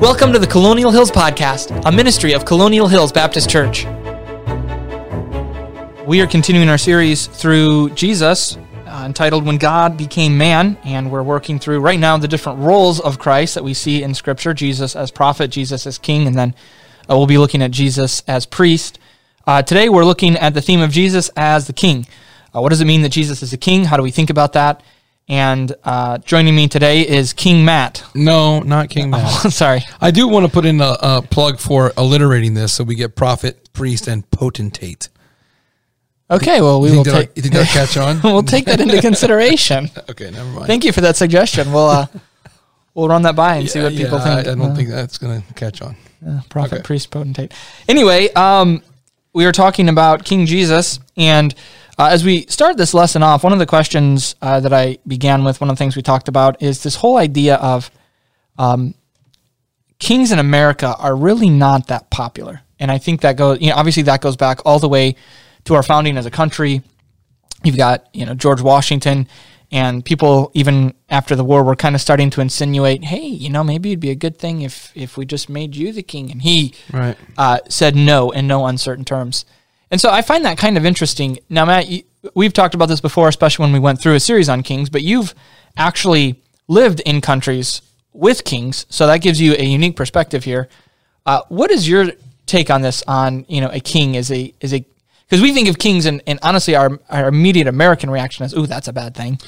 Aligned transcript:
Welcome 0.00 0.32
to 0.32 0.38
the 0.38 0.46
Colonial 0.46 0.90
Hills 0.90 1.10
Podcast, 1.10 1.82
a 1.84 1.92
ministry 1.92 2.32
of 2.32 2.46
Colonial 2.46 2.88
Hills 2.88 3.12
Baptist 3.12 3.50
Church. 3.50 3.84
We 6.06 6.22
are 6.22 6.26
continuing 6.26 6.70
our 6.70 6.78
series 6.78 7.26
through 7.26 7.90
Jesus, 7.90 8.56
uh, 8.86 9.02
entitled 9.04 9.44
When 9.44 9.58
God 9.58 9.98
Became 9.98 10.38
Man, 10.38 10.78
and 10.84 11.12
we're 11.12 11.22
working 11.22 11.58
through 11.58 11.80
right 11.80 12.00
now 12.00 12.16
the 12.16 12.28
different 12.28 12.60
roles 12.60 12.98
of 12.98 13.18
Christ 13.18 13.56
that 13.56 13.62
we 13.62 13.74
see 13.74 14.02
in 14.02 14.14
Scripture 14.14 14.54
Jesus 14.54 14.96
as 14.96 15.10
prophet, 15.10 15.48
Jesus 15.48 15.86
as 15.86 15.98
king, 15.98 16.26
and 16.26 16.34
then 16.34 16.54
uh, 17.02 17.14
we'll 17.18 17.26
be 17.26 17.36
looking 17.36 17.60
at 17.60 17.70
Jesus 17.70 18.22
as 18.26 18.46
priest. 18.46 18.98
Uh, 19.46 19.60
today 19.60 19.90
we're 19.90 20.06
looking 20.06 20.34
at 20.34 20.54
the 20.54 20.62
theme 20.62 20.80
of 20.80 20.90
Jesus 20.90 21.28
as 21.36 21.66
the 21.66 21.74
king. 21.74 22.06
Uh, 22.54 22.62
what 22.62 22.70
does 22.70 22.80
it 22.80 22.86
mean 22.86 23.02
that 23.02 23.10
Jesus 23.10 23.42
is 23.42 23.52
a 23.52 23.58
king? 23.58 23.84
How 23.84 23.98
do 23.98 24.02
we 24.02 24.10
think 24.10 24.30
about 24.30 24.54
that? 24.54 24.82
And 25.30 25.72
uh, 25.84 26.18
joining 26.18 26.56
me 26.56 26.66
today 26.66 27.06
is 27.06 27.32
King 27.32 27.64
Matt. 27.64 28.02
No, 28.16 28.58
not 28.60 28.90
King 28.90 29.10
Matt. 29.10 29.30
Sorry. 29.52 29.82
I 30.00 30.10
do 30.10 30.26
want 30.26 30.44
to 30.44 30.50
put 30.50 30.66
in 30.66 30.80
a, 30.80 30.96
a 31.00 31.22
plug 31.22 31.60
for 31.60 31.92
alliterating 31.96 32.54
this 32.54 32.74
so 32.74 32.82
we 32.82 32.96
get 32.96 33.14
prophet, 33.14 33.72
priest, 33.72 34.08
and 34.08 34.28
potentate. 34.32 35.08
Okay, 36.32 36.60
well, 36.60 36.80
we 36.80 36.90
will 36.90 37.04
take 37.04 37.30
you 37.36 37.42
think 37.42 37.54
that'll 37.54 37.72
catch 37.72 37.96
on? 37.96 38.20
we'll 38.24 38.42
take 38.42 38.64
that 38.64 38.80
into 38.80 39.00
consideration. 39.00 39.88
okay, 40.08 40.32
never 40.32 40.48
mind. 40.50 40.66
Thank 40.66 40.84
you 40.84 40.90
for 40.92 41.00
that 41.02 41.14
suggestion. 41.14 41.72
We'll 41.72 41.86
uh, 41.88 42.06
we'll 42.94 43.08
run 43.08 43.22
that 43.22 43.36
by 43.36 43.56
and 43.56 43.70
see 43.70 43.80
what 43.80 43.92
people 43.92 44.18
yeah, 44.18 44.24
think. 44.42 44.48
I, 44.48 44.52
I 44.52 44.54
don't 44.56 44.72
Uh, 44.72 44.74
think 44.74 44.88
that's 44.90 45.16
going 45.18 45.42
to 45.42 45.54
catch 45.54 45.80
on. 45.80 45.96
uh, 46.26 46.40
prophet, 46.48 46.74
okay. 46.74 46.82
priest, 46.82 47.10
potentate. 47.12 47.52
Anyway, 47.88 48.32
um, 48.32 48.82
we 49.32 49.44
were 49.44 49.52
talking 49.52 49.88
about 49.88 50.24
King 50.24 50.46
Jesus, 50.46 50.98
and 51.16 51.54
uh, 52.00 52.08
as 52.10 52.24
we 52.24 52.46
start 52.46 52.78
this 52.78 52.94
lesson 52.94 53.22
off, 53.22 53.44
one 53.44 53.52
of 53.52 53.58
the 53.58 53.66
questions 53.66 54.34
uh, 54.40 54.58
that 54.60 54.72
I 54.72 54.96
began 55.06 55.44
with, 55.44 55.60
one 55.60 55.68
of 55.68 55.76
the 55.76 55.78
things 55.78 55.96
we 55.96 56.02
talked 56.02 56.28
about, 56.28 56.62
is 56.62 56.82
this 56.82 56.96
whole 56.96 57.18
idea 57.18 57.56
of 57.56 57.90
um, 58.58 58.94
kings 59.98 60.32
in 60.32 60.38
America 60.38 60.94
are 60.98 61.14
really 61.14 61.50
not 61.50 61.88
that 61.88 62.10
popular, 62.10 62.62
and 62.78 62.90
I 62.90 62.96
think 62.96 63.20
that 63.20 63.36
goes, 63.36 63.60
you 63.60 63.68
know, 63.68 63.76
obviously 63.76 64.04
that 64.04 64.22
goes 64.22 64.36
back 64.36 64.60
all 64.64 64.78
the 64.78 64.88
way 64.88 65.14
to 65.64 65.74
our 65.74 65.82
founding 65.82 66.16
as 66.16 66.24
a 66.24 66.30
country. 66.30 66.80
You've 67.62 67.76
got, 67.76 68.08
you 68.14 68.24
know, 68.24 68.32
George 68.32 68.62
Washington 68.62 69.28
and 69.70 70.02
people 70.02 70.50
even 70.54 70.94
after 71.10 71.36
the 71.36 71.44
war 71.44 71.62
were 71.62 71.76
kind 71.76 71.94
of 71.94 72.00
starting 72.00 72.30
to 72.30 72.40
insinuate, 72.40 73.04
hey, 73.04 73.26
you 73.26 73.50
know, 73.50 73.62
maybe 73.62 73.90
it'd 73.90 74.00
be 74.00 74.10
a 74.10 74.14
good 74.14 74.38
thing 74.38 74.62
if 74.62 74.90
if 74.94 75.18
we 75.18 75.26
just 75.26 75.50
made 75.50 75.76
you 75.76 75.92
the 75.92 76.02
king. 76.02 76.30
And 76.30 76.40
he 76.40 76.72
Right. 76.90 77.16
uh, 77.36 77.58
said 77.68 77.94
no 77.94 78.30
in 78.30 78.46
no 78.46 78.64
uncertain 78.64 79.04
terms. 79.04 79.44
And 79.90 80.00
so 80.00 80.10
I 80.10 80.22
find 80.22 80.44
that 80.44 80.56
kind 80.56 80.76
of 80.76 80.86
interesting. 80.86 81.38
Now, 81.48 81.64
Matt, 81.64 81.88
you, 81.88 82.02
we've 82.34 82.52
talked 82.52 82.74
about 82.74 82.86
this 82.86 83.00
before, 83.00 83.28
especially 83.28 83.64
when 83.64 83.72
we 83.72 83.78
went 83.78 84.00
through 84.00 84.14
a 84.14 84.20
series 84.20 84.48
on 84.48 84.62
kings, 84.62 84.88
but 84.88 85.02
you've 85.02 85.34
actually 85.76 86.40
lived 86.68 87.00
in 87.00 87.20
countries 87.20 87.82
with 88.12 88.44
kings, 88.44 88.86
so 88.88 89.06
that 89.06 89.18
gives 89.18 89.40
you 89.40 89.54
a 89.54 89.64
unique 89.64 89.96
perspective 89.96 90.44
here. 90.44 90.68
Uh, 91.26 91.42
what 91.48 91.70
is 91.70 91.88
your 91.88 92.10
take 92.46 92.70
on 92.70 92.82
this? 92.82 93.02
On 93.06 93.44
you 93.48 93.60
know, 93.60 93.70
a 93.72 93.80
king 93.80 94.14
is 94.14 94.30
a 94.32 94.52
is 94.60 94.74
a 94.74 94.84
because 95.28 95.40
we 95.40 95.52
think 95.52 95.68
of 95.68 95.78
kings, 95.78 96.06
and, 96.06 96.20
and 96.26 96.38
honestly, 96.42 96.74
our 96.74 96.98
our 97.08 97.28
immediate 97.28 97.68
American 97.68 98.10
reaction 98.10 98.44
is, 98.44 98.54
"Ooh, 98.54 98.66
that's 98.66 98.88
a 98.88 98.92
bad 98.92 99.14
thing." 99.14 99.38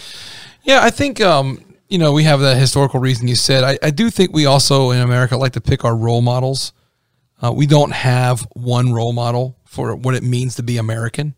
Yeah, 0.63 0.81
I 0.83 0.91
think 0.91 1.21
um, 1.21 1.61
you 1.89 1.99
know 1.99 2.13
we 2.13 2.23
have 2.25 2.41
that 2.41 2.57
historical 2.57 3.01
reason 3.01 3.27
you 3.27 3.35
said. 3.35 3.65
I, 3.65 3.79
I 3.83 3.91
do 3.91 4.11
think 4.11 4.33
we 4.33 4.47
also 4.47 4.91
in 4.91 5.01
America 5.01 5.37
like 5.37 5.53
to 5.53 5.61
pick 5.61 5.85
our 5.85 5.97
role 5.97 6.23
models. 6.23 6.73
Uh, 7.43 7.53
we 7.53 7.67
don't 7.67 7.93
have 7.93 8.47
one 8.53 8.93
role 8.93 9.13
model 9.13 9.57
for 9.73 9.97
what 9.97 10.15
it 10.15 10.23
means 10.23 10.55
to 10.57 10.63
be 10.63 10.77
American. 10.77 11.35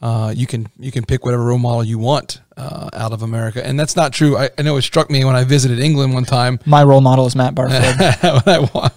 Uh, 0.00 0.32
you 0.36 0.46
can 0.46 0.68
you 0.78 0.92
can 0.92 1.04
pick 1.04 1.24
whatever 1.24 1.44
role 1.44 1.58
model 1.58 1.82
you 1.82 1.98
want 1.98 2.40
uh, 2.56 2.88
out 2.92 3.12
of 3.12 3.22
America, 3.22 3.66
and 3.66 3.80
that's 3.80 3.96
not 3.96 4.12
true. 4.12 4.36
I, 4.36 4.50
I 4.56 4.62
know 4.62 4.76
it 4.76 4.82
struck 4.82 5.10
me 5.10 5.24
when 5.24 5.34
I 5.34 5.42
visited 5.42 5.80
England 5.80 6.14
one 6.14 6.24
time. 6.24 6.60
My 6.64 6.84
role 6.84 7.00
model 7.00 7.26
is 7.26 7.34
Matt 7.34 7.54
Barfield. 7.54 7.96
I, 8.46 8.90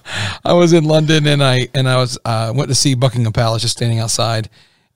I 0.44 0.54
was 0.54 0.74
in 0.74 0.84
London 0.84 1.26
and 1.26 1.44
I 1.44 1.70
and 1.74 1.88
I 1.90 1.98
was 1.98 2.20
uh, 2.26 2.54
went 2.56 2.70
to 2.70 2.76
see 2.76 2.96
Buckingham 2.96 3.34
Palace 3.34 3.62
just 3.64 3.78
standing 3.78 4.00
outside, 4.00 4.50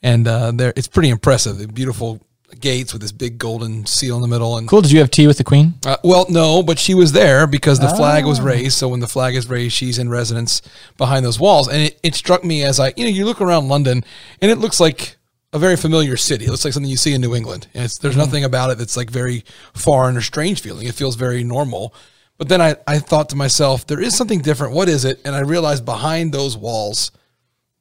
and 0.03 0.27
uh, 0.27 0.51
there 0.51 0.73
it's 0.75 0.89
pretty 0.89 1.09
impressive. 1.09 1.57
The 1.57 1.67
beautiful 1.67 2.19
gates 2.59 2.93
with 2.93 3.01
this 3.01 3.11
big 3.11 3.37
golden 3.37 3.85
seal 3.85 4.15
in 4.15 4.21
the 4.21 4.27
middle, 4.27 4.57
and 4.57 4.67
cool. 4.67 4.81
Did 4.81 4.91
you 4.91 4.99
have 4.99 5.11
tea 5.11 5.27
with 5.27 5.37
the 5.37 5.43
queen? 5.43 5.75
uh, 5.85 5.97
well, 6.03 6.25
no, 6.29 6.63
but 6.63 6.79
she 6.79 6.93
was 6.93 7.11
there 7.11 7.47
because 7.47 7.79
the 7.79 7.89
flag 7.89 8.25
was 8.25 8.41
raised. 8.41 8.77
So 8.77 8.89
when 8.89 8.99
the 8.99 9.07
flag 9.07 9.35
is 9.35 9.49
raised, 9.49 9.75
she's 9.75 9.99
in 9.99 10.09
residence 10.09 10.61
behind 10.97 11.25
those 11.25 11.39
walls. 11.39 11.67
And 11.67 11.83
it, 11.83 11.99
it 12.03 12.15
struck 12.15 12.43
me 12.43 12.63
as 12.63 12.79
I, 12.79 12.93
you 12.95 13.03
know, 13.05 13.09
you 13.09 13.25
look 13.25 13.41
around 13.41 13.67
London 13.67 14.03
and 14.41 14.51
it 14.51 14.57
looks 14.57 14.79
like 14.79 15.17
a 15.51 15.59
very 15.59 15.75
familiar 15.75 16.17
city. 16.17 16.45
It 16.45 16.49
looks 16.49 16.65
like 16.65 16.73
something 16.73 16.89
you 16.89 16.97
see 16.97 17.13
in 17.13 17.21
New 17.21 17.35
England. 17.35 17.67
And 17.73 17.85
it's, 17.85 17.99
there's 17.99 18.17
nothing 18.17 18.43
about 18.43 18.71
it 18.71 18.77
that's 18.77 18.97
like 18.97 19.09
very 19.09 19.45
foreign 19.73 20.17
or 20.17 20.21
strange 20.21 20.61
feeling. 20.61 20.87
It 20.87 20.95
feels 20.95 21.15
very 21.15 21.43
normal. 21.43 21.93
But 22.37 22.49
then 22.49 22.61
I, 22.61 22.75
I 22.87 22.97
thought 22.99 23.29
to 23.29 23.35
myself, 23.35 23.85
there 23.85 24.01
is 24.01 24.17
something 24.17 24.41
different. 24.41 24.73
What 24.73 24.89
is 24.89 25.05
it? 25.05 25.21
And 25.23 25.35
I 25.35 25.41
realized 25.41 25.85
behind 25.85 26.33
those 26.33 26.57
walls, 26.57 27.11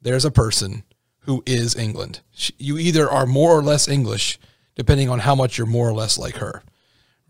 there's 0.03 0.27
a 0.27 0.31
person 0.31 0.85
who 1.21 1.43
is 1.47 1.75
England. 1.75 2.21
You 2.59 2.77
either 2.77 3.09
are 3.09 3.27
more 3.27 3.57
or 3.57 3.63
less 3.63 3.89
English, 3.89 4.39
depending 4.75 5.09
on 5.09 5.19
how 5.19 5.35
much 5.35 5.59
you're 5.59 5.67
more 5.67 5.89
or 5.89 5.93
less 5.93 6.19
like 6.19 6.37
her 6.37 6.63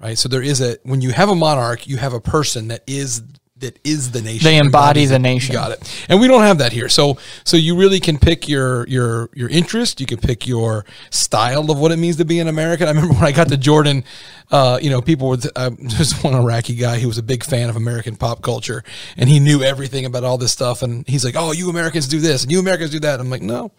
right? 0.02 0.18
So 0.18 0.28
there 0.28 0.42
is 0.42 0.60
a 0.60 0.76
when 0.82 1.00
you 1.00 1.12
have 1.12 1.28
a 1.28 1.34
monarch, 1.34 1.86
you 1.86 1.96
have 1.96 2.12
a 2.12 2.20
person 2.20 2.68
that 2.68 2.82
is 2.86 3.22
that 3.62 3.78
is 3.84 4.10
the 4.10 4.20
nation. 4.20 4.44
They 4.44 4.58
embody 4.58 5.06
the 5.06 5.20
nation. 5.20 5.52
You 5.52 5.58
got 5.58 5.70
it. 5.70 6.06
And 6.08 6.20
we 6.20 6.26
don't 6.26 6.42
have 6.42 6.58
that 6.58 6.72
here. 6.72 6.88
So 6.88 7.16
so 7.44 7.56
you 7.56 7.76
really 7.76 8.00
can 8.00 8.18
pick 8.18 8.48
your 8.48 8.86
your 8.88 9.30
your 9.34 9.48
interest. 9.48 10.00
You 10.00 10.06
can 10.06 10.18
pick 10.18 10.46
your 10.46 10.84
style 11.10 11.70
of 11.70 11.78
what 11.78 11.92
it 11.92 11.96
means 11.96 12.16
to 12.16 12.24
be 12.24 12.40
an 12.40 12.48
American. 12.48 12.88
I 12.88 12.90
remember 12.90 13.14
when 13.14 13.24
I 13.24 13.32
got 13.32 13.48
to 13.48 13.56
Jordan, 13.56 14.04
uh, 14.50 14.78
you 14.82 14.90
know, 14.90 15.00
people 15.00 15.28
were 15.28 15.38
uh, 15.56 15.70
there's 15.78 16.20
one 16.22 16.34
Iraqi 16.34 16.74
guy 16.74 16.98
who 16.98 17.06
was 17.06 17.18
a 17.18 17.22
big 17.22 17.44
fan 17.44 17.70
of 17.70 17.76
American 17.76 18.16
pop 18.16 18.42
culture, 18.42 18.82
and 19.16 19.30
he 19.30 19.40
knew 19.40 19.62
everything 19.62 20.04
about 20.04 20.24
all 20.24 20.36
this 20.36 20.52
stuff. 20.52 20.82
And 20.82 21.06
he's 21.08 21.24
like, 21.24 21.36
"Oh, 21.36 21.52
you 21.52 21.70
Americans 21.70 22.08
do 22.08 22.20
this, 22.20 22.42
and 22.42 22.52
you 22.52 22.58
Americans 22.58 22.90
do 22.90 23.00
that." 23.00 23.20
I'm 23.20 23.30
like, 23.30 23.42
"No." 23.42 23.72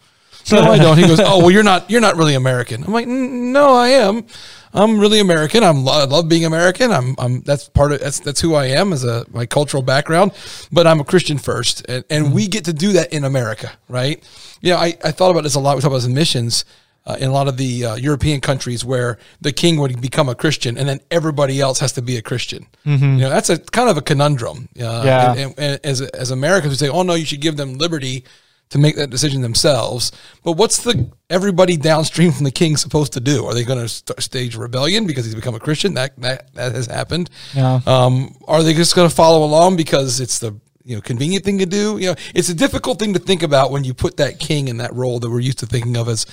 No, 0.52 0.60
I 0.62 0.78
don't. 0.78 0.96
He 0.98 1.06
goes, 1.06 1.20
"Oh, 1.24 1.38
well, 1.38 1.50
you're 1.50 1.62
not. 1.62 1.90
You're 1.90 2.00
not 2.00 2.16
really 2.16 2.34
American." 2.34 2.84
I'm 2.84 2.92
like, 2.92 3.06
"No, 3.06 3.74
I 3.74 3.88
am. 3.88 4.26
I'm 4.72 4.98
really 4.98 5.20
American. 5.20 5.62
I'm. 5.62 5.88
I 5.88 6.04
love 6.04 6.28
being 6.28 6.44
American. 6.44 6.90
I'm. 6.90 7.14
I'm. 7.18 7.40
That's 7.42 7.68
part 7.68 7.92
of. 7.92 8.00
That's 8.00 8.20
that's 8.20 8.40
who 8.40 8.54
I 8.54 8.66
am 8.66 8.92
as 8.92 9.04
a 9.04 9.24
my 9.30 9.46
cultural 9.46 9.82
background. 9.82 10.32
But 10.72 10.86
I'm 10.86 11.00
a 11.00 11.04
Christian 11.04 11.38
first, 11.38 11.84
and, 11.88 12.04
and 12.10 12.32
we 12.34 12.48
get 12.48 12.64
to 12.66 12.72
do 12.72 12.92
that 12.92 13.12
in 13.12 13.24
America, 13.24 13.72
right? 13.88 14.22
Yeah, 14.60 14.76
I, 14.76 14.96
I 15.04 15.10
thought 15.12 15.30
about 15.30 15.42
this 15.44 15.54
a 15.54 15.60
lot. 15.60 15.76
We 15.76 15.82
talk 15.82 15.88
about 15.88 15.96
this 15.98 16.06
in 16.06 16.14
missions. 16.14 16.64
Uh, 17.06 17.18
in 17.20 17.28
a 17.28 17.32
lot 17.32 17.48
of 17.48 17.58
the 17.58 17.84
uh, 17.84 17.94
European 17.96 18.40
countries 18.40 18.82
where 18.82 19.18
the 19.38 19.52
king 19.52 19.78
would 19.78 20.00
become 20.00 20.26
a 20.26 20.34
Christian 20.34 20.78
and 20.78 20.88
then 20.88 21.00
everybody 21.10 21.60
else 21.60 21.78
has 21.80 21.92
to 21.92 22.00
be 22.00 22.16
a 22.16 22.22
Christian. 22.22 22.66
You 22.86 22.96
know, 22.96 23.28
that's 23.28 23.50
a 23.50 23.58
kind 23.58 23.90
of 23.90 23.98
a 23.98 24.00
conundrum. 24.00 24.70
Uh, 24.80 25.02
Yeah. 25.04 25.32
and- 25.32 25.38
and, 25.38 25.54
and 25.58 25.80
as 25.84 26.00
as 26.00 26.30
Americans, 26.30 26.70
we 26.72 26.76
say, 26.78 26.88
"Oh 26.88 27.02
no, 27.02 27.12
you 27.12 27.26
should 27.26 27.42
give 27.42 27.58
them 27.58 27.76
liberty 27.76 28.24
to 28.70 28.78
make 28.78 28.96
that 28.96 29.10
decision 29.10 29.42
themselves." 29.42 30.12
But 30.42 30.52
what's 30.52 30.82
the 30.82 31.10
everybody 31.30 31.76
downstream 31.76 32.32
from 32.32 32.44
the 32.44 32.50
king 32.50 32.76
supposed 32.76 33.12
to 33.14 33.20
do? 33.20 33.44
Are 33.46 33.54
they 33.54 33.64
going 33.64 33.80
to 33.80 33.88
st- 33.88 34.22
stage 34.22 34.56
rebellion 34.56 35.06
because 35.06 35.24
he's 35.24 35.34
become 35.34 35.54
a 35.54 35.60
Christian? 35.60 35.94
That 35.94 36.18
that 36.20 36.54
that 36.54 36.74
has 36.74 36.86
happened. 36.86 37.30
Yeah. 37.54 37.80
Um, 37.86 38.36
are 38.46 38.62
they 38.62 38.74
just 38.74 38.94
going 38.94 39.08
to 39.08 39.14
follow 39.14 39.44
along 39.44 39.76
because 39.76 40.20
it's 40.20 40.38
the 40.38 40.58
you 40.84 40.94
know 40.94 41.00
convenient 41.00 41.44
thing 41.44 41.58
to 41.58 41.66
do? 41.66 41.98
You 41.98 42.10
know, 42.10 42.14
it's 42.34 42.48
a 42.48 42.54
difficult 42.54 42.98
thing 42.98 43.14
to 43.14 43.18
think 43.18 43.42
about 43.42 43.70
when 43.70 43.84
you 43.84 43.94
put 43.94 44.16
that 44.18 44.38
king 44.38 44.68
in 44.68 44.76
that 44.78 44.94
role 44.94 45.18
that 45.20 45.30
we're 45.30 45.40
used 45.40 45.58
to 45.60 45.66
thinking 45.66 45.96
of 45.96 46.08
as 46.08 46.26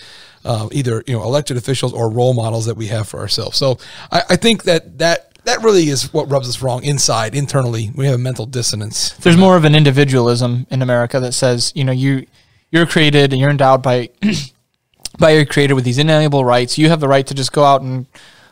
uh, 0.44 0.68
either 0.72 1.04
you 1.08 1.16
know 1.16 1.24
elected 1.24 1.58
officials 1.58 1.94
or 1.94 2.10
role 2.10 2.34
models 2.34 2.66
that 2.66 2.76
we 2.76 2.88
have 2.88 3.08
for 3.08 3.20
ourselves. 3.20 3.58
So 3.58 3.78
I, 4.12 4.24
I 4.32 4.36
think 4.36 4.64
that 4.64 4.98
that. 5.00 5.28
That 5.44 5.62
really 5.64 5.90
is 5.90 6.14
what 6.14 6.30
rubs 6.30 6.48
us 6.48 6.62
wrong 6.62 6.84
inside, 6.84 7.34
internally. 7.34 7.92
We 7.96 8.06
have 8.06 8.16
a 8.16 8.20
mental 8.20 8.46
dissonance. 8.46 9.12
There's 9.18 9.38
more 9.38 9.58
of 9.58 9.66
an 9.66 9.74
individualism 9.74 10.68
in 10.70 10.82
America 10.82 11.20
that 11.20 11.34
says, 11.34 11.72
you 11.76 11.84
know, 11.84 11.92
you 11.92 12.28
you're 12.70 12.86
created 12.86 13.34
and 13.34 13.40
you're 13.40 13.50
endowed 13.50 13.82
by 13.82 14.10
by 15.20 15.32
your 15.32 15.46
creator 15.46 15.76
with 15.76 15.84
these 15.84 15.98
inalienable 15.98 16.46
rights. 16.46 16.78
You 16.78 16.90
have 16.90 17.00
the 17.00 17.08
right 17.08 17.26
to 17.26 17.34
just 17.34 17.52
go 17.52 17.64
out 17.64 17.82
and 17.82 18.06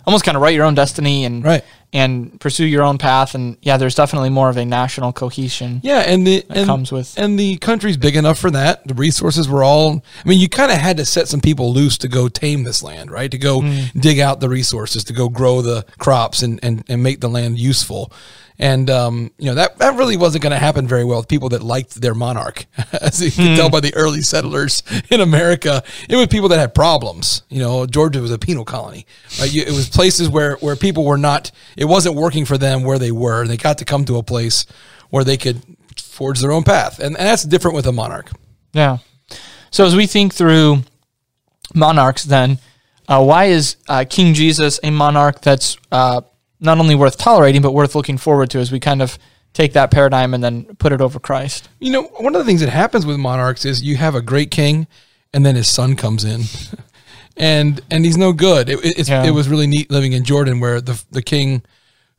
almost 0.06 0.26
kind 0.26 0.36
of 0.36 0.42
write 0.42 0.56
your 0.56 0.66
own 0.66 0.76
destiny 0.76 1.26
and 1.26 1.44
Right. 1.44 1.64
And 1.92 2.40
pursue 2.40 2.66
your 2.66 2.84
own 2.84 2.98
path. 2.98 3.36
And 3.36 3.58
yeah, 3.62 3.78
there's 3.78 3.96
definitely 3.96 4.30
more 4.30 4.50
of 4.50 4.58
a 4.58 4.66
national 4.66 5.12
cohesion. 5.14 5.82
Yeah, 5.84 6.00
and 6.00 6.26
the 6.26 6.46
and, 6.50 6.66
comes 6.66 6.92
with- 6.92 7.18
and 7.18 7.40
the 7.40 7.58
country's 7.58 7.98
big 7.98 8.16
enough 8.16 8.38
for 8.38 8.52
that. 8.52 8.88
The 8.88 8.94
resources 8.94 9.50
were 9.50 9.64
all. 9.64 10.04
I 10.24 10.28
mean, 10.28 10.40
you 10.40 10.50
kind 10.50 10.72
of 10.72 10.78
had 10.78 10.98
to 10.98 11.06
set 11.06 11.28
some 11.28 11.42
people 11.42 11.74
loose 11.74 11.98
to 12.00 12.08
go 12.08 12.30
tame 12.30 12.64
this 12.64 12.84
land, 12.84 13.12
right? 13.12 13.32
To 13.32 13.38
go 13.38 13.62
mm. 13.62 13.92
dig 14.00 14.20
out 14.20 14.40
the 14.40 14.50
resources, 14.50 15.04
to 15.06 15.14
go 15.14 15.30
grow 15.30 15.62
the 15.62 15.86
crops 15.98 16.42
and 16.44 16.60
and, 16.64 16.84
and 16.88 17.02
make 17.02 17.22
the 17.22 17.30
land 17.30 17.60
useful. 17.60 18.12
And 18.62 18.90
um, 18.90 19.32
you 19.38 19.46
know 19.46 19.56
that 19.56 19.78
that 19.78 19.96
really 19.96 20.18
wasn't 20.18 20.44
going 20.44 20.52
to 20.52 20.60
happen 20.60 20.86
very 20.86 21.06
well 21.06 21.20
with 21.20 21.30
people 21.30 21.48
that 21.50 21.64
liked 21.64 22.02
their 22.02 22.14
monarch, 22.14 22.66
as 23.02 23.22
you 23.22 23.32
can 23.32 23.56
tell 23.56 23.70
by 23.70 23.80
the 23.80 23.94
early 23.96 24.22
settlers 24.22 24.84
in 25.10 25.22
America. 25.22 25.82
It 26.10 26.18
was 26.18 26.28
people 26.28 26.50
that 26.50 26.60
had 26.60 26.76
problems. 26.76 27.44
You 27.48 27.60
know, 27.60 27.86
Georgia 27.86 28.20
was 28.20 28.32
a 28.32 28.38
penal 28.38 28.66
colony. 28.66 29.06
Right? 29.40 29.52
You, 29.52 29.62
it 29.62 29.72
was 29.72 29.88
places 29.90 30.28
where 30.28 30.58
where 30.58 30.76
people 30.76 31.06
were 31.06 31.18
not. 31.18 31.52
It 31.78 31.86
wasn't 31.86 32.16
working 32.16 32.44
for 32.44 32.58
them 32.58 32.84
where 32.84 33.00
they 33.00 33.14
were. 33.14 33.48
They 33.48 33.56
got 33.56 33.78
to 33.78 33.86
come 33.86 34.04
to 34.06 34.18
a 34.18 34.24
place 34.24 34.66
where 35.10 35.24
they 35.24 35.38
could 35.38 35.62
forge 35.98 36.42
their 36.42 36.52
own 36.52 36.64
path, 36.64 37.00
and, 37.00 37.18
and 37.18 37.28
that's 37.28 37.44
different 37.44 37.76
with 37.76 37.88
a 37.88 37.94
monarch. 37.94 38.30
Yeah. 38.74 38.98
So 39.72 39.86
as 39.86 39.96
we 39.96 40.06
think 40.06 40.34
through 40.34 40.84
monarchs, 41.74 42.24
then 42.24 42.60
uh, 43.08 43.24
why 43.24 43.46
is 43.46 43.78
uh, 43.88 44.06
King 44.10 44.34
Jesus 44.34 44.80
a 44.84 44.92
monarch 44.92 45.42
that's 45.42 45.78
uh, 45.92 46.22
not 46.60 46.78
only 46.78 46.96
worth 46.96 47.18
tolerating 47.18 47.62
but 47.62 47.74
worth 47.74 47.96
looking 47.96 48.18
forward 48.18 48.50
to 48.52 48.60
as 48.60 48.72
we 48.72 48.80
kind 48.80 49.02
of 49.02 49.18
take 49.54 49.74
that 49.74 49.90
paradigm 49.92 50.34
and 50.34 50.44
then 50.44 50.64
put 50.76 50.92
it 50.92 51.02
over 51.02 51.20
Christ. 51.20 51.70
You 51.80 51.92
know, 51.92 52.04
one 52.18 52.36
of 52.36 52.40
the 52.40 52.46
things 52.46 52.62
that 52.62 52.70
happens 52.70 53.06
with 53.06 53.18
monarchs 53.18 53.66
is 53.66 53.82
you 53.82 53.98
have 53.98 54.14
a 54.16 54.22
great 54.22 54.52
king, 54.52 54.88
and 55.34 55.46
then 55.46 55.56
his 55.56 55.68
son 55.68 55.96
comes 55.96 56.24
in, 56.24 56.42
and 57.38 57.82
and 57.90 58.06
he's 58.06 58.18
no 58.18 58.34
good. 58.34 58.70
It, 58.70 58.80
it's, 58.84 59.10
Yeah. 59.10 59.24
it 59.26 59.32
was 59.32 59.48
really 59.48 59.68
neat 59.68 59.90
living 59.92 60.14
in 60.14 60.24
Jordan, 60.24 60.60
where 60.60 60.82
the 60.82 61.02
the 61.12 61.22
king 61.22 61.64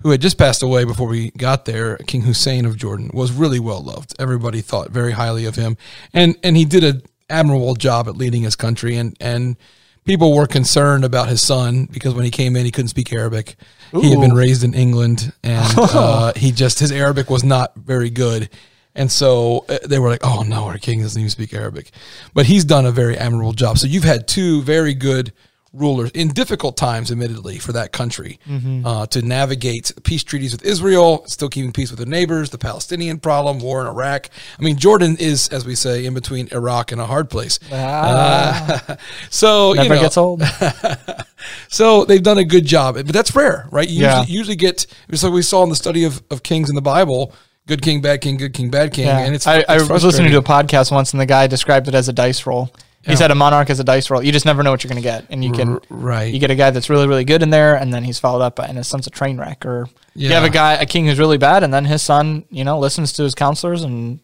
who 0.02 0.10
had 0.10 0.20
just 0.22 0.38
passed 0.38 0.62
away 0.62 0.84
before 0.84 1.06
we 1.06 1.30
got 1.32 1.66
there, 1.66 1.98
King 1.98 2.22
Hussein 2.22 2.64
of 2.64 2.76
Jordan, 2.76 3.10
was 3.12 3.30
really 3.32 3.58
well 3.60 3.82
loved. 3.82 4.14
Everybody 4.18 4.62
thought 4.62 4.90
very 4.90 5.12
highly 5.12 5.44
of 5.44 5.56
him, 5.56 5.76
and 6.14 6.36
and 6.42 6.56
he 6.56 6.64
did 6.64 6.82
an 6.84 7.02
admirable 7.28 7.74
job 7.74 8.08
at 8.08 8.16
leading 8.16 8.42
his 8.42 8.56
country, 8.56 8.96
and 8.96 9.16
and. 9.20 9.56
People 10.04 10.34
were 10.34 10.46
concerned 10.46 11.04
about 11.04 11.28
his 11.28 11.42
son 11.42 11.86
because 11.86 12.14
when 12.14 12.24
he 12.24 12.30
came 12.30 12.56
in, 12.56 12.64
he 12.64 12.70
couldn't 12.70 12.88
speak 12.88 13.12
Arabic. 13.12 13.56
He 13.92 14.10
had 14.10 14.20
been 14.20 14.34
raised 14.34 14.64
in 14.64 14.72
England, 14.72 15.32
and 15.42 15.74
uh, 15.78 16.32
he 16.34 16.52
just 16.52 16.78
his 16.78 16.92
Arabic 16.92 17.28
was 17.28 17.44
not 17.44 17.74
very 17.76 18.10
good. 18.10 18.48
And 18.94 19.10
so 19.10 19.64
uh, 19.68 19.78
they 19.86 19.98
were 19.98 20.08
like, 20.08 20.24
"Oh 20.24 20.42
no, 20.42 20.64
our 20.64 20.78
king 20.78 21.02
doesn't 21.02 21.20
even 21.20 21.30
speak 21.30 21.52
Arabic," 21.54 21.90
but 22.34 22.46
he's 22.46 22.64
done 22.64 22.86
a 22.86 22.92
very 22.92 23.16
admirable 23.16 23.52
job. 23.52 23.78
So 23.78 23.86
you've 23.86 24.04
had 24.04 24.26
two 24.26 24.62
very 24.62 24.94
good 24.94 25.32
rulers 25.72 26.10
in 26.12 26.28
difficult 26.28 26.76
times, 26.76 27.12
admittedly, 27.12 27.58
for 27.58 27.70
that 27.72 27.92
country 27.92 28.38
uh, 28.84 29.06
to 29.06 29.22
navigate 29.22 29.92
peace 30.02 30.24
treaties 30.24 30.50
with 30.52 30.64
Israel, 30.64 31.24
still 31.26 31.48
keeping 31.48 31.72
peace 31.72 31.90
with 31.90 31.98
their 31.98 32.08
neighbors, 32.08 32.50
the 32.50 32.58
Palestinian 32.58 33.18
problem, 33.20 33.60
war 33.60 33.80
in 33.80 33.86
Iraq. 33.86 34.28
I 34.58 34.62
mean, 34.62 34.76
Jordan 34.76 35.16
is, 35.20 35.46
as 35.48 35.64
we 35.64 35.74
say, 35.76 36.06
in 36.06 36.14
between 36.14 36.48
Iraq 36.52 36.90
and 36.92 37.00
a 37.00 37.06
hard 37.06 37.30
place. 37.30 37.58
Uh, 37.70 38.96
so 39.30 39.72
Never 39.74 39.84
you 39.88 39.94
know, 39.96 40.00
gets 40.02 40.16
old. 40.16 40.42
so 41.68 42.04
they've 42.04 42.22
done 42.22 42.38
a 42.38 42.44
good 42.44 42.64
job, 42.66 42.94
but 42.96 43.06
that's 43.08 43.34
rare, 43.34 43.66
right? 43.70 43.88
You 43.88 44.02
Yeah. 44.02 44.20
usually, 44.20 44.36
usually 44.36 44.56
get 44.56 44.86
just 45.10 45.22
like 45.22 45.32
we 45.32 45.42
saw 45.42 45.62
in 45.62 45.68
the 45.68 45.76
study 45.76 46.04
of, 46.04 46.22
of 46.30 46.42
kings 46.42 46.68
in 46.68 46.74
the 46.74 46.82
Bible: 46.82 47.32
good 47.66 47.82
king, 47.82 48.00
bad 48.00 48.20
king, 48.20 48.36
good 48.36 48.54
king, 48.54 48.70
bad 48.70 48.92
king, 48.92 49.06
Yeah. 49.06 49.18
and 49.20 49.34
it's. 49.34 49.46
I, 49.46 49.64
I 49.68 49.76
was 49.76 50.04
listening 50.04 50.32
to 50.32 50.38
a 50.38 50.42
podcast 50.42 50.90
once, 50.90 51.12
and 51.12 51.20
the 51.20 51.26
guy 51.26 51.46
described 51.46 51.88
it 51.88 51.94
as 51.94 52.08
a 52.08 52.12
dice 52.12 52.46
roll. 52.46 52.70
He 53.02 53.12
Yeah. 53.12 53.16
said 53.16 53.30
a 53.30 53.34
monarch 53.34 53.70
is 53.70 53.80
a 53.80 53.84
dice 53.84 54.10
roll. 54.10 54.22
You 54.22 54.30
just 54.30 54.44
never 54.44 54.62
know 54.62 54.70
what 54.70 54.84
you're 54.84 54.90
going 54.90 55.02
to 55.02 55.08
get, 55.08 55.24
and 55.30 55.42
you 55.42 55.52
can 55.52 55.70
R- 55.70 55.80
right. 55.88 56.32
You 56.32 56.38
get 56.38 56.50
a 56.50 56.54
guy 56.54 56.70
that's 56.70 56.90
really 56.90 57.08
really 57.08 57.24
good 57.24 57.42
in 57.42 57.48
there, 57.48 57.74
and 57.74 57.94
then 57.94 58.04
he's 58.04 58.18
followed 58.18 58.42
up 58.42 58.56
by, 58.56 58.66
and 58.66 58.76
his 58.76 58.88
son's 58.88 59.06
a 59.06 59.10
train 59.10 59.38
wreck. 59.38 59.64
Or 59.64 59.88
you 60.14 60.28
have 60.30 60.44
a 60.44 60.50
guy, 60.50 60.74
a 60.74 60.84
king 60.84 61.06
who's 61.06 61.18
really 61.18 61.38
bad, 61.38 61.62
and 61.62 61.72
then 61.72 61.86
his 61.86 62.02
son, 62.02 62.44
you 62.50 62.62
know, 62.62 62.78
listens 62.78 63.12
to 63.14 63.22
his 63.22 63.34
counselors 63.34 63.82
and 63.82 64.20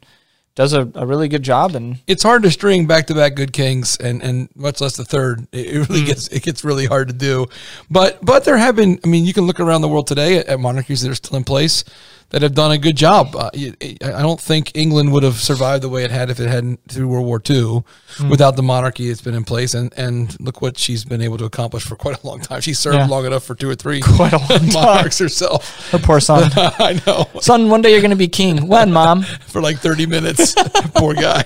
does 0.56 0.72
a, 0.72 0.90
a 0.94 1.06
really 1.06 1.28
good 1.28 1.42
job. 1.42 1.74
And 1.74 2.00
it's 2.06 2.22
hard 2.22 2.42
to 2.42 2.50
string 2.50 2.86
back 2.86 3.06
to 3.06 3.14
back 3.14 3.34
good 3.34 3.52
kings 3.52 3.96
and, 3.98 4.22
and 4.22 4.48
much 4.56 4.80
less 4.80 4.96
the 4.96 5.04
third. 5.04 5.46
It, 5.52 5.66
it 5.66 5.88
really 5.88 6.02
mm. 6.02 6.06
gets 6.06 6.28
it 6.28 6.42
gets 6.42 6.62
really 6.64 6.86
hard 6.86 7.08
to 7.08 7.14
do. 7.14 7.46
But 7.90 8.22
but 8.22 8.44
there 8.44 8.58
have 8.58 8.76
been. 8.76 9.00
I 9.04 9.08
mean, 9.08 9.24
you 9.24 9.32
can 9.32 9.46
look 9.46 9.60
around 9.60 9.82
the 9.82 9.88
world 9.88 10.06
today 10.06 10.38
at, 10.38 10.48
at 10.48 10.60
monarchies 10.60 11.00
that 11.02 11.10
are 11.10 11.14
still 11.14 11.36
in 11.36 11.44
place 11.44 11.84
that 12.30 12.42
have 12.42 12.54
done 12.54 12.72
a 12.72 12.78
good 12.78 12.96
job. 12.96 13.36
Uh, 13.36 13.50
I 13.54 13.96
don't 14.00 14.40
think 14.40 14.72
England 14.74 15.12
would 15.12 15.22
have 15.22 15.36
survived 15.36 15.82
the 15.82 15.88
way 15.88 16.04
it 16.04 16.10
had 16.10 16.28
if 16.28 16.40
it 16.40 16.48
hadn't 16.48 16.80
through 16.88 17.06
World 17.06 17.24
War 17.26 17.40
II 17.48 17.84
without 18.28 18.56
the 18.56 18.62
monarchy 18.62 19.08
that's 19.08 19.20
been 19.20 19.34
in 19.34 19.44
place. 19.44 19.74
And 19.74 19.92
and 19.96 20.38
look 20.40 20.60
what 20.60 20.76
she's 20.76 21.04
been 21.04 21.22
able 21.22 21.38
to 21.38 21.44
accomplish 21.44 21.84
for 21.84 21.94
quite 21.94 22.22
a 22.22 22.26
long 22.26 22.40
time. 22.40 22.60
She 22.60 22.74
served 22.74 22.96
Yeah. 22.96 23.06
long 23.06 23.26
enough 23.26 23.44
for 23.44 23.54
two 23.54 23.70
or 23.70 23.74
three 23.76 24.00
Quite 24.16 24.32
a 24.32 24.38
long 24.38 24.48
time. 24.48 24.72
monarchs 24.72 25.18
herself. 25.18 25.90
her 25.92 25.98
poor 25.98 26.18
son, 26.20 26.50
I 26.56 27.00
know 27.06 27.28
son, 27.40 27.70
one 27.70 27.80
day 27.82 27.92
you're 27.92 28.00
going 28.00 28.10
to 28.10 28.16
be 28.16 28.28
king. 28.28 28.66
When, 28.66 28.92
mom? 28.92 29.22
for 29.22 29.60
like 29.62 29.78
30 29.78 30.06
minutes. 30.06 30.54
Poor 30.96 31.14
guy. 31.14 31.44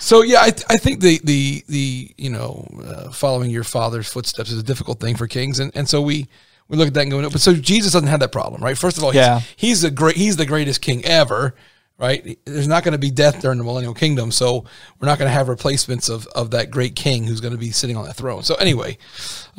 So 0.00 0.22
yeah, 0.22 0.40
I, 0.40 0.46
I 0.68 0.76
think 0.76 1.00
the 1.00 1.20
the 1.24 1.64
the 1.68 2.10
you 2.16 2.30
know 2.30 2.66
uh, 2.84 3.10
following 3.10 3.50
your 3.50 3.64
father's 3.64 4.08
footsteps 4.08 4.50
is 4.52 4.58
a 4.58 4.62
difficult 4.62 5.00
thing 5.00 5.16
for 5.16 5.26
kings, 5.26 5.58
and, 5.58 5.72
and 5.74 5.88
so 5.88 6.00
we 6.00 6.28
we 6.68 6.76
look 6.76 6.88
at 6.88 6.94
that 6.94 7.02
and 7.02 7.10
go, 7.10 7.30
but 7.30 7.40
so 7.40 7.54
Jesus 7.54 7.92
doesn't 7.92 8.08
have 8.08 8.20
that 8.20 8.32
problem, 8.32 8.62
right? 8.62 8.76
First 8.76 8.98
of 8.98 9.04
all, 9.04 9.10
he's, 9.10 9.20
Yeah. 9.20 9.40
he's 9.56 9.82
the 9.82 9.90
great 9.90 10.16
he's 10.16 10.36
the 10.36 10.46
greatest 10.46 10.80
king 10.80 11.04
ever, 11.04 11.54
right? 11.98 12.38
There's 12.44 12.68
not 12.68 12.82
going 12.84 12.92
to 12.92 12.98
be 12.98 13.10
death 13.10 13.40
during 13.40 13.58
the 13.58 13.64
millennial 13.64 13.94
kingdom, 13.94 14.30
so 14.32 14.64
we're 15.00 15.06
not 15.06 15.18
going 15.18 15.28
to 15.28 15.32
have 15.32 15.48
replacements 15.48 16.08
of 16.08 16.26
of 16.28 16.50
that 16.50 16.70
great 16.70 16.96
king 16.96 17.24
who's 17.24 17.40
going 17.40 17.52
to 17.54 17.58
be 17.58 17.70
sitting 17.70 17.96
on 17.96 18.04
that 18.04 18.14
throne. 18.16 18.42
So 18.42 18.54
anyway, 18.56 18.98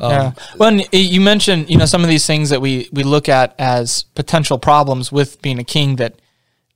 um, 0.00 0.10
yeah. 0.12 0.32
Well, 0.56 0.72
you 0.92 1.20
mentioned, 1.20 1.70
you 1.70 1.78
know, 1.78 1.86
some 1.86 2.02
of 2.02 2.08
these 2.08 2.26
things 2.26 2.50
that 2.50 2.60
we 2.60 2.88
we 2.92 3.02
look 3.04 3.28
at 3.28 3.54
as 3.58 4.02
potential 4.14 4.58
problems 4.58 5.10
with 5.10 5.40
being 5.42 5.58
a 5.58 5.64
king 5.64 5.96
that 5.96 6.20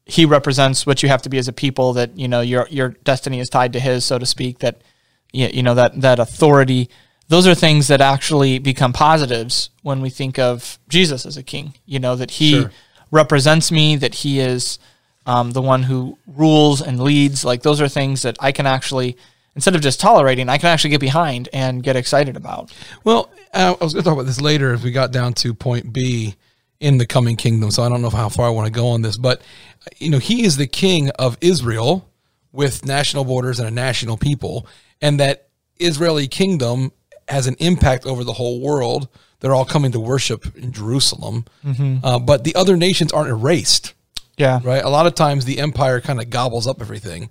he 0.05 0.25
represents 0.27 0.85
what 0.85 1.03
you 1.03 1.09
have 1.09 1.23
to 1.23 1.29
be 1.29 1.39
as 1.39 1.47
a 1.47 1.53
people 1.53 1.93
that 1.93 2.19
you 2.19 2.27
know 2.27 2.41
your 2.41 2.67
your 2.71 2.89
destiny 3.05 3.39
is 3.39 3.49
tied 3.49 3.73
to 3.73 3.81
his 3.81 4.05
so 4.05 4.19
to 4.19 4.27
speak 4.27 4.59
that 4.59 4.81
you 5.33 5.63
know 5.63 5.75
that 5.75 6.01
that 6.01 6.19
authority 6.19 6.91
those 7.29 7.47
are 7.47 7.55
things 7.55 7.89
that 7.89 8.01
actually 8.01 8.59
become 8.59 8.93
positives 8.93 9.71
when 9.83 10.01
we 10.01 10.11
think 10.11 10.39
of 10.39 10.79
Jesus 10.89 11.25
as 11.27 11.37
a 11.37 11.43
king 11.43 11.75
you 11.87 11.99
know 11.99 12.17
that 12.17 12.33
he 12.33 12.53
Sure. 12.53 12.71
represents 13.11 13.71
me 13.73 13.97
that 13.97 14.15
he 14.17 14.41
is 14.41 14.79
um, 15.27 15.53
the 15.53 15.63
one 15.63 15.85
who 15.85 16.19
rules 16.27 16.81
and 16.83 17.01
leads 17.01 17.45
like 17.45 17.63
those 17.63 17.81
are 17.81 17.89
things 17.89 18.23
that 18.23 18.37
I 18.41 18.53
can 18.53 18.67
actually 18.67 19.17
instead 19.55 19.75
of 19.75 19.81
just 19.81 20.01
tolerating 20.01 20.49
I 20.49 20.59
can 20.59 20.69
actually 20.69 20.91
get 20.91 21.01
behind 21.01 21.49
and 21.53 21.83
get 21.83 21.97
excited 21.97 22.37
about 22.37 22.73
Well, 23.05 23.31
uh, 23.55 23.75
I 23.81 23.85
was 23.85 23.93
going 23.93 24.03
to 24.03 24.09
talk 24.09 24.15
about 24.15 24.27
this 24.27 24.41
later 24.41 24.73
as 24.73 24.83
we 24.83 24.91
got 24.91 25.13
down 25.13 25.35
to 25.35 25.55
point 25.55 25.93
B 25.93 26.35
in 26.81 26.99
the 26.99 27.07
coming 27.07 27.37
kingdom. 27.37 27.71
So 27.71 27.85
I 27.85 27.89
don't 27.89 28.03
know 28.03 28.11
how 28.11 28.29
far 28.29 28.47
I 28.47 28.51
want 28.51 28.67
to 28.67 28.73
go 28.73 28.89
on 28.89 29.03
this, 29.03 29.17
but 29.17 29.41
you 29.99 30.11
know, 30.11 30.19
he 30.19 30.45
is 30.45 30.57
the 30.57 30.67
king 30.67 31.11
of 31.11 31.39
Israel 31.41 32.09
with 32.51 32.85
national 32.85 33.25
borders 33.25 33.61
and 33.61 33.69
a 33.69 33.71
national 33.71 34.17
people, 34.17 34.67
and 35.01 35.21
that 35.21 35.49
Israeli 35.79 36.27
kingdom 36.27 36.91
has 37.33 37.47
an 37.47 37.57
impact 37.59 38.07
over 38.07 38.23
the 38.25 38.35
whole 38.35 38.61
world. 38.61 39.09
They're 39.41 39.55
all 39.55 39.65
coming 39.65 39.91
to 39.93 40.01
worship 40.01 40.57
in 40.57 40.71
Jerusalem, 40.73 41.45
uh, 42.05 42.19
but 42.21 42.45
the 42.45 42.55
other 42.55 42.77
nations 42.77 43.13
aren't 43.13 43.31
erased 43.31 43.95
yeah 44.37 44.61
right? 44.65 44.83
A 44.85 44.89
lot 44.89 45.07
of 45.07 45.15
times 45.15 45.45
the 45.45 45.59
empire 45.59 46.01
kind 46.01 46.21
of 46.21 46.31
gobbles 46.31 46.67
up 46.67 46.81
everything. 46.81 47.29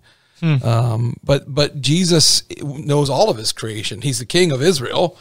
Um, 0.63 1.17
but 1.23 1.41
but 1.47 1.81
Jesus 1.81 2.43
knows 2.63 3.09
all 3.09 3.29
of 3.29 3.37
his 3.37 3.51
creation. 3.53 4.01
He's 4.01 4.17
the 4.19 4.25
King 4.25 4.51
of 4.51 4.61
Israel. 4.61 5.17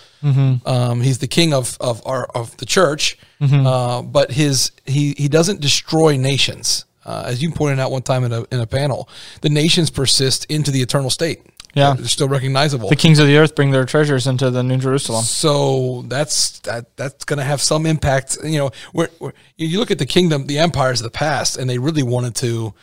Um, 0.67 1.03
he's 1.03 1.19
the 1.19 1.27
King 1.29 1.53
of 1.53 1.77
of 1.81 2.01
our 2.07 2.25
of 2.35 2.57
the 2.57 2.67
church. 2.67 3.19
Uh, 3.67 4.03
but 4.03 4.33
his 4.33 4.73
he 4.87 5.15
he 5.19 5.29
doesn't 5.29 5.61
destroy 5.61 6.17
nations. 6.17 6.87
Uh, 7.05 7.25
as 7.27 7.43
you 7.43 7.51
pointed 7.51 7.79
out 7.81 7.91
one 7.91 8.03
time 8.03 8.25
in 8.25 8.33
a 8.33 8.45
in 8.51 8.61
a 8.61 8.67
panel, 8.67 9.09
the 9.43 9.51
nations 9.51 9.91
persist 9.91 10.47
into 10.49 10.71
the 10.71 10.81
eternal 10.81 11.11
state. 11.11 11.41
Yeah. 11.75 11.95
they're 11.95 12.07
still 12.07 12.29
recognizable. 12.29 12.89
the 12.89 12.97
kings 12.97 13.19
of 13.19 13.27
the 13.27 13.37
earth 13.37 13.55
bring 13.55 13.71
their 13.71 13.85
treasures 13.85 14.27
into 14.27 14.51
the 14.51 14.63
new 14.63 14.77
Jerusalem 14.77 15.25
So 15.25 16.03
that's 16.09 16.59
that 16.61 16.97
that's 16.97 17.25
going 17.25 17.39
to 17.39 17.45
have 17.45 17.61
some 17.61 17.87
impact. 17.87 18.39
You 18.43 18.59
know, 18.59 18.71
where, 18.93 19.09
where 19.19 19.33
you 19.57 19.79
look 19.79 19.91
at 19.91 19.99
the 19.99 20.07
kingdom, 20.07 20.47
the 20.47 20.59
empires 20.59 21.01
of 21.01 21.05
the 21.05 21.11
past, 21.11 21.57
and 21.57 21.71
they 21.71 21.79
really 21.79 22.03
wanted 22.03 22.35
to 22.37 22.75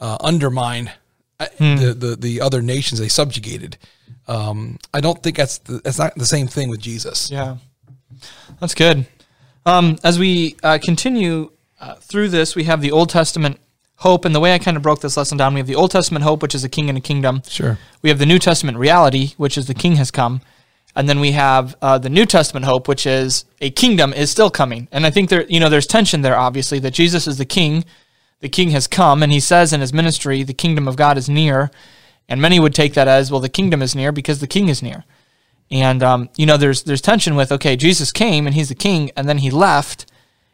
uh, 0.00 0.16
undermine 0.20 0.90
uh, 1.40 1.46
the, 1.58 1.94
the 1.98 2.16
the 2.16 2.40
other 2.40 2.62
nations 2.62 3.00
they 3.00 3.08
subjugated. 3.08 3.76
Um, 4.28 4.78
I 4.92 5.00
don't 5.00 5.22
think 5.22 5.36
that's 5.36 5.58
the, 5.58 5.80
that's 5.84 5.98
not 5.98 6.14
the 6.16 6.26
same 6.26 6.46
thing 6.48 6.68
with 6.70 6.80
Jesus. 6.80 7.30
Yeah, 7.30 7.56
that's 8.60 8.74
good. 8.74 9.06
Um, 9.64 9.98
as 10.04 10.18
we 10.18 10.56
uh, 10.62 10.78
continue 10.82 11.50
uh, 11.80 11.94
through 11.96 12.28
this, 12.28 12.54
we 12.54 12.64
have 12.64 12.80
the 12.80 12.92
Old 12.92 13.10
Testament 13.10 13.58
hope, 13.96 14.24
and 14.24 14.34
the 14.34 14.40
way 14.40 14.54
I 14.54 14.58
kind 14.58 14.76
of 14.76 14.82
broke 14.82 15.00
this 15.00 15.16
lesson 15.16 15.38
down, 15.38 15.54
we 15.54 15.60
have 15.60 15.66
the 15.66 15.74
Old 15.74 15.90
Testament 15.90 16.24
hope, 16.24 16.42
which 16.42 16.54
is 16.54 16.64
a 16.64 16.68
king 16.68 16.88
and 16.88 16.98
a 16.98 17.00
kingdom. 17.00 17.42
Sure. 17.48 17.78
We 18.02 18.10
have 18.10 18.18
the 18.18 18.26
New 18.26 18.38
Testament 18.38 18.78
reality, 18.78 19.34
which 19.36 19.56
is 19.56 19.66
the 19.66 19.74
king 19.74 19.96
has 19.96 20.10
come, 20.10 20.40
and 20.94 21.08
then 21.08 21.20
we 21.20 21.32
have 21.32 21.76
uh, 21.82 21.98
the 21.98 22.10
New 22.10 22.26
Testament 22.26 22.66
hope, 22.66 22.88
which 22.88 23.06
is 23.06 23.44
a 23.60 23.70
kingdom 23.70 24.12
is 24.12 24.30
still 24.30 24.50
coming. 24.50 24.88
And 24.92 25.06
I 25.06 25.10
think 25.10 25.28
there, 25.28 25.44
you 25.48 25.60
know, 25.60 25.68
there's 25.68 25.86
tension 25.86 26.22
there, 26.22 26.36
obviously, 26.36 26.78
that 26.80 26.92
Jesus 26.92 27.26
is 27.26 27.38
the 27.38 27.44
king, 27.44 27.84
the 28.40 28.48
king 28.48 28.70
has 28.70 28.86
come, 28.86 29.22
and 29.22 29.32
he 29.32 29.40
says 29.40 29.72
in 29.72 29.80
his 29.80 29.92
ministry, 29.92 30.42
the 30.42 30.54
kingdom 30.54 30.86
of 30.86 30.96
God 30.96 31.16
is 31.18 31.28
near. 31.28 31.70
And 32.28 32.42
many 32.42 32.58
would 32.58 32.74
take 32.74 32.94
that 32.94 33.08
as, 33.08 33.30
well, 33.30 33.40
the 33.40 33.48
kingdom 33.48 33.82
is 33.82 33.94
near 33.94 34.10
because 34.10 34.40
the 34.40 34.46
king 34.46 34.68
is 34.68 34.82
near. 34.82 35.04
And 35.70 36.02
um, 36.02 36.28
you 36.36 36.46
know, 36.46 36.56
there's 36.56 36.84
there's 36.84 37.00
tension 37.00 37.34
with 37.34 37.50
okay, 37.50 37.76
Jesus 37.76 38.12
came 38.12 38.46
and 38.46 38.54
he's 38.54 38.68
the 38.68 38.74
king, 38.74 39.10
and 39.16 39.28
then 39.28 39.38
he 39.38 39.50
left, 39.50 40.06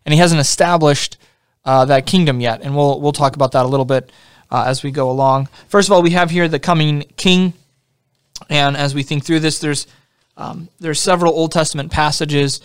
and 0.04 0.12
he 0.12 0.18
hasn't 0.18 0.40
established 0.40 1.18
uh, 1.64 1.84
that 1.86 2.06
kingdom 2.06 2.40
yet. 2.40 2.62
And 2.62 2.76
we'll 2.76 3.00
we'll 3.00 3.12
talk 3.12 3.36
about 3.36 3.52
that 3.52 3.64
a 3.64 3.68
little 3.68 3.86
bit 3.86 4.10
uh, 4.50 4.64
as 4.66 4.82
we 4.82 4.90
go 4.90 5.10
along. 5.10 5.48
First 5.68 5.88
of 5.88 5.92
all, 5.92 6.02
we 6.02 6.10
have 6.10 6.30
here 6.30 6.48
the 6.48 6.58
coming 6.58 7.04
king, 7.16 7.54
and 8.48 8.76
as 8.76 8.94
we 8.94 9.02
think 9.02 9.24
through 9.24 9.40
this, 9.40 9.58
there's 9.58 9.86
um, 10.36 10.68
there's 10.80 11.00
several 11.00 11.32
Old 11.34 11.52
Testament 11.52 11.92
passages 11.92 12.60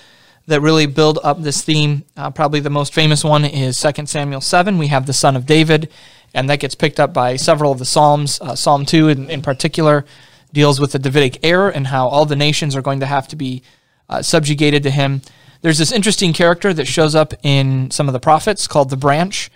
that 0.47 0.61
really 0.61 0.85
build 0.85 1.19
up 1.23 1.41
this 1.41 1.61
theme. 1.61 2.03
Uh, 2.15 2.31
probably 2.31 2.59
the 2.59 2.69
most 2.69 2.93
famous 2.93 3.23
one 3.23 3.43
is 3.43 3.79
2 3.79 4.05
Samuel 4.05 4.41
7. 4.41 4.77
We 4.77 4.87
have 4.87 5.05
the 5.05 5.13
son 5.13 5.35
of 5.35 5.45
David, 5.45 5.89
and 6.33 6.49
that 6.49 6.59
gets 6.59 6.73
picked 6.73 6.99
up 6.99 7.13
by 7.13 7.35
several 7.35 7.71
of 7.71 7.79
the 7.79 7.85
Psalms. 7.85 8.39
Uh, 8.39 8.55
Psalm 8.55 8.85
2, 8.85 9.09
in, 9.09 9.29
in 9.29 9.41
particular, 9.41 10.05
deals 10.53 10.79
with 10.79 10.93
the 10.93 10.99
Davidic 10.99 11.39
heir 11.43 11.69
and 11.69 11.87
how 11.87 12.07
all 12.07 12.25
the 12.25 12.35
nations 12.35 12.75
are 12.75 12.81
going 12.81 13.01
to 13.01 13.05
have 13.05 13.27
to 13.27 13.35
be 13.35 13.61
uh, 14.09 14.21
subjugated 14.21 14.83
to 14.83 14.89
him. 14.89 15.21
There's 15.67 15.79
this 15.79 15.91
interesting 15.91 16.31
character 16.31 16.73
that 16.73 16.87
shows 16.87 17.13
up 17.13 17.33
in 17.43 17.91
some 17.91 18.07
of 18.07 18.13
the 18.13 18.21
prophets 18.21 18.69
called 18.69 18.89
the 18.89 18.95
branch. 18.95 19.51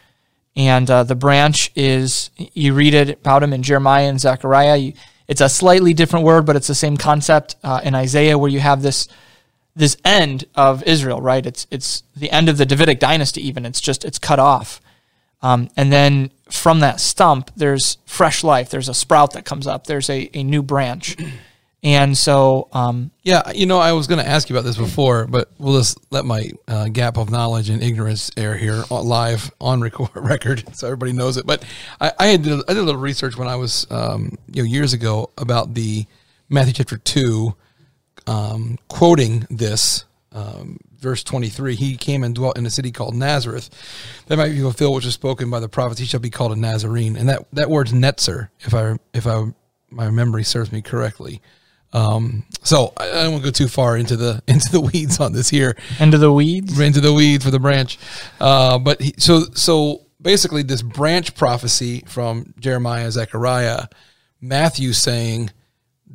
And 0.57 0.91
uh, 0.91 1.03
the 1.03 1.15
branch 1.15 1.71
is, 1.73 2.31
you 2.35 2.73
read 2.73 2.93
it 2.93 3.11
about 3.11 3.43
him 3.43 3.53
in 3.53 3.63
Jeremiah 3.63 4.09
and 4.09 4.19
Zechariah. 4.19 4.75
You, 4.75 4.93
it's 5.29 5.39
a 5.39 5.47
slightly 5.47 5.93
different 5.93 6.25
word, 6.25 6.45
but 6.45 6.57
it's 6.57 6.67
the 6.67 6.75
same 6.75 6.97
concept 6.97 7.55
uh, 7.63 7.79
in 7.81 7.95
Isaiah, 7.95 8.37
where 8.37 8.51
you 8.51 8.59
have 8.59 8.81
this 8.81 9.07
this 9.73 9.95
end 10.03 10.43
of 10.53 10.83
Israel, 10.83 11.21
right? 11.21 11.45
It's 11.45 11.65
it's 11.71 12.03
the 12.13 12.29
end 12.29 12.49
of 12.49 12.57
the 12.57 12.65
Davidic 12.65 12.99
dynasty. 12.99 13.47
Even 13.47 13.65
it's 13.65 13.79
just 13.79 14.03
it's 14.03 14.19
cut 14.19 14.37
off, 14.37 14.81
Um, 15.41 15.69
and 15.75 15.91
then 15.91 16.31
from 16.49 16.81
that 16.81 16.99
stump, 16.99 17.51
there's 17.55 17.97
fresh 18.05 18.43
life. 18.43 18.69
There's 18.69 18.89
a 18.89 18.93
sprout 18.93 19.31
that 19.33 19.45
comes 19.45 19.65
up. 19.65 19.87
There's 19.87 20.09
a, 20.09 20.29
a 20.33 20.43
new 20.43 20.61
branch. 20.61 21.15
And 21.83 22.15
so, 22.15 22.67
um, 22.73 23.09
Yeah, 23.23 23.51
you 23.53 23.65
know, 23.65 23.79
I 23.79 23.93
was 23.93 24.05
going 24.05 24.23
to 24.23 24.27
ask 24.27 24.49
you 24.49 24.55
about 24.55 24.65
this 24.65 24.77
before, 24.77 25.25
but 25.25 25.49
we'll 25.57 25.79
just 25.79 25.97
let 26.11 26.25
my 26.25 26.51
uh, 26.67 26.89
gap 26.89 27.17
of 27.17 27.31
knowledge 27.31 27.69
and 27.69 27.81
ignorance 27.81 28.29
air 28.37 28.55
here 28.55 28.83
live 28.91 29.51
on 29.59 29.81
record, 29.81 30.09
record, 30.13 30.75
so 30.75 30.85
everybody 30.85 31.11
knows 31.11 31.37
it. 31.37 31.45
But 31.47 31.65
I, 31.99 32.11
I 32.19 32.37
did, 32.37 32.61
I 32.67 32.73
did 32.73 32.77
a 32.77 32.83
little 32.83 33.01
research 33.01 33.35
when 33.35 33.47
I 33.47 33.55
was, 33.55 33.87
um, 33.89 34.37
you 34.51 34.61
know, 34.61 34.69
years 34.69 34.93
ago 34.93 35.31
about 35.39 35.73
the 35.73 36.05
Matthew 36.49 36.73
chapter 36.73 36.97
two, 36.97 37.55
um, 38.27 38.77
quoting 38.87 39.47
this 39.49 40.05
um, 40.33 40.77
verse 40.99 41.23
twenty 41.23 41.49
three. 41.49 41.75
He 41.75 41.97
came 41.97 42.23
and 42.23 42.35
dwelt 42.35 42.57
in 42.57 42.65
a 42.65 42.69
city 42.69 42.91
called 42.91 43.15
Nazareth. 43.15 43.69
That 44.27 44.37
might 44.37 44.49
be 44.49 44.59
fulfilled, 44.59 44.95
which 44.95 45.05
is 45.05 45.13
spoken 45.13 45.49
by 45.49 45.59
the 45.59 45.69
prophets. 45.69 45.99
He 45.99 46.05
shall 46.05 46.19
be 46.19 46.29
called 46.29 46.51
a 46.51 46.55
Nazarene, 46.55 47.15
and 47.15 47.27
that 47.29 47.47
that 47.53 47.69
word's 47.69 47.93
netzer, 47.93 48.49
if 48.59 48.73
I 48.75 48.97
if 49.13 49.25
I 49.25 49.45
my 49.89 50.09
memory 50.11 50.43
serves 50.43 50.71
me 50.71 50.81
correctly. 50.81 51.41
Um, 51.93 52.45
so 52.63 52.93
I, 52.97 53.09
I 53.09 53.23
don't 53.23 53.33
want 53.33 53.43
to 53.43 53.47
go 53.49 53.51
too 53.51 53.67
far 53.67 53.97
into 53.97 54.15
the 54.15 54.41
into 54.47 54.71
the 54.71 54.81
weeds 54.81 55.19
on 55.19 55.33
this 55.33 55.49
here, 55.49 55.75
into 55.99 56.17
the 56.17 56.31
weeds. 56.31 56.79
into 56.79 57.01
the 57.01 57.13
weed 57.13 57.43
for 57.43 57.51
the 57.51 57.59
branch. 57.59 57.97
Uh, 58.39 58.77
but 58.79 59.01
he, 59.01 59.13
so 59.17 59.41
so 59.53 60.05
basically, 60.21 60.63
this 60.63 60.81
branch 60.81 61.35
prophecy 61.35 62.03
from 62.07 62.53
Jeremiah, 62.59 63.11
Zechariah, 63.11 63.87
Matthew 64.39 64.93
saying 64.93 65.51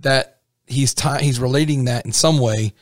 that 0.01 0.39
he's 0.67 0.95
ti 0.95 1.19
he's 1.21 1.39
relating 1.41 1.85
that 1.85 2.05
in 2.07 2.13
some 2.13 2.39
way 2.39 2.73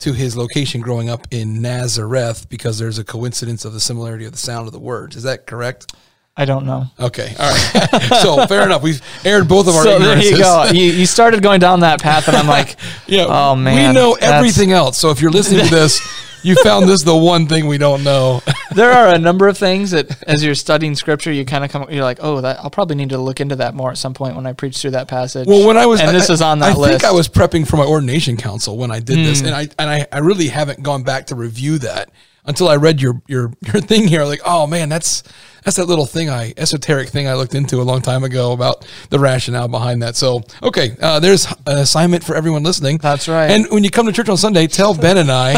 to 0.00 0.12
his 0.12 0.36
location 0.36 0.80
growing 0.80 1.08
up 1.08 1.26
in 1.30 1.62
Nazareth 1.62 2.48
because 2.48 2.78
there's 2.78 2.98
a 2.98 3.04
coincidence 3.04 3.64
of 3.64 3.72
the 3.72 3.80
similarity 3.80 4.24
of 4.24 4.32
the 4.32 4.38
sound 4.38 4.66
of 4.66 4.72
the 4.72 4.80
words. 4.80 5.16
Is 5.16 5.22
that 5.22 5.46
correct? 5.46 5.94
I 6.36 6.44
don't 6.46 6.66
know. 6.66 6.86
Okay, 6.98 7.32
all 7.38 7.50
right. 7.50 8.02
so 8.22 8.46
fair 8.46 8.64
enough. 8.64 8.82
We've 8.82 9.00
aired 9.24 9.48
both 9.48 9.68
of 9.68 9.76
our 9.76 9.84
So 9.84 9.98
there 10.00 10.18
you 10.18 10.36
go. 10.36 10.64
You, 10.64 10.86
you 10.86 11.06
started 11.06 11.42
going 11.42 11.60
down 11.60 11.80
that 11.80 12.02
path, 12.02 12.26
and 12.26 12.36
I'm 12.36 12.48
like, 12.48 12.76
Yeah. 13.06 13.26
oh 13.28 13.54
man, 13.54 13.94
We 13.94 13.94
know 13.94 14.16
everything 14.20 14.72
else. 14.72 14.98
So 14.98 15.10
if 15.10 15.20
you're 15.20 15.30
listening 15.30 15.64
to 15.66 15.70
this, 15.70 16.00
you 16.42 16.56
found 16.56 16.88
this 16.88 17.04
the 17.04 17.16
one 17.16 17.46
thing 17.46 17.68
we 17.68 17.78
don't 17.78 18.02
know. 18.02 18.42
there 18.74 18.90
are 18.90 19.14
a 19.14 19.18
number 19.18 19.46
of 19.46 19.56
things 19.56 19.92
that, 19.92 20.22
as 20.24 20.44
you're 20.44 20.56
studying 20.56 20.96
scripture, 20.96 21.30
you 21.32 21.44
kind 21.44 21.64
of 21.64 21.70
come, 21.70 21.88
you're 21.88 22.02
like, 22.02 22.18
oh, 22.20 22.40
that 22.40 22.58
I'll 22.58 22.70
probably 22.70 22.96
need 22.96 23.10
to 23.10 23.18
look 23.18 23.40
into 23.40 23.56
that 23.56 23.74
more 23.74 23.90
at 23.90 23.98
some 23.98 24.12
point 24.12 24.34
when 24.34 24.44
I 24.44 24.52
preach 24.54 24.78
through 24.78 24.90
that 24.92 25.06
passage. 25.06 25.46
Well, 25.46 25.66
when 25.66 25.76
I 25.76 25.86
was, 25.86 26.00
and 26.00 26.14
this 26.14 26.30
is 26.30 26.42
on 26.42 26.58
that 26.58 26.74
I 26.74 26.76
list. 26.76 26.80
Hmm. 26.80 26.98
think 26.98 27.04
I 27.04 27.12
was 27.12 27.28
prepping 27.28 27.66
for 27.66 27.76
my 27.76 27.86
ordination 27.86 28.36
council 28.36 28.76
when 28.76 28.90
I 28.90 28.98
did 28.98 29.18
this, 29.18 29.40
and 29.40 29.54
I 29.54 29.68
and 29.78 29.88
I, 29.88 30.06
I 30.10 30.18
really 30.18 30.48
haven't 30.48 30.82
gone 30.82 31.04
back 31.04 31.26
to 31.28 31.36
review 31.36 31.78
that 31.78 32.10
until 32.44 32.68
I 32.68 32.76
read 32.76 33.00
your 33.00 33.22
your 33.26 33.52
your 33.72 33.80
thing 33.80 34.06
here. 34.08 34.24
Like, 34.24 34.40
oh 34.44 34.66
man, 34.66 34.88
that's 34.88 35.22
that's 35.64 35.78
that 35.78 35.86
little 35.86 36.06
thing 36.06 36.28
I 36.28 36.52
esoteric 36.56 37.08
thing 37.08 37.26
I 37.26 37.34
looked 37.34 37.54
into 37.54 37.80
a 37.80 37.82
long 37.82 38.02
time 38.02 38.22
ago 38.22 38.52
about 38.52 38.86
the 39.10 39.18
rationale 39.18 39.68
behind 39.68 40.02
that. 40.02 40.14
So, 40.14 40.42
okay, 40.62 40.96
uh, 41.00 41.20
there's 41.20 41.46
an 41.66 41.78
assignment 41.78 42.22
for 42.22 42.36
everyone 42.36 42.62
listening. 42.62 42.98
That's 42.98 43.28
right. 43.28 43.50
And 43.50 43.66
when 43.70 43.82
you 43.82 43.90
come 43.90 44.06
to 44.06 44.12
church 44.12 44.28
on 44.28 44.36
Sunday, 44.36 44.66
tell 44.66 44.94
Ben 44.94 45.18
and 45.18 45.30
I 45.30 45.54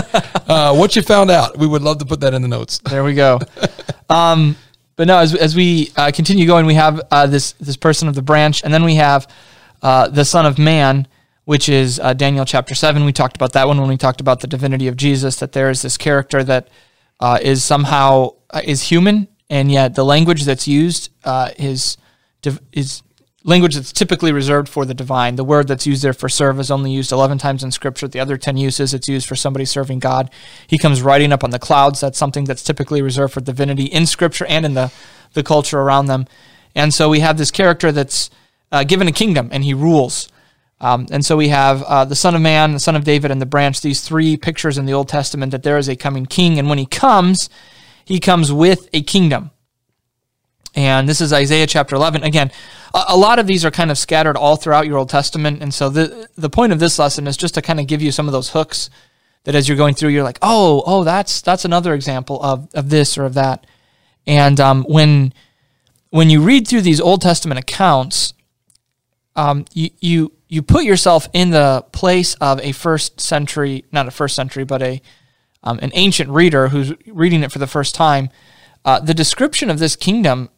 uh, 0.49 0.75
what 0.75 0.97
you 0.97 1.03
found 1.03 1.31
out. 1.31 1.59
We 1.59 1.67
would 1.67 1.83
love 1.83 1.99
to 1.99 2.05
put 2.05 2.21
that 2.21 2.35
in 2.35 2.43
the 2.43 2.49
notes. 2.49 2.79
There 2.79 3.03
we 3.03 3.15
go. 3.15 3.41
um, 4.09 4.57
but 4.95 5.09
no, 5.09 5.19
as, 5.19 5.35
as 5.35 5.55
we 5.55 5.93
uh, 5.97 6.11
continue 6.13 6.47
going, 6.47 6.67
we 6.67 6.75
have 6.75 7.03
uh, 7.11 7.27
this 7.27 7.53
this 7.53 7.77
person 7.77 8.09
of 8.09 8.15
the 8.15 8.23
branch, 8.23 8.65
and 8.65 8.73
then 8.73 8.85
we 8.85 8.95
have 8.95 9.29
uh, 9.83 10.09
the 10.09 10.25
Son 10.25 10.47
of 10.47 10.59
Man, 10.59 11.07
which 11.45 11.69
is 11.69 12.01
uh, 12.01 12.15
Daniel 12.15 12.45
chapter 12.45 12.75
seven. 12.75 13.05
We 13.05 13.13
talked 13.13 13.37
about 13.37 13.53
that 13.53 13.69
one 13.69 13.79
when 13.79 13.89
we 13.89 13.99
talked 13.99 14.21
about 14.21 14.41
the 14.41 14.47
divinity 14.47 14.89
of 14.89 14.97
Jesus. 14.97 15.37
That 15.37 15.53
there 15.53 15.69
is 15.69 15.83
this 15.83 15.99
character 15.99 16.43
that 16.45 16.69
uh, 17.21 17.39
is 17.43 17.63
somehow 17.63 18.31
uh, 18.51 18.63
is 18.65 18.85
human, 18.85 19.29
and 19.49 19.71
yet 19.71 19.95
the 19.95 20.05
language 20.05 20.45
that's 20.45 20.67
used 20.69 21.11
uh, 21.25 21.51
is 21.59 21.97
is 22.73 23.03
language 23.47 23.77
that's 23.77 23.93
typically 23.93 24.33
reserved 24.33 24.69
for 24.69 24.85
the 24.85 24.93
divine. 24.93 25.37
The 25.37 25.45
word 25.45 25.69
that's 25.69 25.87
used 25.87 26.03
there 26.03 26.13
for 26.13 26.29
serve 26.29 26.59
is 26.59 26.71
only 26.71 26.91
used 26.91 27.13
11 27.13 27.39
times 27.39 27.63
in 27.63 27.71
scripture. 27.71 28.09
The 28.09 28.21
other 28.21 28.37
10 28.37 28.57
uses 28.57 28.93
it's 28.93 29.09
used 29.09 29.27
for 29.27 29.37
somebody 29.37 29.65
serving 29.65 30.01
God. 30.01 30.31
He 30.67 30.79
comes 30.79 31.01
riding 31.01 31.33
up 31.33 31.45
on 31.45 31.51
the 31.51 31.59
clouds. 31.59 32.01
That's 32.01 32.19
something 32.19 32.45
that's 32.45 32.65
typically 32.65 33.03
reserved 33.03 33.33
for 33.33 33.41
divinity 33.41 33.85
in 33.85 34.07
scripture 34.07 34.47
and 34.47 34.67
in 34.67 34.75
the, 34.75 34.93
the 35.35 35.45
culture 35.45 35.81
around 35.81 36.07
them. 36.07 36.27
And 36.75 36.93
so 36.93 37.09
we 37.09 37.21
have 37.21 37.39
this 37.39 37.53
character 37.53 37.93
that's 37.93 38.31
uh, 38.73 38.83
given 38.85 39.07
a 39.07 39.13
kingdom 39.13 39.49
and 39.53 39.63
he 39.63 39.75
rules. 39.75 40.29
Um, 40.81 41.07
and 41.11 41.25
so 41.25 41.37
we 41.37 41.49
have 41.49 41.83
uh, 41.85 42.05
the 42.05 42.17
Son 42.17 42.35
of 42.35 42.43
Man, 42.43 42.73
the 42.73 42.81
Son 42.81 42.97
of 42.97 43.05
David, 43.05 43.31
and 43.31 43.41
the 43.41 43.47
branch, 43.47 43.81
these 43.81 44.03
three 44.03 44.37
pictures 44.37 44.77
in 44.77 44.85
the 44.85 44.93
Old 44.93 45.09
Testament 45.09 45.53
that 45.53 45.63
there 45.63 45.79
is 45.79 45.89
a 45.89 45.97
coming 45.97 46.27
king. 46.27 46.59
And 46.59 46.69
when 46.69 46.79
he 46.79 46.85
comes, 46.85 47.49
he 48.07 48.21
comes 48.21 48.53
with 48.53 48.89
a 48.93 49.03
kingdom. 49.03 49.51
And 50.75 51.09
this 51.09 51.21
is 51.21 51.33
Isaiah 51.33 51.67
chapter 51.67 51.97
11. 51.97 52.23
Again, 52.23 52.53
a, 52.95 53.17
lot 53.17 53.39
of 53.39 53.47
these 53.47 53.65
are 53.65 53.71
kind 53.71 53.91
of 53.91 53.99
scattered 53.99 54.37
all 54.37 54.57
throughout 54.57 54.87
your 54.87 54.99
Old 54.99 55.09
Testament. 55.09 55.61
And 55.61 55.75
so 55.75 55.89
the, 55.89 56.29
the 56.37 56.51
point 56.51 56.73
of 56.73 56.79
this 56.79 56.99
lesson 56.99 57.27
is 57.27 57.37
just 57.37 57.55
to 57.55 57.63
kind 57.63 57.81
of 57.81 57.87
give 57.87 58.01
you 58.01 58.13
some 58.13 58.29
of 58.29 58.33
those 58.33 58.51
hooks 58.51 58.91
that 59.45 59.55
as 59.55 59.69
you're 59.69 59.77
going 59.77 59.95
through, 59.95 60.11
you're 60.11 60.23
like, 60.23 60.39
oh, 60.43 60.83
oh, 60.87 61.03
that's 61.03 61.41
that's 61.41 61.65
another 61.65 61.95
example 61.95 62.43
of, 62.43 62.69
of 62.75 62.91
this 62.91 63.17
or 63.17 63.25
of 63.25 63.35
that. 63.35 63.67
And 64.27 64.61
um, 64.61 64.85
when 64.85 65.33
when 66.11 66.31
you 66.31 66.43
read 66.43 66.69
through 66.69 66.83
these 66.83 67.01
Old 67.01 67.23
Testament 67.23 67.59
accounts, 67.59 68.35
um, 69.35 69.65
you, 69.73 69.91
you 70.01 70.33
you 70.49 70.63
put 70.63 70.85
yourself 70.85 71.29
in 71.33 71.51
the 71.51 71.85
place 71.93 72.35
of 72.35 72.61
a 72.61 72.73
first 72.73 73.21
century, 73.21 73.85
not 73.93 74.07
a 74.07 74.11
first 74.11 74.37
century, 74.37 74.65
but 74.65 74.83
a 74.83 75.01
um, 75.67 75.79
an 75.83 75.91
ancient 75.95 76.31
reader 76.31 76.69
who's 76.69 76.93
reading 77.07 77.43
it 77.43 77.51
for 77.53 77.59
the 77.59 77.67
first 77.67 77.95
time. 77.95 78.31
Uh, 78.85 79.01
the 79.01 79.13
description 79.13 79.69
of 79.69 79.81
this 79.81 79.97
kingdom 79.97 80.49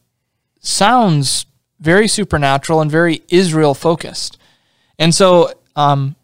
sounds 0.61 1.47
very 1.79 2.07
supernatural 2.07 2.79
and 2.79 2.91
very 2.91 3.23
Israel 3.29 3.73
focused. 3.73 4.37
And 4.99 5.13
so, 5.13 5.51
um, 5.75 6.15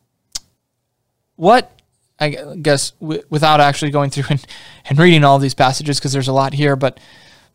what 1.36 1.72
I 2.20 2.30
guess 2.62 2.92
w- 3.02 3.24
without 3.30 3.60
actually 3.60 3.92
going 3.92 4.12
through 4.12 4.26
and, 4.30 4.46
and 4.88 5.00
reading 5.00 5.24
all 5.24 5.40
these 5.40 5.56
passages 5.56 6.00
because 6.00 6.14
there's 6.14 6.28
a 6.28 6.34
lot 6.34 6.54
here, 6.54 6.76
but 6.76 7.00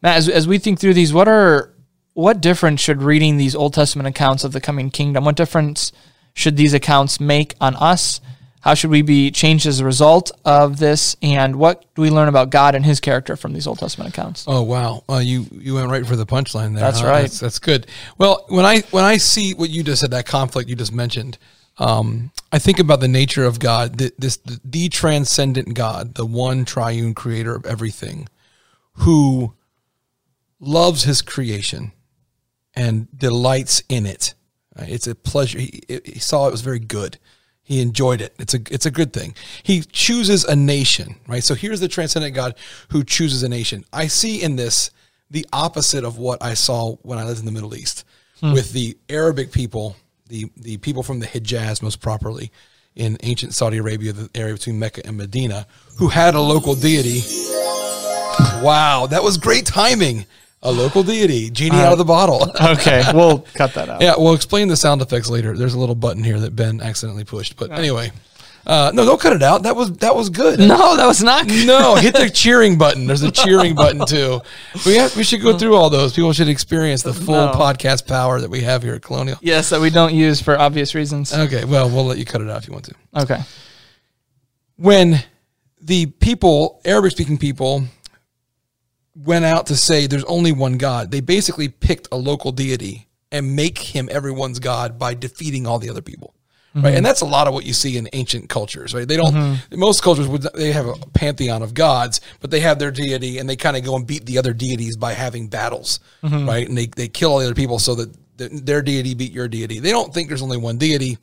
Matt, 0.02 0.16
as, 0.16 0.28
as 0.28 0.48
we 0.48 0.58
think 0.58 0.80
through 0.80 0.94
these, 0.94 1.12
what 1.12 1.28
are 1.28 1.72
what 2.14 2.40
difference 2.40 2.80
should 2.80 3.02
reading 3.02 3.36
these 3.36 3.54
Old 3.54 3.72
Testament 3.72 4.08
accounts 4.08 4.42
of 4.42 4.52
the 4.52 4.60
coming 4.60 4.90
kingdom? 4.90 5.24
What 5.24 5.36
difference 5.36 5.92
should 6.34 6.56
these 6.56 6.74
accounts 6.74 7.20
make 7.20 7.54
on 7.60 7.76
us? 7.76 8.20
How 8.60 8.74
should 8.74 8.90
we 8.90 9.00
be 9.00 9.30
changed 9.30 9.66
as 9.66 9.80
a 9.80 9.84
result 9.86 10.30
of 10.44 10.78
this? 10.78 11.16
And 11.22 11.56
what 11.56 11.86
do 11.94 12.02
we 12.02 12.10
learn 12.10 12.28
about 12.28 12.50
God 12.50 12.74
and 12.74 12.84
His 12.84 13.00
character 13.00 13.34
from 13.34 13.54
these 13.54 13.66
Old 13.66 13.78
Testament 13.78 14.10
accounts? 14.10 14.44
Oh 14.46 14.62
wow, 14.62 15.02
uh, 15.08 15.18
you 15.18 15.46
you 15.52 15.74
went 15.74 15.90
right 15.90 16.06
for 16.06 16.14
the 16.16 16.26
punchline 16.26 16.74
there. 16.74 16.84
That's 16.84 17.00
huh? 17.00 17.06
right. 17.06 17.22
That's, 17.22 17.40
that's 17.40 17.58
good. 17.58 17.86
Well, 18.18 18.44
when 18.48 18.66
I 18.66 18.80
when 18.90 19.04
I 19.04 19.16
see 19.16 19.54
what 19.54 19.70
you 19.70 19.82
just 19.82 20.02
said, 20.02 20.10
that 20.10 20.26
conflict 20.26 20.68
you 20.68 20.76
just 20.76 20.92
mentioned, 20.92 21.38
um, 21.78 22.32
I 22.52 22.58
think 22.58 22.78
about 22.78 23.00
the 23.00 23.08
nature 23.08 23.44
of 23.44 23.58
God, 23.58 23.96
the, 23.96 24.12
this 24.18 24.36
the, 24.36 24.60
the 24.62 24.88
transcendent 24.90 25.72
God, 25.74 26.14
the 26.14 26.26
one 26.26 26.66
triune 26.66 27.14
Creator 27.14 27.54
of 27.54 27.64
everything, 27.64 28.28
who 28.92 29.54
loves 30.60 31.04
His 31.04 31.22
creation 31.22 31.92
and 32.74 33.08
delights 33.16 33.82
in 33.88 34.04
it. 34.04 34.34
It's 34.76 35.06
a 35.06 35.14
pleasure. 35.14 35.58
He, 35.58 35.82
he 35.88 36.18
saw 36.18 36.46
it 36.46 36.52
was 36.52 36.60
very 36.60 36.78
good. 36.78 37.18
He 37.70 37.80
enjoyed 37.80 38.20
it. 38.20 38.34
It's 38.40 38.52
a 38.52 38.58
it's 38.68 38.84
a 38.84 38.90
good 38.90 39.12
thing. 39.12 39.32
He 39.62 39.82
chooses 39.82 40.44
a 40.44 40.56
nation, 40.56 41.14
right? 41.28 41.44
So 41.44 41.54
here's 41.54 41.78
the 41.78 41.86
transcendent 41.86 42.34
God 42.34 42.56
who 42.88 43.04
chooses 43.04 43.44
a 43.44 43.48
nation. 43.48 43.84
I 43.92 44.08
see 44.08 44.42
in 44.42 44.56
this 44.56 44.90
the 45.30 45.46
opposite 45.52 46.02
of 46.02 46.18
what 46.18 46.42
I 46.42 46.54
saw 46.54 46.96
when 47.02 47.16
I 47.20 47.22
lived 47.22 47.38
in 47.38 47.46
the 47.46 47.52
Middle 47.52 47.76
East 47.76 48.04
hmm. 48.40 48.54
with 48.54 48.72
the 48.72 48.98
Arabic 49.08 49.52
people, 49.52 49.94
the 50.26 50.50
the 50.56 50.78
people 50.78 51.04
from 51.04 51.20
the 51.20 51.28
Hijaz 51.28 51.80
most 51.80 52.00
properly 52.00 52.50
in 52.96 53.16
ancient 53.22 53.54
Saudi 53.54 53.76
Arabia, 53.76 54.14
the 54.14 54.28
area 54.34 54.54
between 54.54 54.80
Mecca 54.80 55.06
and 55.06 55.16
Medina, 55.16 55.64
who 55.96 56.08
had 56.08 56.34
a 56.34 56.40
local 56.40 56.74
deity. 56.74 57.20
Wow, 58.64 59.06
that 59.10 59.22
was 59.22 59.38
great 59.38 59.64
timing. 59.64 60.26
A 60.62 60.70
local 60.70 61.02
deity, 61.02 61.48
genie 61.48 61.76
out 61.78 61.92
of 61.92 61.98
the 61.98 62.04
bottle. 62.04 62.46
Okay, 62.60 63.02
we'll 63.14 63.38
cut 63.54 63.72
that 63.74 63.88
out. 63.88 64.02
Yeah, 64.02 64.14
we'll 64.18 64.34
explain 64.34 64.68
the 64.68 64.76
sound 64.76 65.00
effects 65.00 65.30
later. 65.30 65.56
There's 65.56 65.72
a 65.74 65.78
little 65.78 65.94
button 65.94 66.22
here 66.22 66.38
that 66.40 66.54
Ben 66.54 66.82
accidentally 66.82 67.24
pushed. 67.24 67.56
But 67.56 67.70
anyway, 67.72 68.12
uh, 68.66 68.92
no, 68.94 69.06
don't 69.06 69.18
cut 69.18 69.32
it 69.32 69.42
out. 69.42 69.62
That 69.62 69.74
was 69.74 69.90
that 69.98 70.14
was 70.14 70.28
good. 70.28 70.58
No, 70.58 70.96
that 70.98 71.06
was 71.06 71.22
not. 71.22 71.48
Good. 71.48 71.66
No, 71.66 71.94
hit 71.94 72.12
the 72.14 72.28
cheering 72.34 72.76
button. 72.76 73.06
There's 73.06 73.22
a 73.22 73.30
cheering 73.30 73.74
button 73.74 74.04
too. 74.04 74.42
We 74.86 74.96
have, 74.96 75.16
we 75.16 75.24
should 75.24 75.40
go 75.40 75.56
through 75.56 75.76
all 75.76 75.88
those. 75.88 76.12
People 76.14 76.34
should 76.34 76.48
experience 76.48 77.02
the 77.02 77.14
full 77.14 77.34
No. 77.34 77.52
podcast 77.52 78.06
power 78.06 78.38
that 78.40 78.50
we 78.50 78.60
have 78.60 78.82
here 78.82 78.94
at 78.94 79.02
Colonial. 79.02 79.38
Yes, 79.40 79.70
that 79.70 79.80
we 79.80 79.88
don't 79.88 80.12
use 80.14 80.42
for 80.42 80.58
obvious 80.58 80.94
reasons. 80.94 81.32
Okay, 81.32 81.64
well, 81.64 81.88
we'll 81.88 82.04
let 82.04 82.18
you 82.18 82.26
cut 82.26 82.42
it 82.42 82.50
out 82.50 82.58
if 82.62 82.66
you 82.68 82.74
want 82.74 82.84
to. 82.84 82.94
Okay. 83.16 83.40
When 84.76 85.22
the 85.80 86.06
people, 86.06 86.80
Arabic 86.84 87.12
speaking 87.12 87.38
people, 87.38 87.84
went 89.24 89.44
out 89.44 89.66
to 89.66 89.76
say 89.76 90.06
there's 90.06 90.24
only 90.24 90.52
one 90.52 90.78
God, 90.78 91.10
they 91.10 91.20
basically 91.20 91.68
picked 91.68 92.08
a 92.12 92.16
local 92.16 92.52
deity 92.52 93.06
and 93.32 93.54
make 93.54 93.78
him 93.78 94.08
everyone's 94.10 94.58
God 94.58 94.98
by 94.98 95.14
defeating 95.14 95.66
all 95.66 95.78
the 95.78 95.90
other 95.90 96.02
people. 96.02 96.34
right? 96.74 96.84
Mm-hmm. 96.84 96.96
And 96.96 97.06
that's 97.06 97.20
a 97.20 97.26
lot 97.26 97.46
of 97.46 97.54
what 97.54 97.64
you 97.64 97.72
see 97.72 97.96
in 97.96 98.08
ancient 98.12 98.48
cultures, 98.48 98.94
right? 98.94 99.06
They 99.06 99.16
don't. 99.16 99.34
Mm-hmm. 99.34 99.78
Most 99.78 100.02
cultures 100.02 100.28
would 100.28 100.42
they 100.54 100.72
have 100.72 100.86
a 100.86 100.94
pantheon 101.14 101.62
of 101.62 101.74
gods, 101.74 102.20
but 102.40 102.50
they 102.50 102.60
have 102.60 102.78
their 102.78 102.90
deity, 102.90 103.38
and 103.38 103.48
they 103.48 103.56
kind 103.56 103.76
of 103.76 103.84
go 103.84 103.96
and 103.96 104.06
beat 104.06 104.26
the 104.26 104.38
other 104.38 104.52
deities 104.52 104.96
by 104.96 105.12
having 105.12 105.48
battles, 105.48 106.00
mm-hmm. 106.22 106.48
right? 106.48 106.68
And 106.68 106.76
they 106.76 106.86
they 106.86 107.08
kill 107.08 107.32
all 107.32 107.38
the 107.38 107.46
other 107.46 107.54
people 107.54 107.78
so 107.78 107.94
that 107.96 108.14
th- 108.38 108.50
their 108.52 108.82
deity 108.82 109.14
beat 109.14 109.32
your 109.32 109.48
deity. 109.48 109.80
They 109.80 109.90
don't 109.90 110.12
think 110.14 110.28
there's 110.28 110.42
only 110.42 110.58
one 110.58 110.78
deity. 110.78 111.18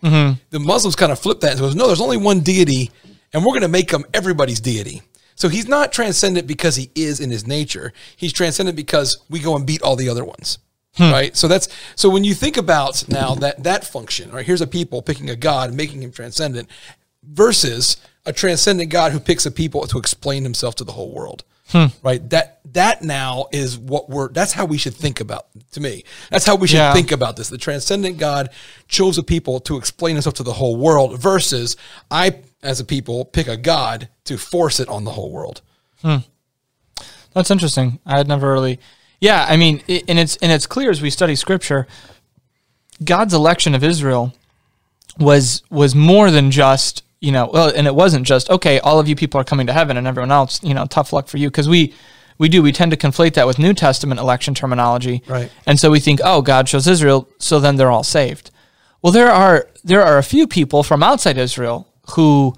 The 0.49 0.59
Muslims 0.59 0.95
kind 0.95 1.11
of 1.11 1.19
flip 1.19 1.39
that 1.41 1.51
and 1.51 1.59
goes, 1.59 1.75
no, 1.75 1.87
there's 1.87 2.01
only 2.01 2.17
one 2.17 2.41
deity, 2.41 2.91
and 3.33 3.43
we're 3.43 3.51
going 3.53 3.61
to 3.61 3.67
make 3.67 3.91
him 3.91 4.05
everybody's 4.13 4.59
deity. 4.59 5.01
So 5.37 5.47
he's 5.47 5.67
not 5.67 5.93
transcendent 5.93 6.47
because 6.47 6.75
he 6.75 6.89
is 6.95 7.19
in 7.21 7.29
his 7.31 7.47
nature. 7.47 7.93
He's 8.17 8.33
transcendent 8.33 8.75
because 8.75 9.19
we 9.29 9.39
go 9.39 9.55
and 9.55 9.65
beat 9.65 9.81
all 9.81 9.95
the 9.95 10.09
other 10.09 10.25
ones. 10.25 10.57
Hmm. 10.97 11.11
Right. 11.11 11.37
So 11.37 11.47
that's 11.47 11.69
so 11.95 12.09
when 12.09 12.23
you 12.23 12.33
think 12.33 12.57
about 12.57 13.07
now 13.07 13.35
that 13.35 13.63
that 13.63 13.85
function, 13.85 14.31
right? 14.31 14.45
Here's 14.45 14.61
a 14.61 14.67
people 14.67 15.01
picking 15.03 15.29
a 15.29 15.35
God, 15.35 15.69
and 15.69 15.77
making 15.77 16.01
him 16.01 16.11
transcendent, 16.11 16.67
versus 17.23 17.97
a 18.25 18.33
transcendent 18.33 18.89
God 18.89 19.11
who 19.11 19.19
picks 19.19 19.45
a 19.45 19.51
people 19.51 19.85
to 19.87 19.97
explain 19.99 20.43
himself 20.43 20.75
to 20.75 20.83
the 20.83 20.91
whole 20.91 21.13
world. 21.13 21.43
Hmm. 21.69 21.85
Right. 22.01 22.27
That 22.29 22.61
that 22.73 23.01
now 23.01 23.47
is 23.51 23.77
what 23.77 24.09
we're 24.09 24.29
that's 24.29 24.53
how 24.53 24.65
we 24.65 24.77
should 24.77 24.95
think 24.95 25.19
about 25.19 25.47
to 25.73 25.81
me. 25.81 26.03
That's 26.31 26.45
how 26.45 26.55
we 26.55 26.65
should 26.67 26.77
Yeah. 26.77 26.93
think 26.93 27.11
about 27.11 27.35
this. 27.35 27.49
The 27.49 27.57
transcendent 27.57 28.17
God 28.17 28.49
chose 28.87 29.17
a 29.17 29.23
people 29.23 29.59
to 29.61 29.77
explain 29.77 30.15
himself 30.15 30.35
to 30.35 30.43
the 30.43 30.53
whole 30.53 30.77
world 30.77 31.19
versus 31.21 31.75
I 32.09 32.37
as 32.63 32.79
a 32.79 32.85
people 32.85 33.25
pick 33.25 33.47
a 33.47 33.57
God 33.57 34.09
to 34.25 34.37
force 34.37 34.79
it 34.79 34.89
on 34.89 35.03
the 35.03 35.11
whole 35.11 35.31
world. 35.31 35.61
Hmm. 36.01 36.17
That's 37.33 37.51
interesting. 37.51 37.99
I 38.05 38.17
had 38.17 38.27
never 38.27 38.51
really. 38.51 38.79
Yeah, 39.19 39.45
I 39.47 39.57
mean, 39.57 39.81
i 39.89 40.03
and 40.07 40.19
it's 40.19 40.37
and 40.37 40.51
it's 40.51 40.67
clear 40.67 40.89
as 40.89 41.01
we 41.01 41.09
study 41.09 41.35
Scripture, 41.35 41.87
God's 43.03 43.33
election 43.33 43.75
of 43.75 43.83
Israel 43.83 44.33
was 45.19 45.63
was 45.69 45.95
more 45.95 46.31
than 46.31 46.51
just 46.51 47.03
you 47.19 47.31
know, 47.31 47.49
well, 47.51 47.71
and 47.75 47.87
it 47.87 47.95
wasn't 47.95 48.25
just 48.27 48.49
okay. 48.49 48.79
All 48.79 48.99
of 48.99 49.07
you 49.07 49.15
people 49.15 49.39
are 49.41 49.43
coming 49.43 49.67
to 49.67 49.73
heaven, 49.73 49.97
and 49.97 50.05
everyone 50.07 50.31
else, 50.31 50.61
you 50.63 50.73
know, 50.73 50.85
tough 50.85 51.13
luck 51.13 51.27
for 51.27 51.37
you, 51.37 51.49
because 51.49 51.67
we 51.67 51.93
we 52.37 52.49
do 52.49 52.61
we 52.61 52.71
tend 52.71 52.91
to 52.91 52.97
conflate 52.97 53.33
that 53.33 53.47
with 53.47 53.57
New 53.57 53.73
Testament 53.73 54.19
election 54.19 54.53
terminology, 54.53 55.23
Right. 55.27 55.51
And 55.65 55.79
so 55.79 55.89
we 55.89 55.99
think, 55.99 56.19
oh, 56.23 56.41
God 56.41 56.67
chose 56.67 56.87
Israel, 56.87 57.27
so 57.39 57.59
then 57.59 57.75
they're 57.75 57.91
all 57.91 58.03
saved. 58.03 58.51
Well, 59.01 59.11
there 59.11 59.31
are 59.31 59.67
there 59.83 60.03
are 60.03 60.17
a 60.17 60.23
few 60.23 60.47
people 60.47 60.83
from 60.83 61.01
outside 61.01 61.37
Israel 61.37 61.87
who 62.11 62.53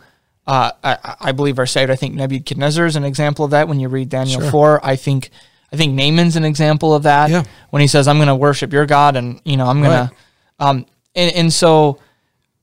uh, 0.47 0.71
I, 0.83 1.15
I 1.21 1.31
believe 1.31 1.59
are 1.59 1.65
saved. 1.65 1.91
I 1.91 1.95
think 1.95 2.15
Nebuchadnezzar 2.15 2.85
is 2.85 2.95
an 2.95 3.03
example 3.03 3.45
of 3.45 3.51
that. 3.51 3.67
When 3.67 3.79
you 3.79 3.87
read 3.87 4.09
Daniel 4.09 4.41
four, 4.49 4.83
I 4.83 4.95
think 4.95 5.29
I 5.71 5.75
think 5.75 5.93
Naaman's 5.93 6.35
an 6.35 6.43
example 6.45 6.93
of 6.93 7.03
that. 7.03 7.29
Yeah. 7.29 7.43
When 7.69 7.81
he 7.81 7.87
says, 7.87 8.07
"I'm 8.07 8.17
going 8.17 8.27
to 8.27 8.35
worship 8.35 8.73
your 8.73 8.85
God," 8.85 9.15
and 9.15 9.39
you 9.45 9.57
know, 9.57 9.67
I'm 9.67 9.81
going 9.81 9.91
Right. 9.91 10.09
to, 10.09 10.65
um, 10.65 10.85
and, 11.15 11.35
and 11.35 11.53
so 11.53 11.99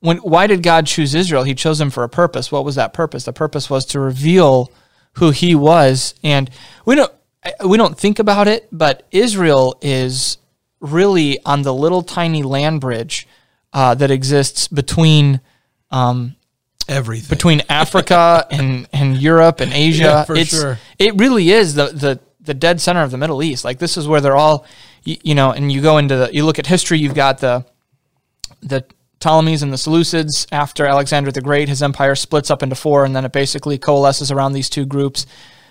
when 0.01 0.19
why 0.19 0.47
did 0.47 0.63
God 0.63 0.87
choose 0.87 1.15
Israel? 1.15 1.45
He 1.45 1.55
chose 1.55 1.79
them 1.79 1.91
for 1.91 2.03
a 2.03 2.09
purpose. 2.09 2.51
What 2.51 2.65
was 2.65 2.75
that 2.75 2.93
purpose? 2.93 3.25
The 3.25 3.33
purpose 3.33 3.71
was 3.71 3.85
to 3.87 4.01
reveal 4.01 4.73
who 5.15 5.31
He 5.31 5.55
was, 5.55 6.15
and 6.25 6.51
we 6.85 6.95
don't 6.97 7.13
we 7.65 7.77
don't 7.77 7.97
think 7.99 8.19
about 8.19 8.49
it, 8.49 8.69
but 8.73 9.07
Israel 9.13 9.79
is 9.81 10.39
really 10.81 11.39
on 11.45 11.63
the 11.63 11.73
little 11.73 12.03
tiny 12.03 12.43
land 12.43 12.81
bridge 12.81 13.27
uh, 13.73 13.95
that 13.95 14.11
exists 14.11 14.69
between 14.69 15.41
Everything. 16.89 17.29
between 17.29 17.63
Africa 17.69 18.47
and, 18.51 18.89
and 18.93 19.17
Europe 19.17 19.61
and 19.61 19.73
Asia. 19.73 20.03
Yeah, 20.03 20.25
for 20.25 20.37
it's, 20.37 20.51
sure. 20.51 20.79
It 20.99 21.15
really 21.19 21.51
is 21.51 21.75
the, 21.75 21.87
the, 21.87 22.21
the 22.41 22.55
dead 22.55 22.81
center 22.81 23.03
of 23.03 23.11
the 23.11 23.19
Middle 23.19 23.43
East. 23.43 23.65
Like 23.65 23.79
this 23.79 23.97
is 23.97 24.07
where 24.07 24.21
they're 24.21 24.37
all, 24.37 24.65
you, 25.05 25.17
you 25.23 25.35
know, 25.35 25.51
and 25.51 25.71
you 25.71 25.83
go 25.83 25.99
into 25.99 26.17
the, 26.17 26.31
you 26.33 26.45
look 26.45 26.59
at 26.59 26.67
history, 26.67 26.99
you've 26.99 27.15
got 27.15 27.39
the, 27.39 27.65
the 28.61 28.85
Ptolemies 29.19 29.63
and 29.63 29.73
the 29.73 29.77
Seleucids 29.77 30.47
after 30.53 30.87
Alexander 30.87 31.33
the 31.33 31.41
Great, 31.41 31.69
his 31.69 31.83
empire 31.83 32.15
splits 32.15 32.51
up 32.51 32.63
into 32.63 32.75
four 32.75 33.05
and 33.05 33.17
then 33.17 33.25
it 33.25 33.33
basically 33.33 33.79
coalesces 33.79 34.31
around 34.31 34.53
these 34.53 34.69
two 34.69 34.85
groups. 34.87 35.27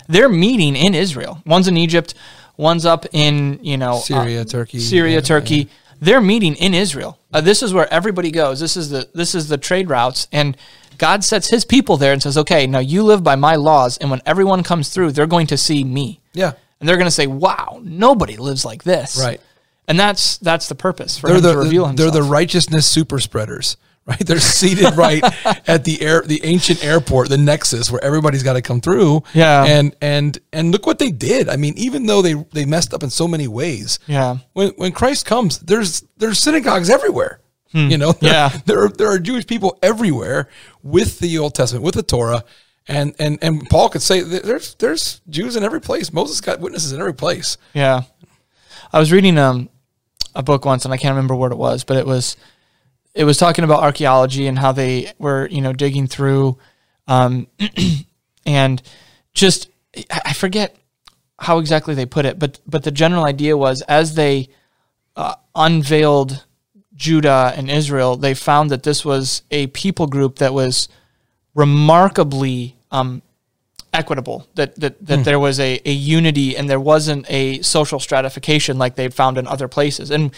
They're 0.07 0.29
meeting 0.29 0.75
in 0.75 0.93
Israel. 0.93 1.41
One's 1.45 1.67
in 1.67 1.77
Egypt, 1.77 2.15
one's 2.57 2.85
up 2.85 3.05
in, 3.11 3.59
you 3.61 3.77
know, 3.77 3.93
uh, 3.93 3.99
Syria, 3.99 4.45
Turkey. 4.45 4.79
Syria, 4.79 5.15
Yeah, 5.15 5.21
Turkey. 5.21 5.69
They're 5.99 6.21
meeting 6.21 6.55
in 6.55 6.73
Israel. 6.73 7.19
Uh, 7.33 7.41
this 7.41 7.63
is 7.63 7.73
where 7.73 7.91
everybody 7.93 8.31
goes. 8.31 8.59
This 8.59 8.75
is 8.77 8.89
the 8.89 9.09
this 9.13 9.33
is 9.35 9.47
the 9.49 9.57
trade 9.57 9.89
routes, 9.89 10.27
and 10.31 10.55
God 10.97 11.23
sets 11.23 11.49
His 11.49 11.65
people 11.65 11.97
there 11.97 12.13
and 12.13 12.21
says, 12.21 12.37
"Okay, 12.37 12.67
now 12.67 12.79
you 12.79 13.03
live 13.03 13.23
by 13.23 13.35
my 13.35 13.55
laws, 13.55 13.97
and 13.97 14.09
when 14.11 14.21
everyone 14.25 14.63
comes 14.63 14.89
through, 14.89 15.11
they're 15.11 15.25
going 15.27 15.47
to 15.47 15.57
see 15.57 15.83
me, 15.83 16.19
Yeah. 16.33 16.53
and 16.79 16.87
they're 16.87 16.97
going 16.97 17.07
to 17.07 17.11
say, 17.11 17.27
"Wow, 17.27 17.79
nobody 17.83 18.37
lives 18.37 18.63
like 18.65 18.83
this." 18.83 19.19
Right. 19.21 19.41
And 19.87 19.99
that's 19.99 20.37
that's 20.37 20.67
the 20.67 20.75
purpose 20.75 21.17
for 21.17 21.27
They're 21.27 21.37
him 21.37 21.43
the 21.43 21.51
to 21.53 21.57
reveal 21.59 21.85
they're 21.93 22.11
the 22.11 22.23
righteousness 22.23 22.87
super 22.87 23.19
spreaders, 23.19 23.77
right? 24.05 24.19
They're 24.19 24.39
seated 24.39 24.95
right 24.95 25.23
at 25.67 25.83
the 25.83 26.01
air 26.01 26.21
the 26.21 26.41
ancient 26.43 26.83
airport, 26.83 27.29
the 27.29 27.37
nexus 27.37 27.91
where 27.91 28.03
everybody's 28.03 28.43
got 28.43 28.53
to 28.53 28.61
come 28.61 28.81
through. 28.81 29.23
Yeah. 29.33 29.65
And 29.65 29.95
and 30.01 30.37
and 30.53 30.71
look 30.71 30.85
what 30.85 30.99
they 30.99 31.11
did. 31.11 31.49
I 31.49 31.55
mean, 31.55 31.73
even 31.77 32.05
though 32.05 32.21
they 32.21 32.33
they 32.53 32.65
messed 32.65 32.93
up 32.93 33.03
in 33.03 33.09
so 33.09 33.27
many 33.27 33.47
ways. 33.47 33.99
Yeah. 34.07 34.37
When 34.53 34.69
when 34.77 34.91
Christ 34.91 35.25
comes, 35.25 35.59
there's 35.59 36.03
there's 36.17 36.39
synagogues 36.39 36.89
everywhere. 36.89 37.39
You 37.73 37.97
know, 37.97 38.13
there, 38.13 38.19
Hmm. 38.21 38.25
Yeah. 38.27 38.61
there 38.65 38.83
are 38.85 38.89
there 38.89 39.11
are 39.11 39.19
Jewish 39.19 39.45
people 39.45 39.77
everywhere 39.83 40.47
with 40.81 41.19
the 41.19 41.37
Old 41.39 41.55
Testament, 41.55 41.83
with 41.83 41.95
the 41.95 42.03
Torah. 42.03 42.45
And, 42.87 43.15
and 43.19 43.39
and 43.41 43.67
Paul 43.69 43.89
could 43.89 44.01
say 44.03 44.21
there's 44.21 44.75
there's 44.75 45.19
Jews 45.29 45.55
in 45.55 45.63
every 45.63 45.81
place. 45.81 46.13
Moses 46.13 46.39
got 46.39 46.59
witnesses 46.61 46.93
in 46.93 46.99
every 47.01 47.15
place. 47.15 47.57
Yeah. 47.73 48.03
I 48.93 48.99
was 48.99 49.11
reading 49.11 49.37
um 49.37 49.69
a 50.35 50.43
book 50.43 50.63
once 50.65 50.85
and 50.85 50.93
I 50.93 50.97
can't 50.97 51.13
remember 51.15 51.35
what 51.35 51.51
it 51.51 51.57
was, 51.57 51.83
but 51.83 51.97
it 51.97 52.05
was 52.05 52.37
it 53.15 53.23
was 53.23 53.37
talking 53.37 53.63
about 53.63 53.81
archaeology 53.81 54.45
and 54.45 54.59
how 54.59 54.71
they 54.71 55.11
were, 55.17 55.47
you 55.49 55.61
know, 55.61 55.73
digging 55.73 56.07
through 56.07 56.57
um 57.07 57.47
and 58.45 58.81
just 59.33 59.69
I 60.23 60.33
forget 60.33 60.75
how 61.39 61.59
exactly 61.59 61.95
they 61.95 62.05
put 62.05 62.25
it, 62.25 62.37
but 62.37 62.59
but 62.67 62.83
the 62.83 62.91
general 62.91 63.25
idea 63.25 63.57
was 63.57 63.81
as 63.83 64.15
they 64.15 64.49
uh, 65.15 65.35
unveiled 65.53 66.45
Judah 66.95 67.53
and 67.55 67.69
Israel, 67.69 68.15
they 68.15 68.33
found 68.33 68.71
that 68.71 68.83
this 68.83 69.03
was 69.03 69.43
a 69.51 69.67
people 69.67 70.07
group 70.07 70.37
that 70.37 70.53
was 70.53 70.87
remarkably 71.53 72.75
um, 72.91 73.21
equitable. 73.93 74.47
That 74.55 74.75
that, 74.79 75.05
that 75.05 75.23
there 75.25 75.39
was 75.39 75.59
a, 75.59 75.79
a 75.85 75.91
unity 75.91 76.55
and 76.55 76.69
there 76.69 76.79
wasn't 76.79 77.29
a 77.29 77.61
social 77.61 77.99
stratification 77.99 78.77
like 78.77 78.95
they'd 78.95 79.13
found 79.13 79.37
in 79.37 79.47
other 79.47 79.67
places. 79.67 80.11
And 80.11 80.31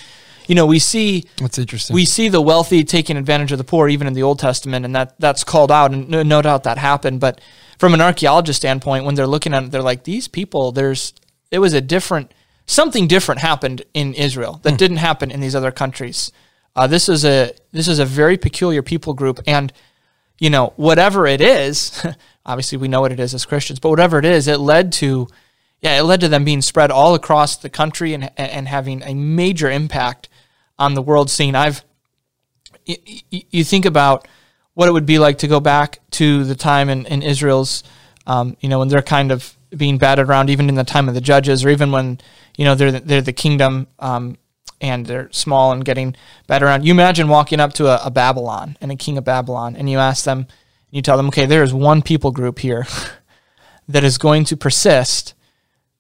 you 0.48 0.56
know, 0.56 0.66
we 0.66 0.80
see 0.80 1.26
That's 1.38 1.58
interesting. 1.58 1.94
we 1.94 2.06
see 2.06 2.30
the 2.30 2.42
wealthy 2.42 2.84
taking 2.84 3.18
advantage 3.18 3.52
of 3.52 3.58
the 3.58 3.64
poor 3.64 3.88
even 3.90 4.08
in 4.08 4.14
the 4.14 4.24
Old 4.24 4.40
Testament, 4.40 4.86
and 4.86 4.96
that 4.96 5.20
that's 5.20 5.44
called 5.44 5.72
out, 5.72 5.92
and 5.92 6.10
no, 6.10 6.24
no 6.24 6.42
doubt 6.42 6.64
that 6.64 6.78
happened. 6.78 7.20
But 7.20 7.42
from 7.78 7.94
an 7.94 8.02
archaeologist 8.02 8.58
standpoint, 8.58 9.06
when 9.06 9.16
they're 9.16 9.28
looking 9.28 9.54
at 9.54 9.64
it, 9.64 9.72
they're 9.72 9.82
like, 9.82 10.04
these 10.04 10.28
people, 10.28 10.72
there's 10.72 11.14
it 11.52 11.60
was 11.60 11.74
a 11.74 11.82
different 11.82 12.34
something 12.66 13.08
different 13.08 13.42
happened 13.42 13.84
in 13.94 14.14
Israel 14.14 14.60
that 14.64 14.78
didn't 14.78 14.98
happen 14.98 15.32
in 15.32 15.40
these 15.40 15.56
other 15.56 15.72
countries. 15.72 16.32
Uh, 16.76 16.88
this 16.88 17.10
is 17.10 17.26
a 17.26 17.54
this 17.72 17.88
is 17.88 18.00
a 18.00 18.06
very 18.06 18.38
peculiar 18.38 18.82
people 18.82 19.14
group, 19.14 19.40
and 19.48 19.74
you 20.40 20.50
know 20.50 20.74
whatever 20.76 21.28
it 21.28 21.42
is, 21.42 22.06
obviously 22.46 22.78
we 22.78 22.88
know 22.88 23.02
what 23.02 23.12
it 23.12 23.20
is 23.20 23.34
as 23.34 23.46
Christians, 23.46 23.80
but 23.80 23.90
whatever 23.90 24.20
it 24.20 24.26
is, 24.26 24.48
it 24.48 24.60
led 24.60 24.92
to 24.94 25.28
yeah, 25.82 26.00
it 26.00 26.04
led 26.04 26.22
to 26.22 26.28
them 26.28 26.44
being 26.44 26.62
spread 26.62 26.92
all 26.92 27.16
across 27.16 27.58
the 27.58 27.70
country 27.70 28.14
and 28.14 28.32
and 28.38 28.68
having 28.68 29.02
a 29.04 29.14
major 29.14 29.70
impact 29.70 30.30
on 30.80 30.94
the 30.94 31.02
world 31.02 31.30
scene. 31.30 31.56
I've 31.56 31.84
y- 32.88 32.98
y- 33.32 33.44
you 33.50 33.64
think 33.64 33.86
about 33.86 34.28
what 34.74 34.88
it 34.88 34.92
would 34.92 35.06
be 35.06 35.20
like 35.20 35.40
to 35.40 35.48
go 35.48 35.60
back 35.60 36.00
to 36.12 36.44
the 36.44 36.56
time 36.56 36.90
in, 36.90 37.06
in 37.08 37.22
Israel's, 37.22 37.84
um, 38.28 38.56
you 38.60 38.70
know, 38.70 38.80
when 38.80 38.88
they're 38.88 39.02
kind 39.02 39.32
of 39.32 39.56
being 39.76 39.98
battered 39.98 40.30
around, 40.30 40.50
even 40.50 40.70
in 40.70 40.76
the 40.76 40.84
time 40.84 41.10
of 41.10 41.16
the 41.16 41.22
judges, 41.22 41.66
or 41.66 41.70
even 41.70 41.92
when 41.92 42.20
you 42.58 42.66
know 42.66 42.76
they're 42.76 42.92
the, 42.92 43.00
they're 43.00 43.22
the 43.22 43.34
kingdom 43.34 43.88
um, 44.00 44.38
and 44.80 45.06
they're 45.06 45.32
small 45.32 45.72
and 45.72 45.84
getting 45.84 46.16
battered 46.48 46.68
around. 46.68 46.86
You 46.86 46.92
imagine 46.92 47.28
walking 47.28 47.60
up 47.60 47.74
to 47.74 47.88
a, 47.88 48.06
a 48.06 48.12
Babylon 48.12 48.78
and 48.80 48.92
a 48.92 48.96
king 48.96 49.18
of 49.18 49.24
Babylon, 49.24 49.76
and 49.76 49.90
you 49.90 49.98
ask 49.98 50.24
them, 50.24 50.48
you 50.90 51.02
tell 51.02 51.18
them, 51.18 51.28
okay, 51.28 51.46
there 51.46 51.64
is 51.64 51.74
one 51.74 52.02
people 52.02 52.32
group 52.32 52.60
here 52.60 52.86
that 53.88 54.04
is 54.04 54.18
going 54.18 54.46
to 54.46 54.58
persist 54.58 55.34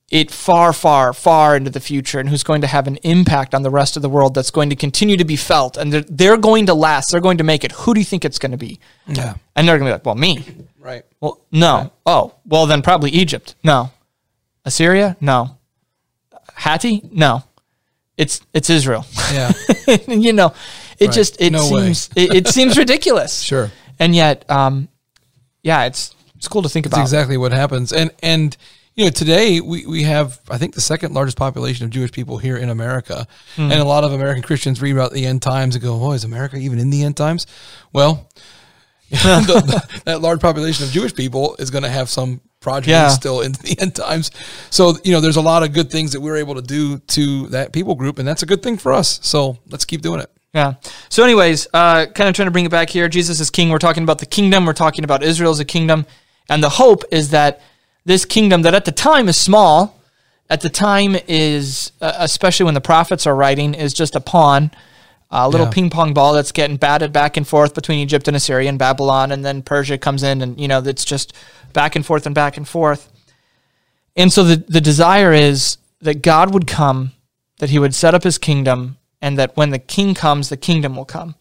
it 0.09 0.31
far, 0.31 0.71
far, 0.71 1.11
far 1.11 1.55
into 1.57 1.69
the 1.69 1.79
future 1.79 2.19
and 2.19 2.29
who's 2.29 2.43
going 2.43 2.61
to 2.61 2.67
have 2.67 2.87
an 2.87 2.95
impact 2.97 3.53
on 3.53 3.61
the 3.61 3.69
rest 3.69 3.97
of 3.97 4.01
the 4.01 4.09
world 4.09 4.33
that's 4.33 4.51
going 4.51 4.69
to 4.69 4.75
continue 4.75 5.17
to 5.17 5.25
be 5.25 5.35
felt 5.35 5.75
and 5.75 5.91
they're, 5.91 6.05
they're 6.07 6.37
going 6.37 6.65
to 6.67 6.73
last. 6.73 7.11
They're 7.11 7.19
going 7.19 7.39
to 7.39 7.43
make 7.43 7.63
it. 7.65 7.73
Who 7.73 7.93
do 7.93 7.99
you 7.99 8.05
think 8.05 8.23
it's 8.23 8.39
going 8.39 8.51
to 8.53 8.57
be? 8.57 8.79
yeah. 9.07 9.35
And 9.55 9.67
they're 9.67 9.77
going 9.77 9.91
to 9.91 9.91
be 9.91 9.93
like, 9.93 10.05
well, 10.05 10.15
me. 10.15 10.45
Right. 10.79 11.03
Well, 11.19 11.41
no. 11.51 11.91
Oh, 12.05 12.35
well, 12.45 12.67
then 12.67 12.81
probably 12.81 13.11
Egypt. 13.11 13.55
No. 13.63 13.91
Assyria? 14.63 15.17
No. 15.19 15.57
Hatti? 16.53 17.01
No. 17.11 17.43
It's 18.17 18.41
it's 18.51 18.69
Israel. 18.69 19.05
Yeah. 19.31 19.51
you 20.07 20.33
know, 20.33 20.53
it 20.97 21.11
just 21.11 21.39
it 21.39 21.51
No 21.51 21.59
seems 21.59 22.09
it, 22.15 22.33
it 22.33 22.47
seems 22.47 22.75
ridiculous. 22.83 23.41
Sure. 23.41 23.71
And 23.99 24.15
yet, 24.15 24.49
um, 24.49 24.87
yeah, 25.61 25.85
it's 25.85 26.15
it's 26.37 26.47
cool 26.47 26.61
to 26.61 26.69
think 26.69 26.85
about. 26.85 26.97
That's 26.97 27.11
exactly 27.11 27.37
what 27.37 27.51
happens. 27.51 27.91
And 27.91 28.11
and 28.23 28.55
you 28.95 29.05
know, 29.05 29.11
today 29.11 29.61
we, 29.61 29.85
we 29.85 30.03
have 30.03 30.39
I 30.49 30.57
think 30.57 30.73
the 30.73 30.81
second 30.81 31.13
largest 31.13 31.37
population 31.37 31.85
of 31.85 31.91
Jewish 31.91 32.11
people 32.11 32.37
here 32.37 32.57
in 32.57 32.69
America. 32.69 33.27
Hmm. 33.55 33.71
And 33.71 33.73
a 33.73 33.85
lot 33.85 34.03
of 34.03 34.11
American 34.13 34.41
Christians 34.43 34.81
read 34.81 34.93
about 34.93 35.11
the 35.13 35.25
end 35.25 35.41
times 35.41 35.75
and 35.75 35.83
go, 35.83 36.01
Oh, 36.03 36.13
is 36.13 36.23
America 36.23 36.57
even 36.57 36.79
in 36.79 36.89
the 36.89 37.03
end 37.03 37.15
times? 37.17 37.45
Well, 37.93 38.27
the, 39.09 39.17
the- 39.95 40.01
that 40.05 40.21
large 40.21 40.39
population 40.41 40.85
of 40.85 40.91
Jewish 40.91 41.13
people 41.13 41.55
is 41.59 41.69
going 41.69 41.83
to 41.83 41.89
have 41.89 42.09
some 42.09 42.41
progeny 42.59 42.91
Yeah. 42.93 43.09
still 43.09 43.41
in 43.41 43.51
the 43.53 43.75
end 43.79 43.95
times. 43.95 44.31
So, 44.69 44.97
you 45.03 45.11
know, 45.13 45.21
there's 45.21 45.37
a 45.37 45.41
lot 45.41 45.63
of 45.63 45.73
good 45.73 45.91
things 45.91 46.11
that 46.13 46.19
we're 46.21 46.37
able 46.37 46.55
to 46.55 46.61
do 46.61 46.97
to 46.99 47.47
that 47.49 47.71
people 47.71 47.95
group, 47.95 48.19
and 48.19 48.27
that's 48.27 48.43
a 48.43 48.45
good 48.47 48.63
thing 48.63 48.77
for 48.77 48.93
us. 48.93 49.19
So 49.21 49.59
let's 49.69 49.85
keep 49.85 50.01
doing 50.01 50.19
it. 50.19 50.31
Yeah. 50.53 50.73
So, 51.09 51.23
anyways, 51.23 51.67
uh, 51.73 52.07
kind 52.07 52.27
of 52.27 52.35
trying 52.35 52.47
to 52.47 52.51
bring 52.51 52.65
it 52.65 52.71
back 52.71 52.89
here. 52.89 53.07
Jesus 53.07 53.39
is 53.39 53.49
king. 53.51 53.69
We're 53.69 53.77
talking 53.77 54.03
about 54.03 54.17
the 54.19 54.25
kingdom. 54.25 54.65
We're 54.65 54.73
talking 54.73 55.03
about 55.03 55.21
Israel 55.23 55.51
as 55.51 55.59
a 55.59 55.65
kingdom. 55.65 56.05
And 56.49 56.63
the 56.63 56.69
hope 56.69 57.03
is 57.11 57.29
that 57.31 57.61
this 58.05 58.25
kingdom, 58.25 58.61
that 58.61 58.73
at 58.73 58.85
the 58.85 58.91
time 58.91 59.27
is 59.27 59.37
small, 59.37 59.99
at 60.49 60.61
the 60.61 60.69
time 60.69 61.17
is, 61.27 61.91
uh, 62.01 62.13
especially 62.19 62.63
when 62.63 62.73
the 62.73 62.81
prophets 62.81 63.27
are 63.27 63.35
writing, 63.35 63.73
is 63.73 63.93
just 63.93 64.15
a 64.15 64.21
pawn, 64.21 64.71
a 65.29 65.49
little 65.49 65.67
Yeah. 65.67 65.71
ping 65.73 65.89
pong 65.89 66.13
ball 66.13 66.33
that's 66.33 66.53
getting 66.53 66.77
batted 66.77 67.11
back 67.11 67.35
and 67.35 67.45
forth 67.45 67.73
between 67.73 67.99
Egypt 67.99 68.29
and 68.29 68.37
Assyria 68.37 68.69
and 68.69 68.79
Babylon. 68.79 69.31
And 69.33 69.43
then 69.43 69.61
Persia 69.61 69.97
comes 69.97 70.23
in, 70.23 70.41
and, 70.41 70.57
you 70.57 70.69
know, 70.69 70.79
it's 70.79 71.03
just 71.03 71.33
back 71.73 71.97
and 71.97 72.05
forth 72.05 72.25
and 72.25 72.33
back 72.33 72.55
and 72.55 72.65
forth. 72.65 73.09
And 74.15 74.31
so 74.31 74.43
the, 74.43 74.55
the 74.55 74.81
desire 74.81 75.33
is 75.33 75.77
that 76.01 76.21
God 76.21 76.53
would 76.53 76.65
come, 76.65 77.11
that 77.59 77.69
he 77.69 77.77
would 77.79 77.93
set 77.93 78.15
up 78.15 78.23
his 78.23 78.37
kingdom, 78.37 78.97
and 79.21 79.37
that 79.37 79.57
when 79.57 79.71
the 79.71 79.79
king 79.79 80.13
comes, 80.13 80.47
the 80.47 80.57
kingdom 80.57 80.95
will 80.95 81.05
come. 81.05 81.35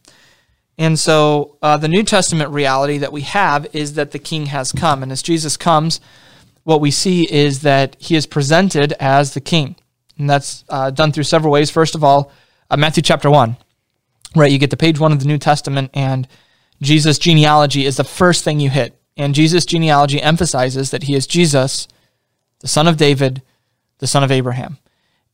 And 0.78 0.98
so 0.98 1.56
uh, 1.62 1.76
the 1.76 1.88
New 1.88 2.02
Testament 2.02 2.50
reality 2.50 2.98
that 2.98 3.12
we 3.12 3.22
have 3.22 3.66
is 3.72 3.94
that 3.94 4.10
the 4.10 4.18
king 4.18 4.46
has 4.46 4.72
come. 4.72 5.02
And 5.02 5.10
as 5.10 5.22
Jesus 5.22 5.56
comes, 5.56 6.00
what 6.64 6.80
we 6.80 6.90
see 6.90 7.30
is 7.32 7.62
that 7.62 7.96
he 7.98 8.16
is 8.16 8.26
presented 8.26 8.92
as 9.00 9.34
the 9.34 9.40
king. 9.40 9.76
And 10.18 10.28
that's 10.28 10.64
uh, 10.68 10.90
done 10.90 11.12
through 11.12 11.24
several 11.24 11.52
ways. 11.52 11.70
First 11.70 11.94
of 11.94 12.04
all, 12.04 12.32
uh, 12.70 12.76
Matthew 12.76 13.02
chapter 13.02 13.30
1, 13.30 13.56
right? 14.34 14.50
You 14.50 14.58
get 14.58 14.70
to 14.70 14.76
page 14.76 14.98
one 14.98 15.12
of 15.12 15.20
the 15.20 15.26
New 15.26 15.38
Testament, 15.38 15.90
and 15.94 16.26
Jesus' 16.82 17.18
genealogy 17.18 17.84
is 17.86 17.96
the 17.96 18.04
first 18.04 18.44
thing 18.44 18.60
you 18.60 18.70
hit. 18.70 18.98
And 19.16 19.34
Jesus' 19.34 19.64
genealogy 19.64 20.20
emphasizes 20.20 20.90
that 20.90 21.04
he 21.04 21.14
is 21.14 21.26
Jesus, 21.26 21.88
the 22.60 22.68
son 22.68 22.86
of 22.86 22.96
David, 22.96 23.42
the 23.98 24.06
son 24.06 24.22
of 24.22 24.30
Abraham. 24.30 24.78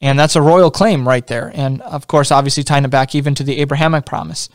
And 0.01 0.19
that's 0.19 0.37
a 0.37 0.43
royal 0.43 0.71
claim 0.71 1.07
right 1.07 1.27
there. 1.27 1.51
And 1.55 1.81
of 1.83 2.07
course, 2.07 2.31
obviously 2.31 2.63
tying 2.63 2.85
it 2.85 2.91
back 2.91 3.15
even 3.15 3.35
to 3.37 3.45
the 3.45 3.59
Abrahamic 3.59 4.05
promise. 4.05 4.49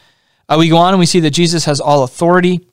Uh, 0.49 0.55
we 0.57 0.69
go 0.69 0.77
on 0.77 0.93
and 0.93 0.99
we 0.99 1.05
see 1.05 1.19
that 1.19 1.31
Jesus 1.31 1.65
has 1.65 1.79
all 1.79 2.03
authority. 2.03 2.67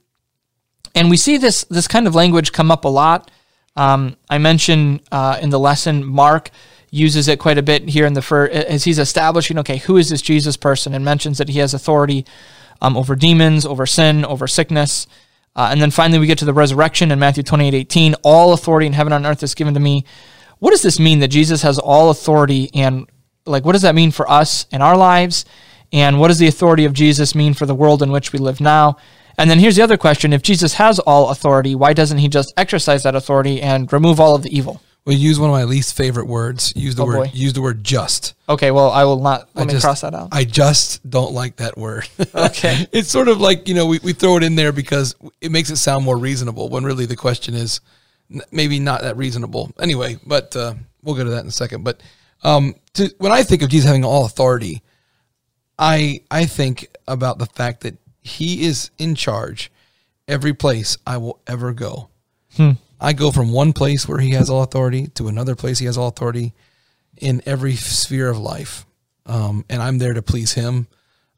And 0.94 1.10
we 1.10 1.16
see 1.16 1.36
this, 1.36 1.64
this 1.64 1.88
kind 1.88 2.06
of 2.06 2.14
language 2.14 2.52
come 2.52 2.70
up 2.70 2.84
a 2.84 2.88
lot. 2.88 3.30
Um, 3.76 4.16
I 4.30 4.38
mentioned 4.38 5.02
uh, 5.10 5.38
in 5.42 5.50
the 5.50 5.58
lesson, 5.58 6.04
Mark 6.04 6.50
uses 6.90 7.26
it 7.26 7.40
quite 7.40 7.58
a 7.58 7.62
bit 7.62 7.88
here 7.88 8.06
in 8.06 8.12
the 8.12 8.22
fir- 8.22 8.48
as 8.48 8.84
he's 8.84 9.00
establishing, 9.00 9.58
okay, 9.58 9.78
who 9.78 9.96
is 9.96 10.10
this 10.10 10.22
Jesus 10.22 10.56
person? 10.56 10.94
And 10.94 11.04
mentions 11.04 11.38
that 11.38 11.48
he 11.48 11.58
has 11.58 11.74
authority 11.74 12.24
um, 12.80 12.96
over 12.96 13.16
demons, 13.16 13.66
over 13.66 13.86
sin, 13.86 14.24
over 14.24 14.46
sickness. 14.46 15.08
Uh, 15.56 15.68
and 15.72 15.80
then 15.80 15.90
finally, 15.90 16.20
we 16.20 16.26
get 16.26 16.38
to 16.38 16.44
the 16.44 16.52
resurrection 16.52 17.10
in 17.10 17.18
Matthew 17.18 17.42
28 17.42 17.74
18. 17.74 18.14
All 18.22 18.52
authority 18.52 18.86
in 18.86 18.92
heaven 18.92 19.12
and 19.12 19.26
on 19.26 19.32
earth 19.32 19.42
is 19.42 19.54
given 19.54 19.74
to 19.74 19.80
me. 19.80 20.04
What 20.60 20.70
does 20.70 20.82
this 20.82 21.00
mean 21.00 21.18
that 21.18 21.28
Jesus 21.28 21.62
has 21.62 21.78
all 21.78 22.10
authority? 22.10 22.70
And 22.74 23.08
like, 23.46 23.64
what 23.64 23.72
does 23.72 23.82
that 23.82 23.94
mean 23.94 24.12
for 24.12 24.30
us 24.30 24.66
in 24.70 24.80
our 24.80 24.96
lives? 24.96 25.44
And 25.94 26.18
what 26.18 26.26
does 26.28 26.38
the 26.38 26.48
authority 26.48 26.84
of 26.84 26.92
Jesus 26.92 27.36
mean 27.36 27.54
for 27.54 27.66
the 27.66 27.74
world 27.74 28.02
in 28.02 28.10
which 28.10 28.32
we 28.32 28.38
live 28.40 28.60
now? 28.60 28.96
And 29.38 29.48
then 29.48 29.60
here's 29.60 29.76
the 29.76 29.82
other 29.82 29.96
question 29.96 30.32
if 30.32 30.42
Jesus 30.42 30.74
has 30.74 30.98
all 30.98 31.30
authority, 31.30 31.74
why 31.76 31.92
doesn't 31.92 32.18
he 32.18 32.26
just 32.28 32.52
exercise 32.56 33.04
that 33.04 33.14
authority 33.14 33.62
and 33.62 33.90
remove 33.92 34.18
all 34.18 34.34
of 34.34 34.42
the 34.42 34.54
evil? 34.54 34.82
We 35.06 35.14
use 35.14 35.38
one 35.38 35.50
of 35.50 35.54
my 35.54 35.64
least 35.64 35.96
favorite 35.96 36.26
words. 36.26 36.72
Use 36.74 36.94
the 36.96 37.02
Oh, 37.02 37.06
word 37.06 37.14
boy. 37.16 37.30
use 37.32 37.52
the 37.52 37.60
word 37.62 37.84
just. 37.84 38.34
Okay, 38.48 38.70
well, 38.72 38.90
I 38.90 39.04
will 39.04 39.20
not. 39.20 39.48
Let 39.54 39.62
I 39.62 39.66
me 39.66 39.72
just- 39.74 39.84
cross 39.84 40.00
that 40.00 40.14
out. 40.14 40.30
I 40.32 40.44
just 40.44 41.08
don't 41.08 41.32
like 41.32 41.56
that 41.56 41.78
word. 41.78 42.08
Okay. 42.34 42.88
it's 42.90 43.08
sort 43.10 43.28
of 43.28 43.40
like, 43.40 43.68
you 43.68 43.74
know, 43.74 43.86
we, 43.86 44.00
we 44.02 44.12
throw 44.14 44.36
it 44.36 44.42
in 44.42 44.56
there 44.56 44.72
because 44.72 45.14
it 45.40 45.52
makes 45.52 45.70
it 45.70 45.76
sound 45.76 46.04
more 46.04 46.16
reasonable 46.18 46.70
when 46.70 46.82
really 46.84 47.06
the 47.06 47.16
question 47.16 47.54
is 47.54 47.80
maybe 48.50 48.80
not 48.80 49.02
that 49.02 49.16
reasonable. 49.16 49.70
Anyway, 49.78 50.18
but 50.26 50.56
uh, 50.56 50.74
we'll 51.02 51.14
go 51.14 51.22
to 51.22 51.30
that 51.30 51.40
in 51.42 51.48
a 51.48 51.52
second. 51.52 51.84
But 51.84 52.02
um, 52.42 52.74
to, 52.94 53.14
when 53.18 53.30
I 53.30 53.42
think 53.44 53.62
of 53.62 53.68
Jesus 53.68 53.86
having 53.86 54.04
all 54.04 54.24
authority, 54.24 54.82
I 55.78 56.20
I 56.30 56.46
think 56.46 56.88
about 57.06 57.38
the 57.38 57.46
fact 57.46 57.82
that 57.82 57.96
he 58.22 58.64
is 58.64 58.90
in 58.98 59.14
charge 59.14 59.70
every 60.26 60.54
place 60.54 60.96
I 61.06 61.18
will 61.18 61.40
ever 61.46 61.72
go. 61.72 62.08
I 63.00 63.12
go 63.12 63.30
from 63.32 63.52
one 63.52 63.72
place 63.72 64.08
where 64.08 64.18
he 64.18 64.30
has 64.30 64.48
all 64.48 64.62
authority 64.62 65.08
to 65.08 65.28
another 65.28 65.54
place 65.54 65.78
he 65.78 65.86
has 65.86 65.98
all 65.98 66.08
authority 66.08 66.54
in 67.16 67.42
every 67.44 67.76
sphere 67.76 68.28
of 68.30 68.38
life, 68.38 68.86
um, 69.26 69.64
and 69.68 69.82
I'm 69.82 69.98
there 69.98 70.14
to 70.14 70.22
please 70.22 70.52
him. 70.52 70.86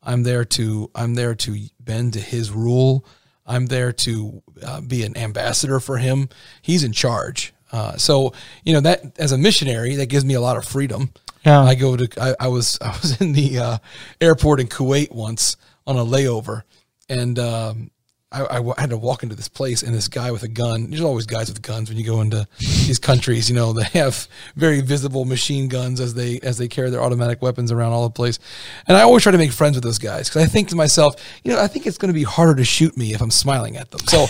I'm 0.02 0.22
there 0.22 0.44
to 0.44 0.90
I'm 0.94 1.14
there 1.14 1.34
to 1.34 1.58
bend 1.80 2.12
to 2.12 2.20
his 2.20 2.50
rule. 2.50 3.04
I'm 3.46 3.66
there 3.66 3.92
to 3.92 4.42
uh, 4.62 4.80
be 4.80 5.04
an 5.04 5.16
ambassador 5.16 5.80
for 5.80 5.98
him. 5.98 6.28
He's 6.62 6.84
in 6.84 6.92
charge. 6.92 7.52
Uh, 7.72 7.96
so 7.96 8.32
you 8.64 8.72
know 8.72 8.80
that 8.80 9.18
as 9.18 9.32
a 9.32 9.38
missionary, 9.38 9.96
that 9.96 10.06
gives 10.06 10.24
me 10.24 10.34
a 10.34 10.40
lot 10.40 10.56
of 10.56 10.64
freedom. 10.64 11.10
Yeah. 11.46 11.62
I 11.62 11.76
go 11.76 11.96
to 11.96 12.08
I, 12.20 12.34
I 12.40 12.48
was 12.48 12.76
I 12.82 12.88
was 13.00 13.20
in 13.20 13.32
the 13.32 13.58
uh, 13.58 13.78
airport 14.20 14.60
in 14.60 14.66
Kuwait 14.66 15.12
once 15.12 15.56
on 15.86 15.96
a 15.96 16.04
layover, 16.04 16.62
and 17.08 17.38
um, 17.38 17.90
I, 18.32 18.42
I 18.42 18.54
w- 18.56 18.74
had 18.76 18.90
to 18.90 18.96
walk 18.96 19.22
into 19.22 19.36
this 19.36 19.46
place, 19.46 19.84
and 19.84 19.94
this 19.94 20.08
guy 20.08 20.32
with 20.32 20.42
a 20.42 20.48
gun. 20.48 20.90
There's 20.90 21.00
always 21.00 21.26
guys 21.26 21.48
with 21.48 21.62
guns 21.62 21.88
when 21.88 21.96
you 21.96 22.04
go 22.04 22.20
into 22.20 22.48
these 22.58 22.98
countries. 22.98 23.48
You 23.48 23.54
know 23.54 23.72
they 23.72 23.84
have 23.98 24.26
very 24.56 24.80
visible 24.80 25.24
machine 25.24 25.68
guns 25.68 26.00
as 26.00 26.14
they 26.14 26.40
as 26.40 26.58
they 26.58 26.66
carry 26.66 26.90
their 26.90 27.02
automatic 27.02 27.40
weapons 27.40 27.70
around 27.70 27.92
all 27.92 28.02
the 28.02 28.12
place. 28.12 28.40
And 28.88 28.96
I 28.96 29.02
always 29.02 29.22
try 29.22 29.30
to 29.30 29.38
make 29.38 29.52
friends 29.52 29.76
with 29.76 29.84
those 29.84 29.98
guys 30.00 30.28
because 30.28 30.42
I 30.42 30.46
think 30.46 30.70
to 30.70 30.76
myself, 30.76 31.14
you 31.44 31.52
know, 31.52 31.60
I 31.60 31.68
think 31.68 31.86
it's 31.86 31.98
going 31.98 32.08
to 32.12 32.18
be 32.18 32.24
harder 32.24 32.56
to 32.56 32.64
shoot 32.64 32.96
me 32.96 33.14
if 33.14 33.20
I'm 33.20 33.30
smiling 33.30 33.76
at 33.76 33.92
them. 33.92 34.00
So 34.06 34.26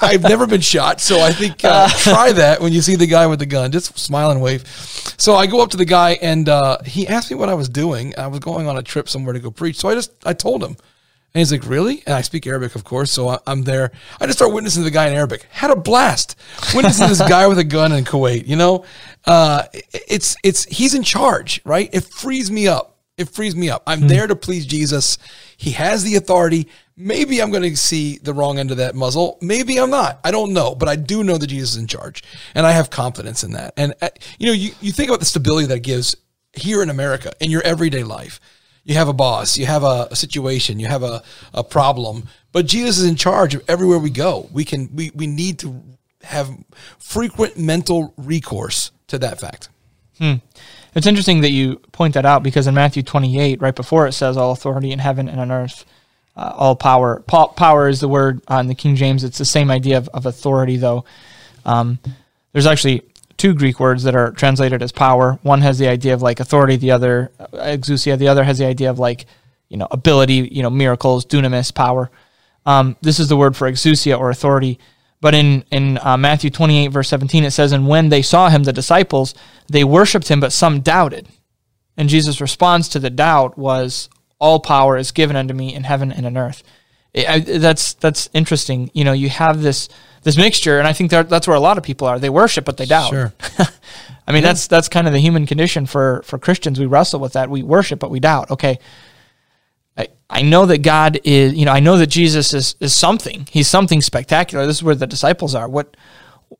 I've 0.00 0.22
never 0.22 0.46
been 0.46 0.60
shot, 0.60 1.00
so 1.00 1.18
I 1.18 1.32
think 1.32 1.64
uh, 1.64 1.88
try 1.88 2.30
that 2.30 2.60
when 2.60 2.72
you 2.72 2.80
see 2.80 2.94
the 2.94 3.06
guy 3.08 3.26
with 3.26 3.40
the 3.40 3.46
gun. 3.46 3.72
Just 3.72 3.98
smile 3.98 4.30
and 4.30 4.40
wave. 4.40 4.66
So 5.18 5.34
I 5.34 5.46
go 5.46 5.60
up 5.62 5.70
to 5.70 5.76
the 5.76 5.84
guy, 5.84 6.12
and 6.22 6.48
uh, 6.48 6.78
he 6.84 7.08
asked 7.08 7.28
me 7.28 7.36
what 7.36 7.48
I 7.48 7.54
was 7.54 7.68
doing. 7.68 8.14
I 8.16 8.28
was 8.28 8.38
going 8.38 8.68
on 8.68 8.76
a 8.76 8.82
trip 8.82 9.08
somewhere 9.08 9.32
to 9.32 9.40
go 9.40 9.50
preach, 9.50 9.76
so 9.78 9.88
I 9.88 9.94
just 9.94 10.12
I 10.24 10.32
told 10.32 10.62
him, 10.62 10.76
and 11.34 11.40
he's 11.40 11.50
like, 11.50 11.66
"Really?" 11.66 12.02
And 12.06 12.14
I 12.14 12.20
speak 12.20 12.46
Arabic, 12.46 12.76
of 12.76 12.84
course, 12.84 13.10
so 13.10 13.28
I, 13.28 13.38
I'm 13.46 13.62
there. 13.62 13.90
I 14.20 14.26
just 14.26 14.38
start 14.38 14.52
witnessing 14.52 14.82
to 14.82 14.84
the 14.84 14.92
guy 14.92 15.08
in 15.08 15.14
Arabic. 15.14 15.46
Had 15.50 15.70
a 15.70 15.76
blast 15.76 16.36
witnessing 16.74 17.08
this 17.08 17.18
guy 17.18 17.46
with 17.48 17.58
a 17.58 17.64
gun 17.64 17.92
in 17.92 18.04
Kuwait. 18.04 18.46
You 18.46 18.56
know, 18.56 18.84
uh, 19.26 19.64
it's 19.72 20.36
it's 20.44 20.64
he's 20.66 20.94
in 20.94 21.02
charge, 21.02 21.60
right? 21.64 21.90
It 21.92 22.04
frees 22.04 22.50
me 22.50 22.68
up. 22.68 22.98
It 23.16 23.28
frees 23.28 23.54
me 23.54 23.70
up. 23.70 23.84
I'm 23.86 24.08
there 24.08 24.26
to 24.26 24.34
please 24.34 24.66
Jesus. 24.66 25.18
He 25.56 25.72
has 25.72 26.02
the 26.02 26.16
authority. 26.16 26.68
Maybe 26.96 27.40
I'm 27.40 27.50
going 27.50 27.62
to 27.62 27.76
see 27.76 28.18
the 28.18 28.34
wrong 28.34 28.58
end 28.58 28.70
of 28.72 28.76
that 28.78 28.94
muzzle. 28.94 29.38
Maybe 29.40 29.78
I'm 29.78 29.90
not. 29.90 30.20
I 30.24 30.30
don't 30.32 30.52
know, 30.52 30.74
but 30.74 30.88
I 30.88 30.96
do 30.96 31.22
know 31.22 31.38
that 31.38 31.46
Jesus 31.46 31.72
is 31.72 31.76
in 31.76 31.86
charge, 31.86 32.24
and 32.54 32.66
I 32.66 32.72
have 32.72 32.90
confidence 32.90 33.44
in 33.44 33.52
that. 33.52 33.74
And 33.76 33.94
uh, 34.02 34.10
you 34.38 34.46
know, 34.46 34.52
you, 34.52 34.72
you 34.80 34.92
think 34.92 35.10
about 35.10 35.20
the 35.20 35.26
stability 35.26 35.66
that 35.68 35.76
it 35.78 35.82
gives 35.82 36.16
here 36.52 36.82
in 36.82 36.90
America 36.90 37.32
in 37.40 37.50
your 37.50 37.62
everyday 37.62 38.04
life. 38.04 38.40
You 38.84 38.94
have 38.94 39.08
a 39.08 39.14
boss, 39.14 39.56
you 39.56 39.66
have 39.66 39.82
a, 39.82 40.08
a 40.10 40.16
situation, 40.16 40.78
you 40.78 40.86
have 40.86 41.02
a, 41.02 41.22
a 41.54 41.64
problem, 41.64 42.28
but 42.52 42.66
Jesus 42.66 42.98
is 42.98 43.04
in 43.04 43.16
charge 43.16 43.54
of 43.54 43.64
everywhere 43.68 43.98
we 43.98 44.10
go. 44.10 44.48
We 44.52 44.64
can 44.64 44.94
we 44.94 45.10
we 45.14 45.26
need 45.26 45.58
to 45.60 45.82
have 46.22 46.50
frequent 46.98 47.58
mental 47.58 48.14
recourse 48.16 48.90
to 49.08 49.18
that 49.18 49.40
fact. 49.40 49.68
Hmm. 50.18 50.34
It's 50.94 51.06
interesting 51.06 51.40
that 51.40 51.50
you 51.50 51.76
point 51.92 52.14
that 52.14 52.24
out 52.24 52.42
because 52.42 52.66
in 52.66 52.74
Matthew 52.74 53.02
28, 53.02 53.60
right 53.60 53.74
before 53.74 54.06
it 54.06 54.12
says, 54.12 54.36
All 54.36 54.52
authority 54.52 54.92
in 54.92 55.00
heaven 55.00 55.28
and 55.28 55.40
on 55.40 55.50
earth, 55.50 55.84
uh, 56.36 56.52
all 56.56 56.76
power. 56.76 57.20
Pa- 57.26 57.48
power 57.48 57.88
is 57.88 58.00
the 58.00 58.08
word 58.08 58.40
in 58.48 58.68
the 58.68 58.74
King 58.74 58.94
James. 58.94 59.24
It's 59.24 59.38
the 59.38 59.44
same 59.44 59.70
idea 59.70 59.98
of, 59.98 60.08
of 60.10 60.26
authority, 60.26 60.76
though. 60.76 61.04
Um, 61.64 61.98
there's 62.52 62.66
actually 62.66 63.02
two 63.44 63.52
Greek 63.52 63.78
words 63.78 64.04
that 64.04 64.14
are 64.14 64.30
translated 64.30 64.82
as 64.82 64.90
power. 64.90 65.38
One 65.42 65.60
has 65.60 65.78
the 65.78 65.86
idea 65.86 66.14
of 66.14 66.22
like 66.22 66.40
authority, 66.40 66.76
the 66.76 66.92
other, 66.92 67.30
uh, 67.38 67.46
exousia, 67.58 68.16
the 68.16 68.28
other 68.28 68.42
has 68.42 68.56
the 68.56 68.64
idea 68.64 68.88
of 68.88 68.98
like, 68.98 69.26
you 69.68 69.76
know, 69.76 69.86
ability, 69.90 70.48
you 70.50 70.62
know, 70.62 70.70
miracles, 70.70 71.26
dunamis, 71.26 71.74
power. 71.74 72.10
Um, 72.64 72.96
this 73.02 73.20
is 73.20 73.28
the 73.28 73.36
word 73.36 73.54
for 73.54 73.70
exousia 73.70 74.18
or 74.18 74.30
authority. 74.30 74.78
But 75.20 75.34
in 75.34 75.62
in 75.70 75.98
uh, 75.98 76.16
Matthew 76.16 76.48
28 76.48 76.86
verse 76.86 77.08
17 77.10 77.44
it 77.44 77.50
says, 77.50 77.72
"And 77.72 77.86
when 77.86 78.08
they 78.08 78.22
saw 78.22 78.48
him, 78.48 78.62
the 78.62 78.72
disciples, 78.72 79.34
they 79.68 79.84
worshipped 79.84 80.28
him, 80.28 80.40
but 80.40 80.52
some 80.52 80.80
doubted." 80.80 81.28
And 81.98 82.08
Jesus' 82.08 82.40
response 82.40 82.88
to 82.88 82.98
the 82.98 83.10
doubt 83.10 83.58
was, 83.58 84.08
"All 84.38 84.58
power 84.58 84.96
is 84.96 85.12
given 85.12 85.36
unto 85.36 85.52
me 85.52 85.74
in 85.74 85.84
heaven 85.84 86.10
and 86.10 86.24
on 86.24 86.38
earth." 86.38 86.62
I, 87.16 87.38
that's 87.40 87.94
that's 87.94 88.28
interesting. 88.32 88.90
You 88.92 89.04
know, 89.04 89.12
you 89.12 89.28
have 89.28 89.62
this 89.62 89.88
this 90.22 90.36
mixture, 90.36 90.78
and 90.78 90.88
I 90.88 90.92
think 90.92 91.10
that 91.10 91.28
that's 91.28 91.46
where 91.46 91.56
a 91.56 91.60
lot 91.60 91.78
of 91.78 91.84
people 91.84 92.08
are. 92.08 92.18
They 92.18 92.30
worship, 92.30 92.64
but 92.64 92.76
they 92.76 92.86
doubt. 92.86 93.10
Sure. 93.10 93.32
I 94.26 94.32
mean, 94.32 94.42
that's 94.42 94.66
that's 94.66 94.88
kind 94.88 95.06
of 95.06 95.12
the 95.12 95.20
human 95.20 95.46
condition 95.46 95.86
for 95.86 96.22
for 96.24 96.38
Christians. 96.38 96.80
We 96.80 96.86
wrestle 96.86 97.20
with 97.20 97.34
that. 97.34 97.50
We 97.50 97.62
worship, 97.62 97.98
but 98.00 98.10
we 98.10 98.20
doubt. 98.20 98.50
Okay, 98.50 98.78
I, 99.96 100.08
I 100.28 100.42
know 100.42 100.66
that 100.66 100.78
God 100.78 101.20
is, 101.24 101.54
you 101.54 101.64
know, 101.66 101.72
I 101.72 101.80
know 101.80 101.98
that 101.98 102.08
Jesus 102.08 102.52
is 102.54 102.74
is 102.80 102.96
something. 102.96 103.46
He's 103.50 103.68
something 103.68 104.00
spectacular. 104.00 104.66
This 104.66 104.76
is 104.78 104.82
where 104.82 104.94
the 104.94 105.06
disciples 105.06 105.54
are. 105.54 105.68
What, 105.68 105.96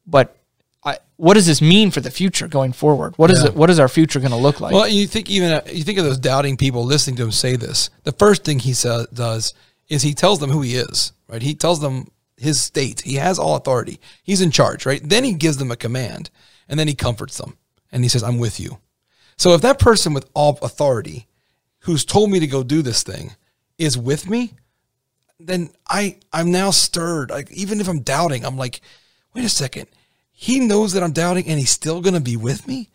but 0.07 0.37
I, 0.85 0.99
what 1.17 1.35
does 1.35 1.47
this 1.47 1.61
mean 1.63 1.91
for 1.91 2.01
the 2.01 2.11
future 2.11 2.47
going 2.47 2.73
forward? 2.73 3.15
What 3.17 3.31
is 3.31 3.43
Yeah. 3.43 3.49
it? 3.49 3.55
What 3.57 3.71
is 3.71 3.81
our 3.81 3.89
future 3.89 4.21
going 4.21 4.31
to 4.33 4.37
look 4.37 4.61
like? 4.61 4.73
Well, 4.75 4.87
you 4.87 5.07
think 5.07 5.31
even 5.31 5.63
you 5.73 5.83
think 5.83 5.99
of 5.99 6.05
those 6.05 6.19
doubting 6.19 6.57
people 6.57 6.85
listening 6.85 7.17
to 7.17 7.25
him 7.25 7.33
say 7.33 7.57
this. 7.57 7.91
The 8.05 8.13
first 8.13 8.45
thing 8.45 8.61
he 8.61 8.75
says 8.75 9.07
does 9.09 9.55
is 9.89 10.03
he 10.03 10.15
tells 10.15 10.39
them 10.41 10.51
who 10.51 10.63
he 10.63 10.75
is. 10.75 11.13
Right? 11.29 11.43
He 11.43 11.55
tells 11.55 11.81
them 11.81 12.09
his 12.37 12.61
state. 12.61 13.03
He 13.03 13.15
has 13.15 13.39
all 13.39 13.57
authority. 13.57 14.01
He's 14.23 14.41
in 14.41 14.51
charge. 14.51 14.87
Right? 14.87 15.01
Then 15.03 15.25
he 15.25 15.35
gives 15.35 15.57
them 15.57 15.71
a 15.71 15.77
command, 15.77 16.31
and 16.69 16.79
then 16.79 16.89
he 16.89 16.95
comforts 16.95 17.39
them, 17.39 17.57
and 17.93 18.03
he 18.03 18.09
says, 18.09 18.23
"I'm 18.23 18.39
with 18.39 18.61
you." 18.61 18.79
So 19.37 19.55
if 19.55 19.63
that 19.63 19.79
person 19.79 20.15
with 20.15 20.29
all 20.35 20.59
authority, 20.63 21.27
who's 21.81 22.05
told 22.05 22.31
me 22.31 22.41
to 22.41 22.47
go 22.47 22.63
do 22.63 22.83
this 22.83 23.03
thing, 23.03 23.35
is 23.79 23.99
with 23.99 24.29
me, 24.29 24.55
then 25.39 25.71
I 25.89 26.19
I'm 26.33 26.51
now 26.51 26.71
stirred. 26.71 27.31
Like 27.31 27.51
even 27.51 27.81
if 27.81 27.89
I'm 27.89 28.01
doubting, 28.01 28.45
I'm 28.45 28.57
like, 28.57 28.81
wait 29.35 29.45
a 29.45 29.49
second. 29.49 29.89
He 30.37 30.61
knows 30.61 30.93
that 30.93 31.03
I'm 31.03 31.13
doubting, 31.13 31.47
and 31.47 31.59
he's 31.59 31.71
still 31.71 32.01
going 32.01 32.15
to 32.15 32.21
be 32.21 32.37
with 32.37 32.67
me 32.67 32.91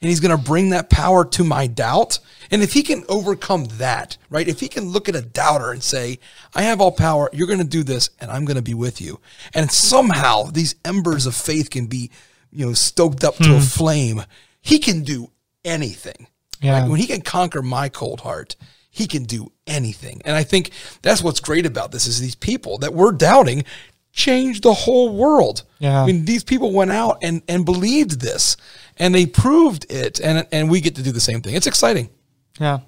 and 0.00 0.08
he's 0.08 0.20
going 0.20 0.36
to 0.36 0.42
bring 0.42 0.70
that 0.70 0.88
power 0.88 1.24
to 1.24 1.44
my 1.44 1.66
doubt. 1.66 2.18
And 2.50 2.62
if 2.62 2.72
he 2.72 2.82
can 2.82 3.04
overcome 3.08 3.66
that, 3.72 4.16
right? 4.30 4.48
If 4.48 4.60
he 4.60 4.68
can 4.68 4.88
look 4.88 5.08
at 5.08 5.16
a 5.16 5.22
doubter 5.22 5.72
and 5.72 5.82
say, 5.82 6.18
I 6.54 6.62
have 6.62 6.80
all 6.80 6.92
power, 6.92 7.28
you're 7.32 7.46
going 7.46 7.58
to 7.58 7.64
do 7.64 7.82
this, 7.82 8.10
and 8.20 8.30
I'm 8.30 8.44
going 8.44 8.56
to 8.56 8.62
be 8.62 8.74
with 8.74 9.00
you. 9.00 9.20
And 9.54 9.70
somehow 9.70 10.44
these 10.44 10.74
embers 10.84 11.26
of 11.26 11.34
faith 11.34 11.70
can 11.70 11.86
be, 11.86 12.10
you 12.50 12.66
know, 12.66 12.72
stoked 12.72 13.24
up 13.24 13.36
to 13.36 13.52
a 13.52 13.58
hmm. 13.58 13.60
flame. 13.60 14.22
He 14.62 14.78
can 14.78 15.02
do 15.02 15.30
anything. 15.64 16.26
Yeah. 16.60 16.80
Right? 16.80 16.90
When 16.90 16.98
he 16.98 17.06
can 17.06 17.20
conquer 17.20 17.62
my 17.62 17.88
cold 17.88 18.20
heart, 18.20 18.56
he 18.90 19.06
can 19.06 19.24
do 19.24 19.52
anything. 19.66 20.20
And 20.24 20.36
I 20.36 20.42
think 20.42 20.70
that's 21.02 21.22
what's 21.22 21.40
great 21.40 21.64
about 21.64 21.92
this 21.92 22.06
is 22.06 22.20
these 22.20 22.34
people 22.34 22.78
that 22.78 22.92
we're 22.92 23.12
doubting 23.12 23.64
changed 24.12 24.62
the 24.62 24.74
whole 24.74 25.16
world. 25.16 25.64
Yeah. 25.78 26.02
I 26.02 26.06
mean, 26.06 26.24
these 26.24 26.44
people 26.44 26.72
went 26.72 26.90
out 26.90 27.18
and, 27.22 27.42
and 27.48 27.64
believed 27.64 28.20
this 28.20 28.56
and 28.96 29.14
they 29.14 29.26
proved 29.26 29.90
it 29.90 30.20
and 30.20 30.46
and 30.52 30.70
we 30.70 30.80
get 30.80 30.96
to 30.96 31.02
do 31.02 31.12
the 31.12 31.20
same 31.20 31.40
thing. 31.40 31.54
It's 31.54 31.66
exciting. 31.66 32.10
Yeah. 32.58 32.80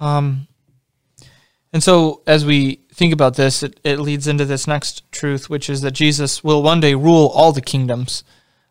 Um, 0.00 0.46
and 1.72 1.82
so 1.82 2.22
as 2.26 2.44
we 2.44 2.80
think 2.92 3.12
about 3.12 3.36
this, 3.36 3.62
it, 3.62 3.80
it 3.82 3.98
leads 3.98 4.26
into 4.26 4.44
this 4.44 4.66
next 4.66 5.10
truth, 5.10 5.48
which 5.48 5.70
is 5.70 5.80
that 5.80 5.92
Jesus 5.92 6.44
will 6.44 6.62
one 6.62 6.80
day 6.80 6.94
rule 6.94 7.28
all 7.34 7.52
the 7.52 7.60
kingdoms, 7.60 8.24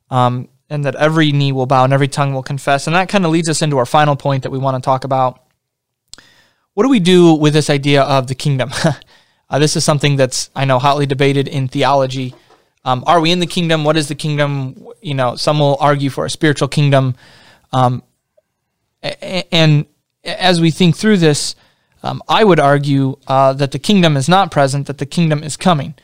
um, 0.10 0.50
and 0.70 0.86
that 0.86 0.96
every 0.96 1.32
knee 1.32 1.52
will 1.52 1.66
bow 1.66 1.84
and 1.84 1.94
every 1.94 2.08
tongue 2.08 2.34
will 2.34 2.44
confess. 2.44 2.88
And 2.88 2.96
that 2.96 3.10
kind 3.10 3.26
of 3.26 3.32
leads 3.32 3.50
us 3.50 3.62
into 3.62 3.78
our 3.78 3.86
final 3.86 4.16
point 4.16 4.44
that 4.44 4.52
we 4.52 4.58
want 4.58 4.82
to 4.82 4.86
talk 4.86 5.04
about. 5.04 5.44
What 6.74 6.84
do 6.84 6.90
we 6.90 7.00
do 7.00 7.34
with 7.34 7.54
this 7.54 7.70
idea 7.70 8.04
of 8.04 8.28
the 8.28 8.36
kingdom? 8.36 8.72
uh, 9.52 9.60
this 9.60 9.76
is 9.76 9.84
something 9.84 10.16
that's, 10.16 10.50
I 10.56 10.64
know, 10.64 10.80
hotly 10.80 11.06
debated 11.06 11.50
in 11.50 11.68
theology. 11.68 12.34
Um, 12.86 13.04
are 13.06 13.20
we 13.20 13.32
in 13.32 13.40
the 13.40 13.46
kingdom? 13.46 13.84
What 13.84 13.98
is 13.98 14.08
the 14.08 14.16
kingdom? 14.16 14.88
You 15.02 15.14
know, 15.14 15.36
some 15.36 15.60
will 15.60 15.78
argue 15.80 16.10
for 16.10 16.26
a 16.26 16.30
spiritual 16.30 16.70
kingdom. 16.70 17.16
Um, 17.74 18.02
and 19.04 19.86
as 20.24 20.62
we 20.62 20.72
think 20.72 20.96
through 20.96 21.18
this, 21.18 21.56
um, 22.02 22.24
I 22.30 22.46
would 22.46 22.60
argue 22.60 23.18
uh, 23.28 23.54
that 23.54 23.72
the 23.72 23.80
kingdom 23.80 24.16
is 24.16 24.30
not 24.30 24.52
present, 24.52 24.88
that 24.88 25.00
the 25.00 25.06
kingdom 25.06 25.44
is 25.44 25.58
coming. 25.58 25.96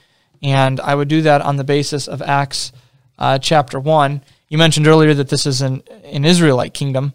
And 0.43 0.79
I 0.81 0.93
would 0.93 1.07
do 1.07 1.21
that 1.21 1.41
on 1.41 1.55
the 1.55 1.63
basis 1.63 2.07
of 2.07 2.21
Acts 2.21 2.73
uh, 3.17 3.39
chapter 3.39 3.79
1. 3.79 4.21
You 4.49 4.57
mentioned 4.57 4.87
earlier 4.87 5.13
that 5.13 5.29
this 5.29 5.45
is 5.45 5.61
an, 5.61 5.83
an 6.03 6.25
Israelite 6.25 6.73
kingdom. 6.73 7.13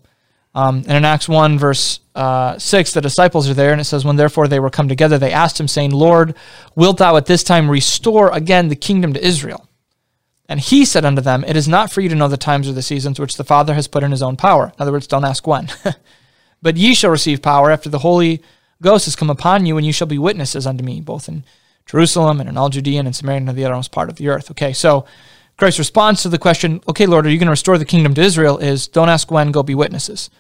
Um, 0.55 0.79
and 0.87 0.99
in 0.99 1.05
Acts 1.05 1.29
1, 1.29 1.59
verse 1.59 2.01
uh, 2.15 2.59
6, 2.59 2.93
the 2.93 3.01
disciples 3.01 3.49
are 3.49 3.55
there, 3.55 3.73
and 3.73 3.81
it 3.81 3.85
says, 3.85 4.05
When 4.05 4.17
therefore 4.17 4.49
they 4.49 4.61
were 4.61 4.71
come 4.71 4.89
together, 4.89 5.19
they 5.19 5.33
asked 5.33 5.59
him, 5.59 5.69
saying, 5.69 5.93
Lord, 5.93 6.35
wilt 6.75 6.99
thou 6.99 7.17
at 7.17 7.27
this 7.27 7.43
time 7.43 7.71
restore 7.71 8.31
again 8.33 8.69
the 8.69 8.77
kingdom 8.77 9.15
to 9.15 9.27
Israel? 9.27 9.67
And 10.49 10.61
he 10.61 10.85
said 10.85 11.07
unto 11.07 11.23
them, 11.23 11.45
It 11.45 11.57
is 11.57 11.69
not 11.69 11.91
for 11.91 12.03
you 12.03 12.11
to 12.11 12.15
know 12.15 12.29
the 12.29 12.37
times 12.37 12.69
or 12.69 12.73
the 12.73 12.83
seasons 12.83 13.19
which 13.19 13.37
the 13.37 13.45
Father 13.45 13.73
has 13.73 13.89
put 13.89 14.03
in 14.03 14.11
his 14.11 14.23
own 14.23 14.37
power. 14.37 14.67
In 14.67 14.83
other 14.83 14.93
words, 14.93 15.07
don't 15.07 15.25
ask 15.25 15.47
when. 15.47 15.69
but 16.63 16.77
ye 16.77 16.95
shall 16.95 17.11
receive 17.11 17.41
power 17.41 17.71
after 17.71 17.89
the 17.89 18.01
Holy 18.01 18.43
Ghost 18.83 19.07
has 19.07 19.17
come 19.17 19.31
upon 19.31 19.65
you, 19.65 19.79
and 19.79 19.87
you 19.87 19.93
shall 19.93 20.09
be 20.09 20.19
witnesses 20.19 20.67
unto 20.67 20.85
me, 20.85 21.01
both 21.01 21.29
in 21.29 21.45
Jerusalem 21.87 22.41
and 22.41 22.49
in 22.49 22.59
all 22.59 22.69
Judea 22.69 22.99
and 22.99 23.09
in 23.09 23.15
Samaria 23.15 23.39
and 23.39 23.57
the 23.57 23.65
uttermost 23.65 23.93
part 23.93 24.11
of 24.11 24.17
the 24.17 24.29
earth. 24.29 24.51
Okay, 24.51 24.73
so 24.73 25.07
Christ's 25.57 25.79
response 25.79 26.23
to 26.23 26.29
the 26.29 26.39
question, 26.39 26.83
Okay, 26.89 27.07
Lord, 27.07 27.27
are 27.27 27.31
you 27.31 27.39
going 27.39 27.47
to 27.47 27.53
restore 27.53 27.79
the 27.79 27.85
kingdom 27.85 28.15
to 28.15 28.21
Israel? 28.21 28.59
is 28.59 28.89
don't 28.89 29.09
ask 29.09 29.31
when, 29.31 29.53
go 29.53 29.63
be 29.63 29.75
witnesses, 29.75 30.31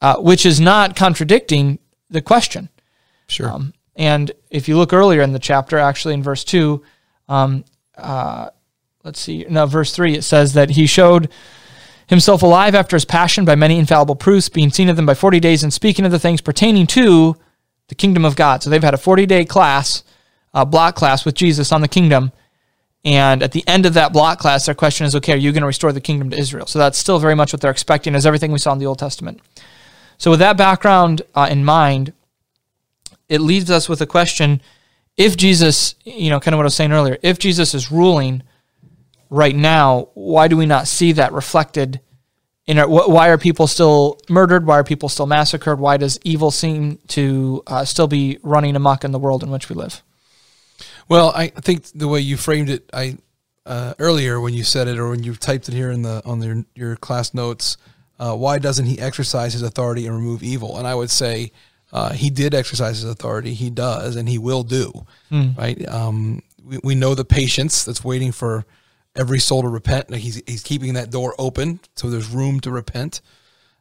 uh, 0.00 0.16
which 0.16 0.44
is 0.46 0.60
not 0.60 0.96
contradicting 0.96 1.78
the 2.10 2.22
question. 2.22 2.68
Sure. 3.26 3.60
And 3.96 4.32
if 4.50 4.68
you 4.68 4.76
look 4.76 4.92
earlier 4.92 5.22
in 5.22 5.32
the 5.32 5.38
chapter, 5.38 5.78
actually 5.78 6.14
in 6.14 6.22
verse 6.22 6.44
2, 6.44 6.82
um, 7.28 7.64
uh, 7.96 8.50
let's 9.02 9.20
see, 9.20 9.46
no, 9.48 9.66
verse 9.66 9.94
3, 9.94 10.14
it 10.14 10.22
says 10.22 10.54
that 10.54 10.70
he 10.70 10.86
showed 10.86 11.28
himself 12.06 12.42
alive 12.42 12.74
after 12.74 12.96
his 12.96 13.04
passion 13.04 13.44
by 13.44 13.54
many 13.54 13.78
infallible 13.78 14.16
proofs, 14.16 14.48
being 14.48 14.70
seen 14.70 14.88
of 14.88 14.96
them 14.96 15.06
by 15.06 15.14
40 15.14 15.40
days 15.40 15.62
and 15.62 15.72
speaking 15.72 16.04
of 16.04 16.10
the 16.10 16.18
things 16.18 16.40
pertaining 16.40 16.86
to 16.88 17.36
the 17.88 17.94
kingdom 17.94 18.24
of 18.24 18.36
God. 18.36 18.62
So 18.62 18.70
they've 18.70 18.82
had 18.82 18.94
a 18.94 18.98
40 18.98 19.26
day 19.26 19.44
class, 19.44 20.04
uh, 20.52 20.64
block 20.64 20.96
class 20.96 21.24
with 21.24 21.34
Jesus 21.34 21.72
on 21.72 21.80
the 21.80 21.88
kingdom. 21.88 22.32
And 23.04 23.42
at 23.42 23.52
the 23.52 23.64
end 23.66 23.84
of 23.84 23.94
that 23.94 24.12
block 24.12 24.38
class, 24.38 24.64
their 24.66 24.74
question 24.74 25.06
is, 25.06 25.14
okay, 25.16 25.34
are 25.34 25.36
you 25.36 25.52
going 25.52 25.60
to 25.60 25.66
restore 25.66 25.92
the 25.92 26.00
kingdom 26.00 26.30
to 26.30 26.38
Israel? 26.38 26.66
So 26.66 26.78
that's 26.78 26.96
still 26.96 27.18
very 27.18 27.34
much 27.34 27.52
what 27.52 27.60
they're 27.60 27.70
expecting, 27.70 28.14
as 28.14 28.24
everything 28.24 28.50
we 28.50 28.58
saw 28.58 28.72
in 28.72 28.78
the 28.78 28.86
Old 28.86 28.98
Testament. 28.98 29.40
So 30.24 30.30
with 30.30 30.40
that 30.40 30.56
background 30.56 31.20
uh, 31.34 31.48
in 31.50 31.66
mind, 31.66 32.14
it 33.28 33.42
leaves 33.42 33.70
us 33.70 33.90
with 33.90 34.00
a 34.00 34.06
question 34.06 34.62
if 35.18 35.36
Jesus, 35.36 35.96
you 36.02 36.30
know, 36.30 36.40
kind 36.40 36.54
of 36.54 36.56
what 36.56 36.64
I 36.64 36.68
was 36.68 36.74
saying 36.74 36.92
earlier, 36.92 37.18
if 37.20 37.38
Jesus 37.38 37.74
is 37.74 37.92
ruling 37.92 38.42
right 39.28 39.54
now, 39.54 40.08
why 40.14 40.48
do 40.48 40.56
we 40.56 40.64
not 40.64 40.88
see 40.88 41.12
that 41.12 41.34
reflected 41.34 42.00
in 42.66 42.78
our, 42.78 42.86
wh- 42.86 43.10
why 43.10 43.28
are 43.28 43.36
people 43.36 43.66
still 43.66 44.18
murdered? 44.30 44.64
Why 44.64 44.78
are 44.78 44.82
people 44.82 45.10
still 45.10 45.26
massacred? 45.26 45.78
Why 45.78 45.98
does 45.98 46.18
evil 46.24 46.50
seem 46.50 47.00
to 47.08 47.62
uh, 47.66 47.84
still 47.84 48.08
be 48.08 48.38
running 48.42 48.76
amok 48.76 49.04
in 49.04 49.12
the 49.12 49.18
world 49.18 49.42
in 49.42 49.50
which 49.50 49.68
we 49.68 49.76
live? 49.76 50.02
Well, 51.06 51.34
I 51.36 51.48
think 51.48 51.84
the 51.94 52.08
way 52.08 52.20
you 52.20 52.38
framed 52.38 52.70
it, 52.70 52.88
I 52.94 53.18
uh, 53.66 53.92
earlier 53.98 54.40
when 54.40 54.54
you 54.54 54.64
said 54.64 54.88
it 54.88 54.98
or 54.98 55.10
when 55.10 55.22
you 55.22 55.34
typed 55.34 55.68
it 55.68 55.74
here 55.74 55.90
in 55.90 56.00
the 56.00 56.22
on 56.24 56.40
your 56.40 56.64
your 56.74 56.96
class 56.96 57.34
notes, 57.34 57.76
uh, 58.24 58.34
why 58.34 58.58
doesn't 58.58 58.86
he 58.86 58.98
exercise 58.98 59.52
his 59.52 59.62
authority 59.62 60.06
and 60.06 60.16
remove 60.16 60.42
evil? 60.42 60.78
And 60.78 60.86
I 60.86 60.94
would 60.94 61.10
say 61.10 61.52
uh, 61.92 62.12
he 62.12 62.30
did 62.30 62.54
exercise 62.54 63.02
his 63.02 63.10
authority. 63.10 63.52
He 63.52 63.68
does, 63.68 64.16
and 64.16 64.26
he 64.28 64.38
will 64.38 64.62
do. 64.62 65.06
Right? 65.58 65.86
Um, 65.88 66.42
we, 66.64 66.78
we 66.82 66.94
know 66.94 67.14
the 67.14 67.24
patience 67.24 67.84
that's 67.84 68.02
waiting 68.02 68.32
for 68.32 68.64
every 69.14 69.38
soul 69.38 69.60
to 69.62 69.68
repent. 69.68 70.10
Like 70.10 70.20
he's 70.20 70.42
he's 70.46 70.62
keeping 70.62 70.94
that 70.94 71.10
door 71.10 71.34
open 71.38 71.80
so 71.96 72.08
there's 72.08 72.30
room 72.30 72.60
to 72.60 72.70
repent. 72.70 73.20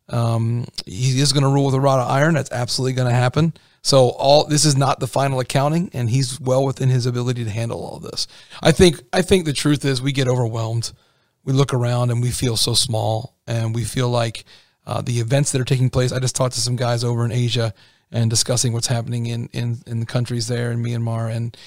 Um, 0.09 0.65
he 0.85 1.21
is 1.21 1.31
going 1.31 1.43
to 1.43 1.49
rule 1.49 1.65
with 1.65 1.75
a 1.75 1.79
rod 1.79 2.01
of 2.01 2.09
iron. 2.09 2.33
That's 2.33 2.51
absolutely 2.51 2.93
going 2.93 3.07
to 3.07 3.15
happen. 3.15 3.53
So 3.81 4.09
all 4.09 4.45
this 4.45 4.65
is 4.65 4.75
not 4.75 4.99
the 4.99 5.07
final 5.07 5.39
accounting, 5.39 5.89
and 5.93 6.09
he's 6.09 6.39
well 6.39 6.65
within 6.65 6.89
his 6.89 7.05
ability 7.05 7.45
to 7.45 7.49
handle 7.49 7.79
all 7.79 7.99
this. 7.99 8.27
I 8.61 8.73
think. 8.73 9.01
I 9.13 9.21
think 9.21 9.45
the 9.45 9.53
truth 9.53 9.85
is 9.85 10.01
we 10.01 10.11
get 10.11 10.27
overwhelmed. 10.27 10.91
We 11.43 11.53
look 11.53 11.73
around 11.73 12.11
and 12.11 12.21
we 12.21 12.31
feel 12.31 12.57
so 12.57 12.73
small, 12.73 13.35
and 13.47 13.75
we 13.75 13.83
feel 13.83 14.09
like 14.09 14.45
uh, 14.85 15.01
the 15.01 15.19
events 15.19 15.51
that 15.51 15.61
are 15.61 15.65
taking 15.65 15.89
place. 15.89 16.11
I 16.11 16.19
just 16.19 16.35
talked 16.35 16.55
to 16.55 16.61
some 16.61 16.75
guys 16.75 17.03
over 17.03 17.25
in 17.25 17.31
Asia 17.31 17.73
and 18.11 18.29
discussing 18.29 18.73
what's 18.73 18.87
happening 18.87 19.25
in 19.25 19.49
in, 19.53 19.79
in 19.85 19.99
the 19.99 20.05
countries 20.05 20.47
there 20.47 20.71
in 20.71 20.83
Myanmar, 20.83 21.33
and 21.33 21.57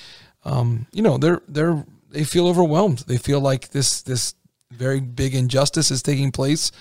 um, 0.45 0.87
you 0.93 1.03
know 1.03 1.19
they're 1.19 1.43
they're 1.49 1.85
they 2.11 2.25
feel 2.25 2.49
overwhelmed. 2.49 3.01
They 3.01 3.19
feel 3.19 3.41
like 3.41 3.71
this 3.71 4.03
this 4.03 4.35
very 4.71 5.01
big 5.01 5.35
injustice 5.35 5.91
is 5.91 6.03
taking 6.03 6.33
place 6.33 6.73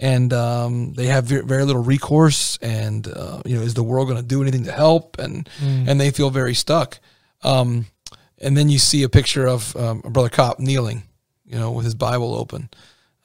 and 0.00 0.32
um, 0.32 0.94
they 0.94 1.06
have 1.06 1.24
very, 1.24 1.44
very 1.44 1.64
little 1.64 1.82
recourse. 1.82 2.58
And 2.62 3.06
uh, 3.06 3.42
you 3.44 3.56
know, 3.56 3.62
is 3.62 3.74
the 3.74 3.82
world 3.82 4.08
going 4.08 4.20
to 4.20 4.26
do 4.26 4.42
anything 4.42 4.64
to 4.64 4.72
help? 4.72 5.18
And 5.18 5.48
and 5.88 6.00
they 6.00 6.10
feel 6.10 6.30
very 6.30 6.54
stuck. 6.54 6.98
Um, 7.42 7.86
and 8.38 8.56
then 8.56 8.70
you 8.70 8.78
see 8.78 9.02
a 9.02 9.08
picture 9.08 9.46
of 9.46 9.76
um, 9.76 10.00
a 10.04 10.10
brother 10.10 10.30
cop 10.30 10.58
kneeling, 10.58 11.02
you 11.50 11.58
know, 11.58 11.70
with 11.72 11.84
his 11.84 11.94
Bible 11.94 12.34
open. 12.34 12.70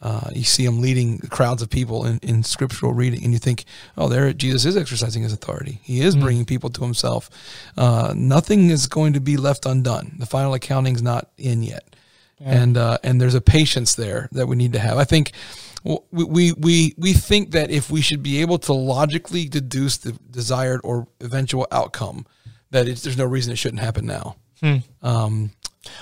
Uh, 0.01 0.29
you 0.33 0.43
see 0.43 0.65
him 0.65 0.81
leading 0.81 1.19
crowds 1.19 1.61
of 1.61 1.69
people 1.69 2.05
in, 2.05 2.19
in 2.21 2.43
scriptural 2.43 2.93
reading, 2.93 3.23
and 3.23 3.33
you 3.33 3.39
think, 3.39 3.63
oh, 3.97 4.07
there 4.09 4.31
Jesus 4.33 4.65
is 4.65 4.77
exercising 4.77 5.23
his 5.23 5.33
authority. 5.33 5.79
He 5.83 6.01
is 6.01 6.15
bringing 6.15 6.45
people 6.45 6.69
to 6.71 6.81
himself. 6.81 7.29
Uh, 7.77 8.13
nothing 8.15 8.69
is 8.69 8.87
going 8.87 9.13
to 9.13 9.19
be 9.19 9.37
left 9.37 9.65
undone. 9.65 10.15
The 10.19 10.25
final 10.25 10.53
accounting's 10.53 11.01
not 11.01 11.31
in 11.37 11.63
yet, 11.63 11.95
and 12.39 12.77
uh, 12.77 12.97
and 13.03 13.21
there's 13.21 13.35
a 13.35 13.41
patience 13.41 13.95
there 13.95 14.27
that 14.33 14.47
we 14.47 14.55
need 14.55 14.73
to 14.73 14.79
have. 14.79 14.97
I 14.97 15.05
think 15.05 15.31
we, 15.83 16.23
we 16.23 16.51
we 16.53 16.95
we 16.97 17.13
think 17.13 17.51
that 17.51 17.71
if 17.71 17.89
we 17.89 18.01
should 18.01 18.21
be 18.21 18.41
able 18.41 18.59
to 18.59 18.73
logically 18.73 19.47
deduce 19.47 19.97
the 19.97 20.11
desired 20.29 20.81
or 20.83 21.07
eventual 21.21 21.67
outcome, 21.71 22.25
that 22.71 22.87
it's, 22.87 23.01
there's 23.01 23.17
no 23.17 23.25
reason 23.25 23.53
it 23.53 23.57
shouldn't 23.57 23.81
happen 23.81 24.05
now. 24.05 24.35
Um, 25.01 25.51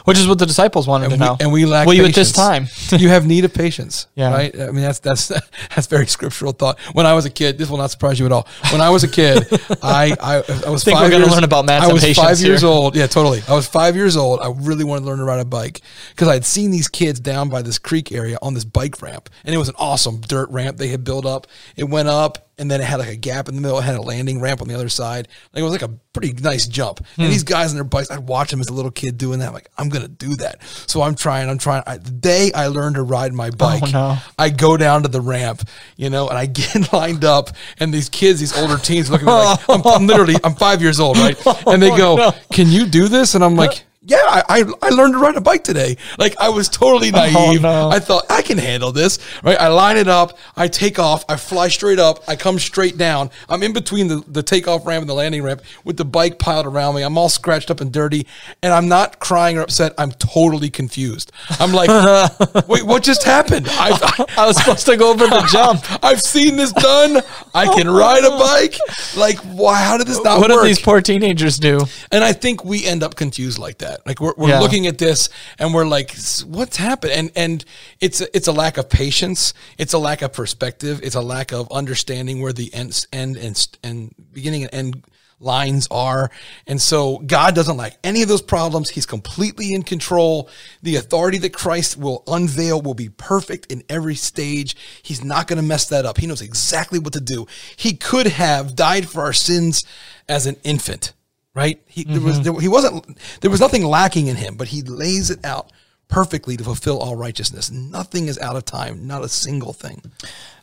Which 0.05 0.17
is 0.17 0.27
what 0.27 0.39
the 0.39 0.45
disciples 0.45 0.87
wanted 0.87 1.09
to 1.09 1.15
we, 1.15 1.17
know. 1.19 1.37
and 1.39 1.51
we 1.51 1.65
lack 1.65 1.87
Will 1.87 1.93
you 1.93 2.05
at 2.05 2.13
this 2.13 2.31
time? 2.31 2.67
you 2.91 3.09
have 3.09 3.25
need 3.25 3.45
of 3.45 3.53
patience. 3.53 4.07
Yeah. 4.15 4.31
Right. 4.31 4.59
I 4.59 4.67
mean, 4.67 4.83
that's 4.83 4.99
that's 4.99 5.27
that's 5.75 5.87
very 5.87 6.05
scriptural 6.07 6.51
thought. 6.51 6.79
When 6.93 7.05
I 7.05 7.13
was 7.13 7.25
a 7.25 7.29
kid, 7.29 7.57
this 7.57 7.69
will 7.69 7.77
not 7.77 7.89
surprise 7.89 8.19
you 8.19 8.25
at 8.25 8.31
all. 8.31 8.47
When 8.71 8.79
I 8.79 8.89
was 8.89 9.03
a 9.03 9.07
kid, 9.07 9.43
I 9.81 10.15
I, 10.19 10.35
I 10.65 10.69
was 10.69 10.83
Think 10.83 10.97
we're 10.97 11.03
five 11.03 11.11
gonna 11.11 11.23
years. 11.23 11.31
learn 11.31 11.43
about 11.43 11.65
Matt's 11.65 11.89
I 11.89 11.93
was 11.93 12.13
five 12.15 12.39
years 12.39 12.63
old. 12.63 12.95
Yeah, 12.95 13.07
totally. 13.07 13.41
I 13.47 13.53
was 13.53 13.67
five 13.67 13.95
years 13.95 14.15
old. 14.15 14.39
I 14.39 14.49
really 14.51 14.83
wanted 14.83 15.01
to 15.01 15.07
learn 15.07 15.17
to 15.17 15.23
ride 15.23 15.39
a 15.39 15.45
bike 15.45 15.81
because 16.09 16.27
I 16.27 16.33
had 16.33 16.45
seen 16.45 16.69
these 16.71 16.87
kids 16.87 17.19
down 17.19 17.49
by 17.49 17.61
this 17.61 17.79
creek 17.79 18.11
area 18.11 18.37
on 18.41 18.53
this 18.53 18.65
bike 18.65 19.01
ramp, 19.01 19.29
and 19.43 19.53
it 19.55 19.57
was 19.57 19.69
an 19.69 19.75
awesome 19.79 20.21
dirt 20.21 20.49
ramp 20.51 20.77
they 20.77 20.89
had 20.89 21.03
built 21.03 21.25
up. 21.25 21.47
It 21.75 21.85
went 21.85 22.07
up. 22.07 22.49
And 22.57 22.69
then 22.69 22.81
it 22.81 22.83
had 22.83 22.99
like 22.99 23.09
a 23.09 23.15
gap 23.15 23.49
in 23.49 23.55
the 23.55 23.61
middle. 23.61 23.79
It 23.79 23.83
had 23.83 23.95
a 23.95 24.01
landing 24.01 24.39
ramp 24.39 24.61
on 24.61 24.67
the 24.67 24.75
other 24.75 24.89
side. 24.89 25.27
Like 25.53 25.61
it 25.61 25.63
was 25.63 25.71
like 25.71 25.81
a 25.81 25.89
pretty 26.13 26.33
nice 26.33 26.67
jump. 26.67 26.99
Hmm. 27.15 27.23
And 27.23 27.31
these 27.31 27.43
guys 27.43 27.69
on 27.71 27.75
their 27.75 27.83
bikes, 27.83 28.11
I'd 28.11 28.27
watch 28.27 28.51
them 28.51 28.61
as 28.61 28.67
a 28.69 28.73
little 28.73 28.91
kid 28.91 29.17
doing 29.17 29.39
that. 29.39 29.47
I'm 29.47 29.53
like, 29.53 29.69
I'm 29.77 29.89
gonna 29.89 30.07
do 30.07 30.35
that. 30.35 30.63
So 30.87 31.01
I'm 31.01 31.15
trying. 31.15 31.49
I'm 31.49 31.57
trying. 31.57 31.83
I, 31.87 31.97
the 31.97 32.11
day 32.11 32.51
I 32.53 32.67
learned 32.67 32.95
to 32.95 33.03
ride 33.03 33.33
my 33.33 33.49
bike, 33.49 33.83
Oh, 33.87 33.91
no. 33.91 34.17
I 34.37 34.49
go 34.49 34.77
down 34.77 35.01
to 35.01 35.07
the 35.07 35.21
ramp, 35.21 35.67
you 35.97 36.09
know, 36.09 36.29
and 36.29 36.37
I 36.37 36.45
get 36.45 36.93
lined 36.93 37.25
up, 37.25 37.49
and 37.79 37.91
these 37.93 38.09
kids, 38.09 38.39
these 38.39 38.55
older 38.57 38.77
teens, 38.77 39.09
looking 39.09 39.27
at 39.27 39.31
me 39.31 39.45
like, 39.45 39.69
I'm, 39.69 39.81
I'm 40.01 40.07
literally, 40.07 40.35
I'm 40.43 40.53
five 40.55 40.81
years 40.81 40.99
old, 40.99 41.17
right? 41.17 41.37
And 41.67 41.81
they 41.81 41.89
go, 41.97 42.15
no. 42.15 42.31
"Can 42.51 42.67
you 42.67 42.85
do 42.85 43.07
this?" 43.07 43.33
And 43.35 43.43
I'm 43.43 43.55
like. 43.55 43.83
Yeah, 44.05 44.17
I, 44.17 44.43
I 44.49 44.63
I 44.81 44.89
learned 44.89 45.13
to 45.13 45.19
ride 45.19 45.37
a 45.37 45.41
bike 45.41 45.63
today. 45.63 45.95
Like 46.17 46.35
I 46.37 46.49
was 46.49 46.67
totally 46.67 47.07
oh, 47.13 47.17
naive. 47.17 47.63
Oh, 47.63 47.87
no. 47.87 47.89
I 47.89 47.99
thought 47.99 48.25
I 48.29 48.41
can 48.41 48.57
handle 48.57 48.91
this. 48.91 49.17
Right? 49.41 49.57
I 49.57 49.69
line 49.69 49.95
it 49.95 50.09
up. 50.09 50.37
I 50.57 50.67
take 50.67 50.99
off. 50.99 51.23
I 51.29 51.37
fly 51.37 51.69
straight 51.69 51.99
up. 51.99 52.21
I 52.27 52.35
come 52.35 52.59
straight 52.59 52.97
down. 52.97 53.31
I'm 53.47 53.63
in 53.63 53.71
between 53.71 54.09
the, 54.09 54.21
the 54.27 54.43
takeoff 54.43 54.85
ramp 54.85 55.03
and 55.03 55.09
the 55.09 55.13
landing 55.13 55.41
ramp 55.41 55.61
with 55.85 55.95
the 55.95 56.03
bike 56.03 56.37
piled 56.37 56.65
around 56.65 56.95
me. 56.95 57.03
I'm 57.03 57.17
all 57.17 57.29
scratched 57.29 57.71
up 57.71 57.79
and 57.79 57.93
dirty, 57.93 58.27
and 58.61 58.73
I'm 58.73 58.89
not 58.89 59.19
crying 59.19 59.57
or 59.57 59.61
upset. 59.61 59.93
I'm 59.97 60.11
totally 60.11 60.69
confused. 60.69 61.31
I'm 61.59 61.71
like, 61.71 61.89
wait, 62.67 62.83
what 62.83 63.03
just 63.03 63.23
happened? 63.23 63.69
I've, 63.69 64.01
I 64.37 64.45
was 64.45 64.57
supposed 64.57 64.85
to 64.87 64.97
go 64.97 65.11
over 65.11 65.27
the 65.27 65.47
jump. 65.51 65.81
I've 66.03 66.21
seen 66.21 66.57
this 66.57 66.73
done. 66.73 67.21
I 67.55 67.73
can 67.73 67.89
ride 67.89 68.25
a 68.25 68.31
bike. 68.31 68.77
Like, 69.15 69.37
why? 69.39 69.81
How 69.81 69.97
did 69.97 70.07
this 70.07 70.21
not 70.21 70.39
What 70.39 70.49
work? 70.49 70.57
What 70.57 70.63
did 70.63 70.69
these 70.69 70.81
poor 70.81 70.99
teenagers 70.99 71.57
do? 71.57 71.79
And 72.11 72.21
I 72.21 72.33
think 72.33 72.65
we 72.65 72.85
end 72.85 73.01
up 73.01 73.15
confused 73.15 73.59
like 73.59 73.77
that. 73.77 73.92
Like 74.05 74.19
we're, 74.19 74.33
we're 74.37 74.49
Yeah. 74.49 74.59
looking 74.59 74.87
at 74.87 74.97
this 74.97 75.29
and 75.59 75.73
we're 75.73 75.85
like, 75.85 76.15
what's 76.45 76.77
happened? 76.77 77.13
And 77.13 77.31
and 77.35 77.65
it's 77.99 78.21
it's 78.21 78.47
a 78.47 78.51
lack 78.53 78.77
of 78.77 78.89
patience. 78.89 79.53
It's 79.77 79.93
a 79.93 79.99
lack 79.99 80.21
of 80.21 80.33
perspective. 80.33 80.99
It's 81.03 81.15
a 81.15 81.21
lack 81.21 81.51
of 81.51 81.71
understanding 81.71 82.41
where 82.41 82.53
the 82.53 82.73
end 82.73 83.05
end 83.11 83.37
and 83.37 83.67
and 83.83 84.13
beginning 84.31 84.63
and 84.65 84.73
end 84.73 85.03
lines 85.39 85.87
are. 85.91 86.31
And 86.67 86.81
so 86.81 87.17
God 87.17 87.53
doesn't 87.53 87.75
lack 87.75 87.97
any 88.03 88.21
of 88.21 88.29
those 88.29 88.41
problems. 88.41 88.89
He's 88.89 89.05
completely 89.05 89.73
in 89.73 89.83
control. 89.83 90.49
The 90.83 90.95
authority 90.95 91.37
that 91.39 91.53
Christ 91.53 91.97
will 91.97 92.23
unveil 92.27 92.81
will 92.81 92.93
be 92.93 93.09
perfect 93.09 93.69
in 93.71 93.83
every 93.89 94.15
stage. 94.15 94.77
He's 95.01 95.21
not 95.21 95.47
going 95.47 95.57
to 95.57 95.63
mess 95.67 95.89
that 95.89 96.05
up. 96.05 96.17
He 96.17 96.27
knows 96.27 96.41
exactly 96.41 96.97
what 96.97 97.11
to 97.13 97.19
do. 97.21 97.45
He 97.75 97.93
could 97.93 98.27
have 98.27 98.75
died 98.75 99.09
for 99.09 99.21
our 99.23 99.33
sins 99.33 99.83
as 100.29 100.45
an 100.45 100.55
infant 100.63 101.11
right? 101.53 101.81
He 101.85 102.03
there 102.03 102.21
was 102.21 102.39
mm-hmm. 102.39 102.43
there, 102.43 102.61
he 102.61 102.67
wasn't 102.67 103.17
there 103.41 103.51
was 103.51 103.59
nothing 103.59 103.83
lacking 103.85 104.27
in 104.27 104.35
him, 104.35 104.55
but 104.55 104.69
he 104.69 104.81
lays 104.81 105.29
it 105.29 105.43
out 105.45 105.71
perfectly 106.07 106.57
to 106.57 106.63
fulfill 106.63 106.99
all 106.99 107.15
righteousness. 107.15 107.71
Nothing 107.71 108.27
is 108.27 108.37
out 108.39 108.55
of 108.55 108.65
time, 108.65 109.07
not 109.07 109.23
a 109.23 109.29
single 109.29 109.73
thing. 109.73 110.01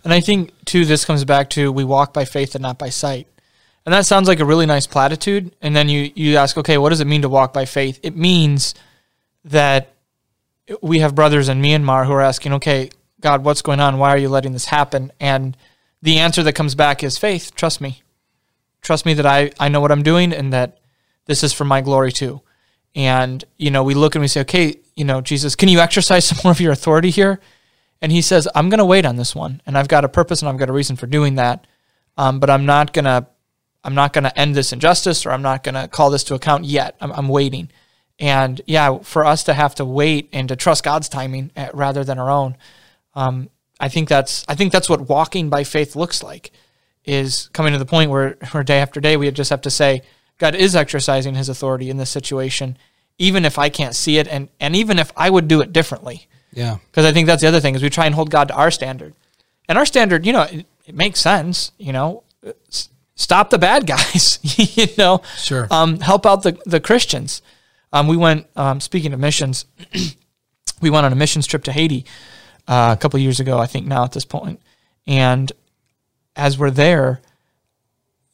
And 0.05 0.13
I 0.13 0.21
think 0.21 0.53
too, 0.65 0.85
this 0.85 1.05
comes 1.05 1.25
back 1.25 1.51
to 1.51 1.73
we 1.73 1.85
walk 1.85 2.13
by 2.13 2.25
faith 2.25 2.55
and 2.55 2.63
not 2.63 2.79
by 2.79 2.89
sight. 2.89 3.27
And 3.87 3.95
that 3.95 4.07
sounds 4.07 4.29
like 4.29 4.41
a 4.41 4.45
really 4.45 4.67
nice 4.67 4.87
platitude. 4.87 5.55
And 5.61 5.75
then 5.75 5.89
you 5.89 6.13
you 6.15 6.37
ask, 6.37 6.57
okay, 6.59 6.79
what 6.79 6.91
does 6.91 7.01
it 7.01 7.07
mean 7.07 7.23
to 7.23 7.29
walk 7.29 7.53
by 7.53 7.65
faith? 7.65 7.99
It 8.03 8.17
means 8.17 8.75
that 9.45 9.93
we 10.83 11.01
have 11.01 11.15
brothers 11.15 11.49
in 11.49 11.63
Myanmar 11.63 12.07
who 12.07 12.13
are 12.13 12.21
asking, 12.21 12.53
okay, 12.55 12.91
God, 13.21 13.45
what's 13.45 13.63
going 13.63 13.81
on? 13.81 13.99
Why 13.99 14.11
are 14.11 14.19
you 14.19 14.29
letting 14.29 14.53
this 14.53 14.67
happen? 14.67 15.13
And 15.21 15.57
the 16.03 16.19
answer 16.19 16.43
that 16.43 16.55
comes 16.55 16.75
back 16.75 17.03
is 17.03 17.19
faith. 17.19 17.55
Trust 17.55 17.81
me. 17.81 18.03
Trust 18.83 19.05
me 19.05 19.15
that 19.15 19.27
I, 19.27 19.51
I 19.59 19.69
know 19.69 19.81
what 19.81 19.93
I'm 19.93 20.03
doing 20.03 20.33
and 20.33 20.53
that 20.53 20.80
this 21.31 21.45
is 21.45 21.53
for 21.53 21.65
my 21.65 21.81
glory 21.81 22.11
too. 22.11 22.43
And, 22.97 23.45
you 23.57 23.71
know, 23.71 23.85
we 23.85 23.95
look 23.95 24.17
and 24.17 24.21
we 24.21 24.27
say, 24.27 24.41
okay, 24.41 24.81
you 24.97 25.05
know, 25.05 25.21
Jesus, 25.21 25.55
can 25.55 25.69
you 25.69 25.79
exercise 25.79 26.25
some 26.27 26.39
more 26.43 26.51
of 26.51 26.61
your 26.61 26.73
authority 26.73 27.11
here? 27.11 27.41
And 28.03 28.11
he 28.11 28.21
says, 28.21 28.49
I'm 28.53 28.69
going 28.69 28.79
to 28.79 28.85
wait 28.85 29.07
on 29.07 29.15
this 29.15 29.33
one. 29.33 29.63
And 29.65 29.79
I've 29.79 29.87
got 29.87 30.05
a 30.05 30.09
purpose 30.09 30.43
and 30.43 30.49
I've 30.49 30.59
got 30.59 30.69
a 30.69 30.73
reason 30.73 30.97
for 30.97 31.07
doing 31.07 31.37
that. 31.37 31.69
Um, 32.17 32.41
but 32.41 32.51
I'm 32.51 32.67
not 32.67 32.93
going 32.93 33.05
to, 33.05 33.29
I'm 33.85 33.95
not 33.95 34.13
going 34.13 34.25
to 34.25 34.37
end 34.37 34.57
this 34.57 34.73
injustice 34.73 35.25
or 35.25 35.31
I'm 35.31 35.43
not 35.43 35.63
going 35.63 35.77
to 35.77 35.87
call 35.87 36.11
this 36.11 36.25
to 36.25 36.35
account 36.35 36.65
yet. 36.65 36.97
I'm, 37.01 37.13
I'm 37.13 37.29
waiting. 37.29 37.71
And 38.19 38.61
yeah, 38.67 38.99
for 38.99 39.25
us 39.25 39.45
to 39.45 39.55
have 39.55 39.77
to 39.77 39.85
wait 39.85 40.29
and 40.33 40.49
to 40.49 40.57
trust 40.57 40.83
God's 40.83 41.09
timing 41.09 41.53
uh, 41.57 41.69
rather 41.73 42.03
than 42.03 42.19
our 42.19 42.29
own, 42.29 42.57
um, 43.15 43.51
I 43.79 43.89
think 43.89 44.09
that's 44.09 44.45
I 44.47 44.55
think 44.55 44.73
that's 44.73 44.91
what 44.91 45.09
walking 45.09 45.49
by 45.49 45.65
faith 45.65 45.97
looks 45.97 46.23
like. 46.23 46.51
Is 47.07 47.49
coming 47.55 47.73
to 47.73 47.79
the 47.79 47.87
point 47.87 48.11
where, 48.11 48.37
where 48.51 48.63
day 48.63 48.81
after 48.81 49.01
day 49.01 49.17
we 49.17 49.31
just 49.31 49.49
have 49.49 49.63
to 49.63 49.71
say 49.71 50.03
God 50.41 50.55
is 50.55 50.75
exercising 50.75 51.35
His 51.37 51.49
authority 51.49 51.91
in 51.91 51.99
this 51.99 52.11
situation, 52.11 52.77
even 53.19 53.45
if 53.45 53.59
I 53.59 53.69
can't 53.69 53.95
see 53.95 54.19
it, 54.19 54.27
and 54.27 54.49
and 54.59 54.75
even 54.75 54.99
if 54.99 55.13
I 55.17 55.31
would 55.31 55.47
do 55.47 55.61
it 55.61 55.73
differently. 55.73 56.27
Yeah. 56.53 56.79
Because 56.91 57.05
I 57.05 57.13
think 57.13 57.29
that's 57.29 57.43
the 57.43 57.47
other 57.49 57.61
thing 57.61 57.77
is 57.77 57.83
we 57.83 57.91
try 57.91 58.07
and 58.07 58.15
hold 58.15 58.31
God 58.31 58.49
to 58.49 58.55
our 58.55 58.73
standard, 58.73 59.15
and 59.69 59.79
our 59.79 59.87
standard, 59.87 60.27
you 60.27 60.33
know, 60.33 60.43
it, 60.43 60.67
it 60.87 60.95
makes 60.97 61.21
sense. 61.21 61.71
You 61.79 61.93
know, 61.93 62.25
stop 63.15 63.51
the 63.51 63.59
bad 63.59 63.87
guys. 63.87 64.39
you 64.77 64.87
know, 64.99 65.23
Sure. 65.37 65.69
Um, 65.71 66.01
help 66.01 66.27
out 66.27 66.43
the 66.43 66.59
the 66.67 66.81
Christians. 66.81 67.43
Um, 67.93 68.09
we 68.09 68.17
went. 68.17 68.47
Um, 68.57 68.81
speaking 68.81 69.13
of 69.13 69.21
missions, 69.21 69.67
we 70.81 70.91
went 70.91 71.05
on 71.05 71.13
a 71.13 71.17
missions 71.17 71.47
trip 71.47 71.65
to 71.65 71.73
Haiti 71.73 72.07
uh, 72.67 72.95
a 72.97 73.01
couple 73.01 73.19
of 73.19 73.23
years 73.23 73.41
ago. 73.41 73.59
I 73.59 73.67
think 73.67 73.87
now 73.87 74.05
at 74.05 74.13
this 74.13 74.25
point, 74.25 74.61
and 75.07 75.53
as 76.35 76.57
we're 76.57 76.71
there, 76.71 77.21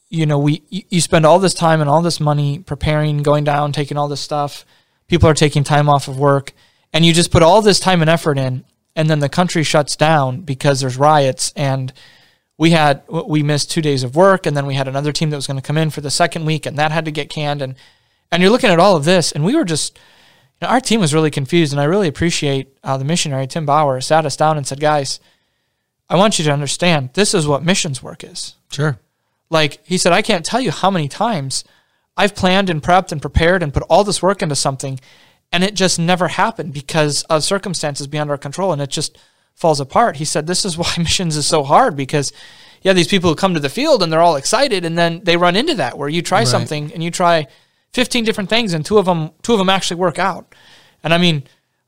you 0.09 0.27
know, 0.27 0.39
we 0.39 0.63
you 0.71 1.01
spend 1.01 1.27
all 1.27 1.39
this 1.39 1.55
time 1.55 1.81
and 1.81 1.91
all 1.91 2.03
this 2.03 2.21
money 2.21 2.59
preparing, 2.61 3.23
going 3.23 3.45
down, 3.45 3.73
taking 3.73 3.97
all 3.97 4.09
this 4.09 4.21
stuff. 4.21 4.65
People 5.09 5.29
are 5.29 5.35
taking 5.35 5.65
time 5.65 5.89
off 5.89 6.09
of 6.09 6.19
work, 6.19 6.53
and 6.93 7.05
you 7.05 7.13
just 7.13 7.31
put 7.31 7.43
all 7.43 7.63
this 7.63 7.81
time 7.81 8.01
and 8.01 8.11
effort 8.11 8.39
in, 8.39 8.65
and 8.95 9.11
then 9.11 9.21
the 9.21 9.29
country 9.29 9.63
shuts 9.63 9.97
down 9.97 10.41
because 10.41 10.81
there's 10.81 10.97
riots. 10.97 11.53
And 11.57 11.93
we 12.57 12.71
had 12.71 13.03
we 13.09 13.43
missed 13.43 13.71
two 13.71 13.83
days 13.83 14.03
of 14.03 14.17
work, 14.17 14.47
and 14.47 14.57
then 14.57 14.67
we 14.67 14.75
had 14.75 14.89
another 14.89 15.13
team 15.13 15.31
that 15.31 15.37
was 15.37 15.47
going 15.47 15.61
to 15.61 15.67
come 15.67 15.79
in 15.79 15.91
for 15.91 16.01
the 16.01 16.11
second 16.11 16.45
week, 16.45 16.67
and 16.67 16.79
that 16.79 16.93
had 16.93 17.05
to 17.05 17.11
get 17.11 17.29
canned. 17.29 17.63
And 17.63 17.75
and 18.31 18.43
you're 18.43 18.53
looking 18.53 18.71
at 18.71 18.81
all 18.81 18.97
of 18.97 19.05
this, 19.05 19.33
and 19.33 19.45
we 19.45 19.57
were 19.57 19.65
just, 19.65 19.97
you 20.61 20.67
know, 20.67 20.69
our 20.69 20.81
team 20.81 21.01
was 21.01 21.15
really 21.15 21.31
confused, 21.31 21.73
and 21.73 21.81
I 21.81 21.85
really 21.85 22.09
appreciate 22.09 22.77
uh, 22.83 22.97
the 22.97 23.05
missionary 23.05 23.47
Tim 23.47 23.67
Bauer 23.67 24.01
sat 24.01 24.27
us 24.27 24.37
down 24.37 24.57
and 24.57 24.67
said, 24.67 24.81
guys, 24.81 25.21
I 26.09 26.17
want 26.17 26.39
you 26.39 26.45
to 26.45 26.53
understand 26.53 27.11
this 27.15 27.35
is 27.35 27.47
what 27.47 27.65
missions 27.65 28.03
work 28.03 28.23
is. 28.23 28.55
Sure. 28.71 28.99
Like 29.51 29.85
he 29.87 29.99
said, 29.99 30.13
I 30.13 30.23
can't 30.23 30.45
tell 30.45 30.61
you 30.61 30.71
how 30.71 30.91
many 30.91 31.09
times 31.09 31.65
I've 32.17 32.35
planned 32.35 32.71
and 32.71 32.83
prepped 32.83 33.13
and 33.13 33.21
prepared 33.21 33.63
and 33.63 33.73
put 33.73 33.85
all 33.85 34.05
this 34.05 34.23
work 34.23 34.43
into 34.43 34.57
something 34.57 34.99
and 35.53 35.63
it 35.63 35.75
just 35.75 35.99
never 35.99 36.29
happened 36.29 36.73
because 36.73 37.23
of 37.25 37.45
circumstances 37.45 38.07
beyond 38.07 38.31
our 38.31 38.39
control 38.39 38.73
and 38.73 38.83
it 38.83 38.91
just 38.91 39.17
falls 39.55 39.81
apart. 39.81 40.17
He 40.17 40.25
said, 40.25 40.47
This 40.47 40.65
is 40.65 40.77
why 40.77 40.93
missions 40.99 41.37
is 41.37 41.47
so 41.47 41.63
hard 41.63 41.97
because 41.97 42.33
you 42.83 42.89
have 42.89 42.97
these 42.97 43.09
people 43.09 43.31
who 43.31 43.37
come 43.37 43.55
to 43.55 43.61
the 43.61 43.69
field 43.69 44.03
and 44.03 44.13
they're 44.13 44.21
all 44.21 44.37
excited 44.37 44.85
and 44.85 44.99
then 44.99 45.21
they 45.25 45.37
run 45.37 45.57
into 45.57 45.75
that 45.75 45.97
where 45.97 46.09
you 46.09 46.23
try 46.23 46.41
Right. 46.41 46.49
something 46.49 46.93
and 46.93 47.03
you 47.03 47.11
try 47.11 47.47
15 47.93 48.25
different 48.25 48.51
things 48.51 48.75
and 48.75 48.85
two 48.85 48.99
of 48.99 49.07
them 49.07 49.31
two 49.43 49.53
of 49.53 49.59
them 49.59 49.71
actually 49.71 49.99
work 49.99 50.19
out. 50.19 50.55
And 51.05 51.15
I 51.15 51.19
mean, 51.19 51.45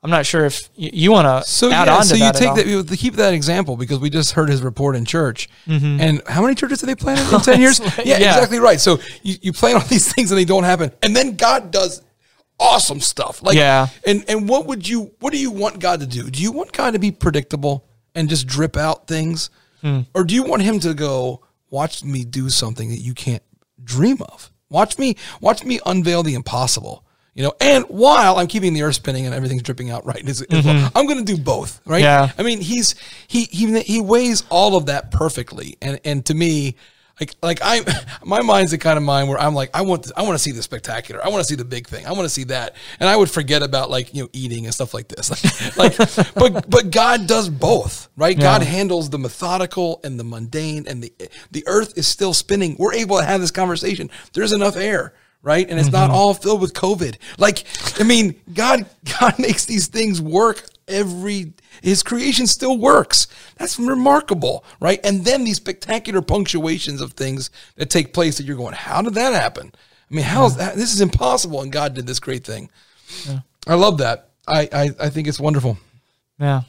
I'm 0.09 0.13
not 0.13 0.25
sure 0.25 0.47
if 0.47 0.71
you, 0.75 0.89
you 0.93 1.13
want 1.13 1.27
to 1.27 1.51
So 1.51 1.71
add 1.71 1.87
yeah, 1.87 1.95
on 1.97 2.01
to 2.01 2.07
so 2.09 2.15
you 2.15 2.21
that. 2.23 2.35
take 2.35 2.55
that 2.55 2.67
you 2.67 2.83
keep 2.85 3.15
that 3.17 3.35
example 3.35 3.77
because 3.77 3.99
we 3.99 4.09
just 4.09 4.33
heard 4.33 4.49
his 4.49 4.63
report 4.63 4.97
in 4.97 5.05
church, 5.05 5.51
Mm-hmm. 5.67 6.01
and 6.01 6.23
how 6.27 6.41
many 6.41 6.55
churches 6.55 6.81
did 6.81 6.87
they 6.89 6.95
plan 6.95 7.19
in 7.35 7.41
ten 7.43 7.61
years? 7.61 7.79
Like- 7.79 7.99
yeah, 7.99 8.19
yeah. 8.19 8.29
exactly 8.35 8.59
right. 8.59 8.81
So 8.81 8.99
you, 9.23 9.37
you 9.43 9.53
plan 9.53 9.75
all 9.77 9.83
these 9.83 10.11
things 10.15 10.31
and 10.31 10.39
they 10.39 10.47
don't 10.47 10.65
happen, 10.65 10.93
and 11.03 11.15
then 11.15 11.37
God 11.37 11.71
does 11.71 12.01
awesome 12.59 13.01
stuff. 13.01 13.43
Like 13.43 13.57
Yeah. 13.57 13.89
and 14.07 14.25
and 14.29 14.49
what 14.49 14.65
would 14.67 14.89
you 14.89 15.13
what 15.21 15.33
do 15.33 15.39
you 15.39 15.51
want 15.51 15.79
God 15.79 16.01
to 16.01 16.07
do? 16.07 16.31
Do 16.31 16.43
you 16.43 16.53
want 16.53 16.73
God 16.73 16.93
to 16.93 16.99
be 16.99 17.11
predictable 17.11 17.85
and 18.15 18.29
just 18.31 18.47
drip 18.47 18.77
out 18.77 19.07
things, 19.07 19.51
Hmm. 19.83 20.01
or 20.15 20.25
do 20.25 20.35
you 20.35 20.43
want 20.43 20.63
Him 20.63 20.81
to 20.81 20.95
go 20.95 21.45
watch 21.71 22.03
me 22.03 22.25
do 22.25 22.49
something 22.49 22.89
that 22.89 22.99
you 23.01 23.13
can't 23.15 23.43
dream 23.85 24.23
of? 24.23 24.51
Watch 24.71 24.99
me 24.99 25.17
watch 25.41 25.65
me 25.65 25.81
unveil 25.87 26.23
the 26.23 26.35
impossible. 26.35 27.05
You 27.39 27.45
know, 27.45 27.53
and 27.61 27.85
while 27.85 28.39
I'm 28.39 28.49
keeping 28.49 28.75
the 28.75 28.83
earth 28.83 28.97
spinning 28.97 29.25
and 29.25 29.33
everything's 29.33 29.63
dripping 29.63 29.91
out 29.91 30.05
right 30.05 30.29
as, 30.29 30.43
as 30.43 30.67
well, 30.67 30.91
I'm 30.97 31.07
going 31.07 31.25
to 31.25 31.37
do 31.37 31.41
both, 31.41 31.81
right? 31.87 32.03
Yeah. 32.03 32.33
I 32.37 32.43
mean, 32.43 32.61
he's 32.61 32.97
he 33.29 33.45
he 33.45 33.81
he 33.83 34.01
weighs 34.01 34.43
all 34.51 34.77
of 34.77 34.87
that 34.87 35.13
perfectly, 35.13 35.77
and 35.81 36.01
and 36.05 36.27
to 36.27 36.35
me, 36.35 36.75
like 37.21 37.37
like 37.41 37.61
I, 37.63 37.83
my 38.25 38.41
mind's 38.41 38.73
the 38.73 38.79
kind 38.79 38.97
of 38.97 39.05
mind 39.05 39.29
where 39.29 39.39
I'm 39.39 39.55
like, 39.55 39.71
I 39.73 39.83
want 39.83 40.11
I 40.17 40.23
want 40.23 40.35
to 40.35 40.39
see 40.43 40.51
the 40.51 40.65
spectacular, 40.65 41.25
I 41.25 41.29
want 41.29 41.45
to 41.45 41.49
see 41.49 41.55
the 41.55 41.65
big 41.65 41.87
thing, 41.87 42.07
I 42.07 42.11
want 42.11 42.25
to 42.25 42.29
see 42.29 42.43
that, 42.43 42.75
and 42.99 43.09
I 43.09 43.15
would 43.15 43.31
forget 43.31 43.63
about 43.63 43.89
like 43.89 44.13
you 44.13 44.25
know 44.25 44.29
eating 44.33 44.65
and 44.65 44.75
stuff 44.75 44.93
like 44.93 45.07
this, 45.07 45.31
like, 45.77 45.97
but 46.35 46.69
but 46.69 46.91
God 46.91 47.29
does 47.29 47.49
both, 47.49 48.09
right? 48.17 48.37
God 48.37 48.63
handles 48.65 49.11
the 49.11 49.19
methodical 49.19 50.01
and 50.03 50.19
the 50.19 50.25
mundane, 50.25 50.89
and 50.89 51.05
the 51.05 51.13
the 51.53 51.63
earth 51.69 51.97
is 51.97 52.09
still 52.09 52.35
spinning. 52.35 52.75
We're 52.81 52.95
able 52.95 53.19
to 53.19 53.25
have 53.25 53.41
this 53.41 53.53
conversation. 53.53 54.11
There's 54.33 54.53
enough 54.53 54.77
air. 54.77 55.15
Right? 55.43 55.69
And 55.69 55.79
it's 55.79 55.93
not 55.93 56.11
all 56.11 56.35
filled 56.35 56.61
with 56.61 56.75
COVID. 56.75 57.17
Like, 57.39 57.65
I 58.01 58.05
mean, 58.05 58.41
God, 58.53 58.87
God 59.21 59.39
makes 59.39 59.65
these 59.65 59.87
things 59.87 60.21
work 60.21 60.65
every, 60.89 61.53
his 61.83 62.03
creation 62.03 62.47
still 62.47 62.79
works. 62.79 63.27
That's 63.57 63.79
remarkable, 63.79 64.65
right? 64.81 65.01
And 65.05 65.25
then 65.25 65.45
these 65.45 65.57
spectacular 65.57 66.23
punctuations 66.23 67.01
of 67.01 67.13
things 67.13 67.51
that 67.77 67.91
take 67.91 68.13
place 68.13 68.39
that 68.39 68.45
you're 68.45 68.57
going, 68.57 68.75
how 68.75 69.03
did 69.03 69.15
that 69.15 69.35
happen? 69.35 69.73
I 70.11 70.15
mean, 70.15 70.25
how 70.25 70.47
is 70.47 70.57
that? 70.57 70.75
This 70.75 70.95
is 70.95 71.01
impossible. 71.01 71.61
And 71.61 71.71
God 71.71 71.95
did 71.95 72.07
this 72.07 72.19
great 72.19 72.45
thing. 72.45 72.71
I 73.67 73.75
love 73.75 73.99
that. 73.99 74.31
I, 74.47 74.69
I, 74.73 74.91
I 75.01 75.11
think 75.11 75.29
it's 75.29 75.39
wonderful. 75.39 75.79
Yeah. 76.39 76.63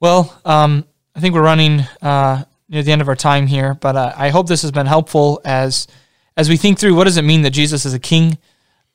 Well, 0.00 0.40
um, 0.44 0.84
I 1.14 1.20
think 1.20 1.34
we're 1.34 1.42
running 1.42 1.80
uh, 2.00 2.44
near 2.68 2.82
the 2.82 2.92
end 2.92 3.02
of 3.02 3.08
our 3.08 3.16
time 3.16 3.46
here, 3.46 3.74
but 3.74 3.96
uh, 3.96 4.12
I 4.16 4.30
hope 4.30 4.46
this 4.46 4.62
has 4.62 4.70
been 4.70 4.86
helpful 4.86 5.40
as 5.44 5.86
as 6.36 6.48
we 6.48 6.56
think 6.56 6.78
through 6.78 6.94
what 6.94 7.04
does 7.04 7.16
it 7.16 7.22
mean 7.22 7.42
that 7.42 7.50
Jesus 7.50 7.84
is 7.84 7.94
a 7.94 7.98
king. 7.98 8.38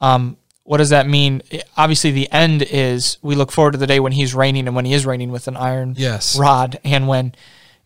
Um, 0.01 0.37
what 0.63 0.77
does 0.77 0.89
that 0.89 1.07
mean? 1.07 1.41
Obviously, 1.77 2.11
the 2.11 2.29
end 2.31 2.61
is 2.61 3.17
we 3.21 3.35
look 3.35 3.51
forward 3.51 3.71
to 3.71 3.77
the 3.77 3.87
day 3.87 3.99
when 3.99 4.11
he's 4.11 4.35
reigning 4.35 4.67
and 4.67 4.75
when 4.75 4.85
he 4.85 4.93
is 4.93 5.05
reigning 5.05 5.31
with 5.31 5.47
an 5.47 5.55
iron 5.55 5.95
Yes. 5.97 6.37
rod, 6.37 6.79
and 6.83 7.07
when 7.07 7.33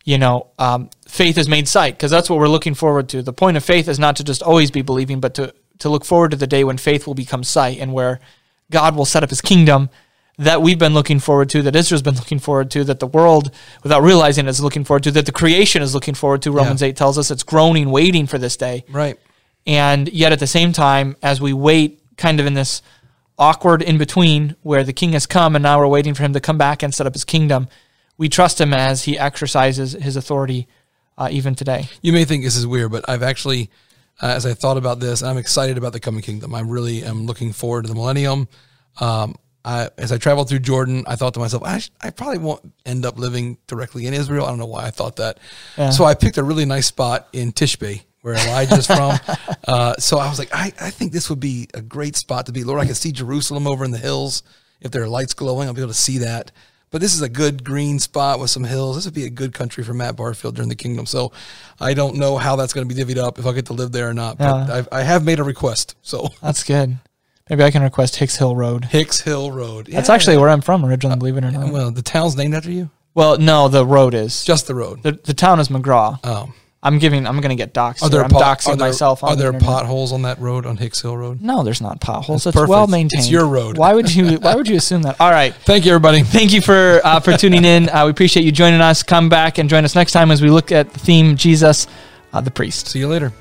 you 0.04 0.18
know 0.18 0.48
um, 0.58 0.90
faith 1.06 1.38
is 1.38 1.48
made 1.48 1.68
sight, 1.68 1.96
because 1.96 2.10
that's 2.10 2.28
what 2.28 2.38
we're 2.40 2.48
looking 2.48 2.74
forward 2.74 3.08
to. 3.10 3.22
The 3.22 3.32
point 3.32 3.56
of 3.56 3.64
faith 3.64 3.86
is 3.86 3.98
not 4.00 4.16
to 4.16 4.24
just 4.24 4.42
always 4.42 4.70
be 4.72 4.82
believing, 4.82 5.20
but 5.20 5.34
to 5.34 5.54
to 5.78 5.88
look 5.88 6.04
forward 6.04 6.32
to 6.32 6.36
the 6.36 6.46
day 6.46 6.64
when 6.64 6.76
faith 6.76 7.06
will 7.06 7.14
become 7.14 7.44
sight, 7.44 7.78
and 7.78 7.92
where 7.92 8.18
God 8.70 8.96
will 8.96 9.04
set 9.04 9.22
up 9.22 9.30
His 9.30 9.40
kingdom 9.40 9.88
that 10.38 10.60
we've 10.62 10.78
been 10.78 10.94
looking 10.94 11.20
forward 11.20 11.50
to, 11.50 11.62
that 11.62 11.76
Israel's 11.76 12.02
been 12.02 12.14
looking 12.16 12.38
forward 12.40 12.70
to, 12.72 12.82
that 12.84 12.98
the 13.00 13.06
world, 13.06 13.50
without 13.82 14.02
realizing, 14.02 14.48
is 14.48 14.60
looking 14.60 14.82
forward 14.82 15.02
to, 15.04 15.10
that 15.12 15.26
the 15.26 15.32
creation 15.32 15.82
is 15.82 15.94
looking 15.94 16.14
forward 16.14 16.42
to. 16.42 16.50
Romans 16.50 16.82
eight 16.82 16.96
tells 16.96 17.16
us 17.18 17.30
it's 17.30 17.42
groaning, 17.42 17.90
waiting 17.90 18.26
for 18.26 18.38
this 18.38 18.56
day. 18.56 18.84
Right. 18.90 19.18
And 19.66 20.08
yet 20.08 20.32
at 20.32 20.40
the 20.40 20.46
same 20.46 20.72
time, 20.72 21.16
as 21.22 21.40
we 21.40 21.52
wait 21.52 22.00
kind 22.16 22.40
of 22.40 22.46
in 22.46 22.54
this 22.54 22.82
awkward 23.38 23.82
in 23.82 23.98
between 23.98 24.56
where 24.62 24.84
the 24.84 24.92
king 24.92 25.12
has 25.12 25.26
come 25.26 25.56
and 25.56 25.62
now 25.62 25.78
we're 25.78 25.86
waiting 25.86 26.14
for 26.14 26.22
him 26.22 26.32
to 26.32 26.40
come 26.40 26.58
back 26.58 26.82
and 26.82 26.94
set 26.94 27.06
up 27.06 27.12
his 27.14 27.24
kingdom, 27.24 27.68
we 28.18 28.28
trust 28.28 28.60
him 28.60 28.72
as 28.72 29.04
he 29.04 29.18
exercises 29.18 29.92
his 29.92 30.16
authority 30.16 30.68
uh, 31.18 31.28
even 31.30 31.54
today. 31.54 31.88
You 32.02 32.12
may 32.12 32.24
think 32.24 32.44
this 32.44 32.56
is 32.56 32.66
weird, 32.66 32.92
but 32.92 33.08
I've 33.08 33.22
actually, 33.22 33.70
uh, 34.20 34.26
as 34.26 34.46
I 34.46 34.54
thought 34.54 34.76
about 34.76 35.00
this, 35.00 35.22
I'm 35.22 35.38
excited 35.38 35.78
about 35.78 35.92
the 35.92 36.00
coming 36.00 36.22
kingdom. 36.22 36.54
I 36.54 36.60
really 36.60 37.04
am 37.04 37.26
looking 37.26 37.52
forward 37.52 37.82
to 37.82 37.88
the 37.88 37.94
millennium. 37.94 38.48
Um, 39.00 39.36
I, 39.64 39.90
as 39.96 40.10
I 40.10 40.18
traveled 40.18 40.48
through 40.48 40.58
Jordan, 40.60 41.04
I 41.06 41.14
thought 41.16 41.34
to 41.34 41.40
myself, 41.40 41.62
I, 41.62 41.78
sh- 41.78 41.90
I 42.00 42.10
probably 42.10 42.38
won't 42.38 42.72
end 42.84 43.06
up 43.06 43.18
living 43.18 43.58
directly 43.68 44.06
in 44.06 44.14
Israel. 44.14 44.44
I 44.44 44.48
don't 44.48 44.58
know 44.58 44.66
why 44.66 44.84
I 44.86 44.90
thought 44.90 45.16
that. 45.16 45.38
So 45.92 46.04
I 46.04 46.14
picked 46.14 46.36
a 46.36 46.42
really 46.42 46.64
nice 46.64 46.86
spot 46.86 47.28
in 47.32 47.52
Tishbe, 47.52 48.02
where 48.22 48.34
Elijah's 48.34 48.86
from. 48.86 49.18
Uh, 49.64 49.94
so 49.96 50.18
I 50.18 50.28
was 50.28 50.40
like, 50.40 50.48
I, 50.52 50.72
I 50.80 50.90
think 50.90 51.12
this 51.12 51.30
would 51.30 51.38
be 51.38 51.68
a 51.72 51.80
great 51.80 52.16
spot 52.16 52.46
to 52.46 52.52
be. 52.52 52.64
Lord, 52.64 52.80
I 52.80 52.84
can 52.84 52.96
see 52.96 53.12
Jerusalem 53.12 53.68
over 53.68 53.84
in 53.84 53.92
the 53.92 53.96
hills. 53.98 54.42
If 54.80 54.90
there 54.90 55.02
are 55.04 55.08
lights 55.08 55.34
glowing, 55.34 55.68
I'll 55.68 55.74
be 55.74 55.80
able 55.82 55.92
to 55.92 55.98
see 55.98 56.18
that. 56.18 56.50
But 56.90 57.00
this 57.00 57.14
is 57.14 57.22
a 57.22 57.28
good 57.28 57.62
green 57.62 58.00
spot 58.00 58.40
with 58.40 58.50
some 58.50 58.64
hills. 58.64 58.96
This 58.96 59.04
would 59.04 59.14
be 59.14 59.24
a 59.24 59.30
good 59.30 59.54
country 59.54 59.84
for 59.84 59.94
Matt 59.94 60.16
Barfield 60.16 60.56
during 60.56 60.68
the 60.68 60.74
kingdom. 60.74 61.06
So 61.06 61.30
I 61.80 61.94
don't 61.94 62.16
know 62.16 62.36
how 62.38 62.56
that's 62.56 62.72
going 62.72 62.88
to 62.88 62.94
be 62.94 63.00
divvied 63.00 63.18
up, 63.18 63.38
if 63.38 63.46
I 63.46 63.52
get 63.52 63.66
to 63.66 63.72
live 63.72 63.92
there 63.92 64.08
or 64.08 64.14
not. 64.14 64.36
But 64.38 64.66
Yeah. 64.68 64.74
I've, 64.78 64.88
I 64.90 65.02
have 65.04 65.24
made 65.24 65.38
a 65.38 65.44
request. 65.44 65.94
So 66.02 66.28
That's 66.42 66.64
good. 66.64 66.98
Maybe 67.48 67.62
I 67.62 67.70
can 67.70 67.82
request 67.82 68.16
Hicks 68.16 68.36
Hill 68.36 68.56
Road. 68.56 68.86
Hicks 68.86 69.20
Hill 69.20 69.52
Road. 69.52 69.86
That's 69.86 70.10
actually 70.10 70.38
where 70.38 70.48
I'm 70.48 70.60
from 70.60 70.84
originally, 70.84 71.16
believe 71.18 71.36
it 71.36 71.44
or 71.44 71.52
not. 71.52 71.72
well, 71.72 71.90
the 71.92 72.02
town's 72.02 72.36
named 72.36 72.54
after 72.54 72.70
you. 72.72 72.90
Well, 73.14 73.38
no, 73.38 73.68
the 73.68 73.86
road 73.86 74.12
is. 74.14 74.42
Just 74.44 74.66
the 74.66 74.74
road. 74.74 75.02
The, 75.04 75.12
the 75.12 75.34
town 75.34 75.60
is 75.60 75.68
McGraw. 75.68 76.22
Um, 76.26 76.54
I'm 76.84 76.98
giving. 76.98 77.26
I'm 77.28 77.40
going 77.40 77.50
to 77.50 77.54
get 77.56 77.72
doxxed. 77.72 78.02
are 78.02 78.08
there. 78.08 78.24
I'm 78.24 78.30
pot- 78.30 78.58
doxing 78.58 78.72
are 78.72 78.76
there, 78.76 78.88
myself. 78.88 79.22
Are 79.22 79.36
the 79.36 79.36
there 79.36 79.52
internet. 79.52 79.68
potholes 79.68 80.12
on 80.12 80.22
that 80.22 80.40
road 80.40 80.66
on 80.66 80.76
Hicks 80.78 81.00
Hill 81.00 81.16
Road? 81.16 81.40
No, 81.40 81.62
there's 81.62 81.80
not 81.80 82.00
potholes. 82.00 82.42
That's 82.44 82.56
It's 82.56 82.68
well 82.68 82.88
maintained. 82.88 83.20
It's 83.20 83.30
your 83.30 83.46
road. 83.46 83.78
Why 83.78 83.94
would 83.94 84.12
you? 84.12 84.38
Why 84.38 84.56
would 84.56 84.66
you 84.66 84.76
assume 84.76 85.02
that? 85.02 85.20
All 85.20 85.30
right. 85.30 85.54
Thank 85.54 85.84
you, 85.84 85.92
everybody. 85.92 86.22
Thank 86.22 86.52
you 86.52 86.60
for 86.60 87.00
uh, 87.04 87.20
for 87.20 87.36
tuning 87.36 87.64
in. 87.64 87.88
Uh, 87.88 88.06
we 88.06 88.10
appreciate 88.10 88.44
you 88.44 88.50
joining 88.50 88.80
us. 88.80 89.02
Come 89.04 89.28
back 89.28 89.58
and 89.58 89.70
join 89.70 89.84
us 89.84 89.94
next 89.94 90.10
time 90.12 90.32
as 90.32 90.42
we 90.42 90.50
look 90.50 90.72
at 90.72 90.92
the 90.92 90.98
theme 90.98 91.36
Jesus, 91.36 91.86
uh, 92.32 92.40
the 92.40 92.50
priest. 92.50 92.88
See 92.88 92.98
you 92.98 93.06
later. 93.08 93.32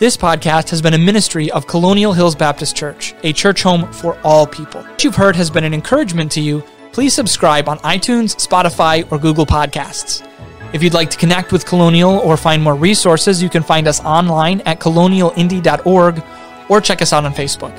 This 0.00 0.16
podcast 0.16 0.70
has 0.70 0.82
been 0.82 0.94
a 0.94 0.98
ministry 0.98 1.52
of 1.52 1.68
Colonial 1.68 2.12
Hills 2.12 2.34
Baptist 2.34 2.74
Church, 2.74 3.14
a 3.22 3.32
church 3.32 3.62
home 3.62 3.90
for 3.92 4.18
all 4.24 4.44
people. 4.44 4.82
What 4.82 5.04
you've 5.04 5.14
heard 5.14 5.36
has 5.36 5.50
been 5.50 5.62
an 5.62 5.72
encouragement 5.72 6.32
to 6.32 6.40
you. 6.40 6.64
Please 6.92 7.14
subscribe 7.14 7.68
on 7.68 7.78
iTunes, 7.78 8.34
Spotify, 8.36 9.10
or 9.12 9.18
Google 9.18 9.46
Podcasts. 9.46 10.26
If 10.74 10.82
you'd 10.82 10.92
like 10.92 11.08
to 11.10 11.16
connect 11.16 11.52
with 11.52 11.64
Colonial 11.64 12.18
or 12.18 12.36
find 12.36 12.60
more 12.60 12.74
resources, 12.74 13.40
you 13.40 13.48
can 13.48 13.62
find 13.62 13.86
us 13.86 14.00
online 14.00 14.60
at 14.62 14.80
colonialindy.org 14.80 16.22
or 16.68 16.80
check 16.80 17.00
us 17.00 17.12
out 17.12 17.24
on 17.24 17.32
Facebook. 17.32 17.72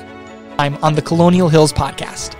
I'm 0.58 0.82
on 0.82 0.94
the 0.94 1.02
Colonial 1.02 1.50
Hills 1.50 1.74
Podcast. 1.74 2.36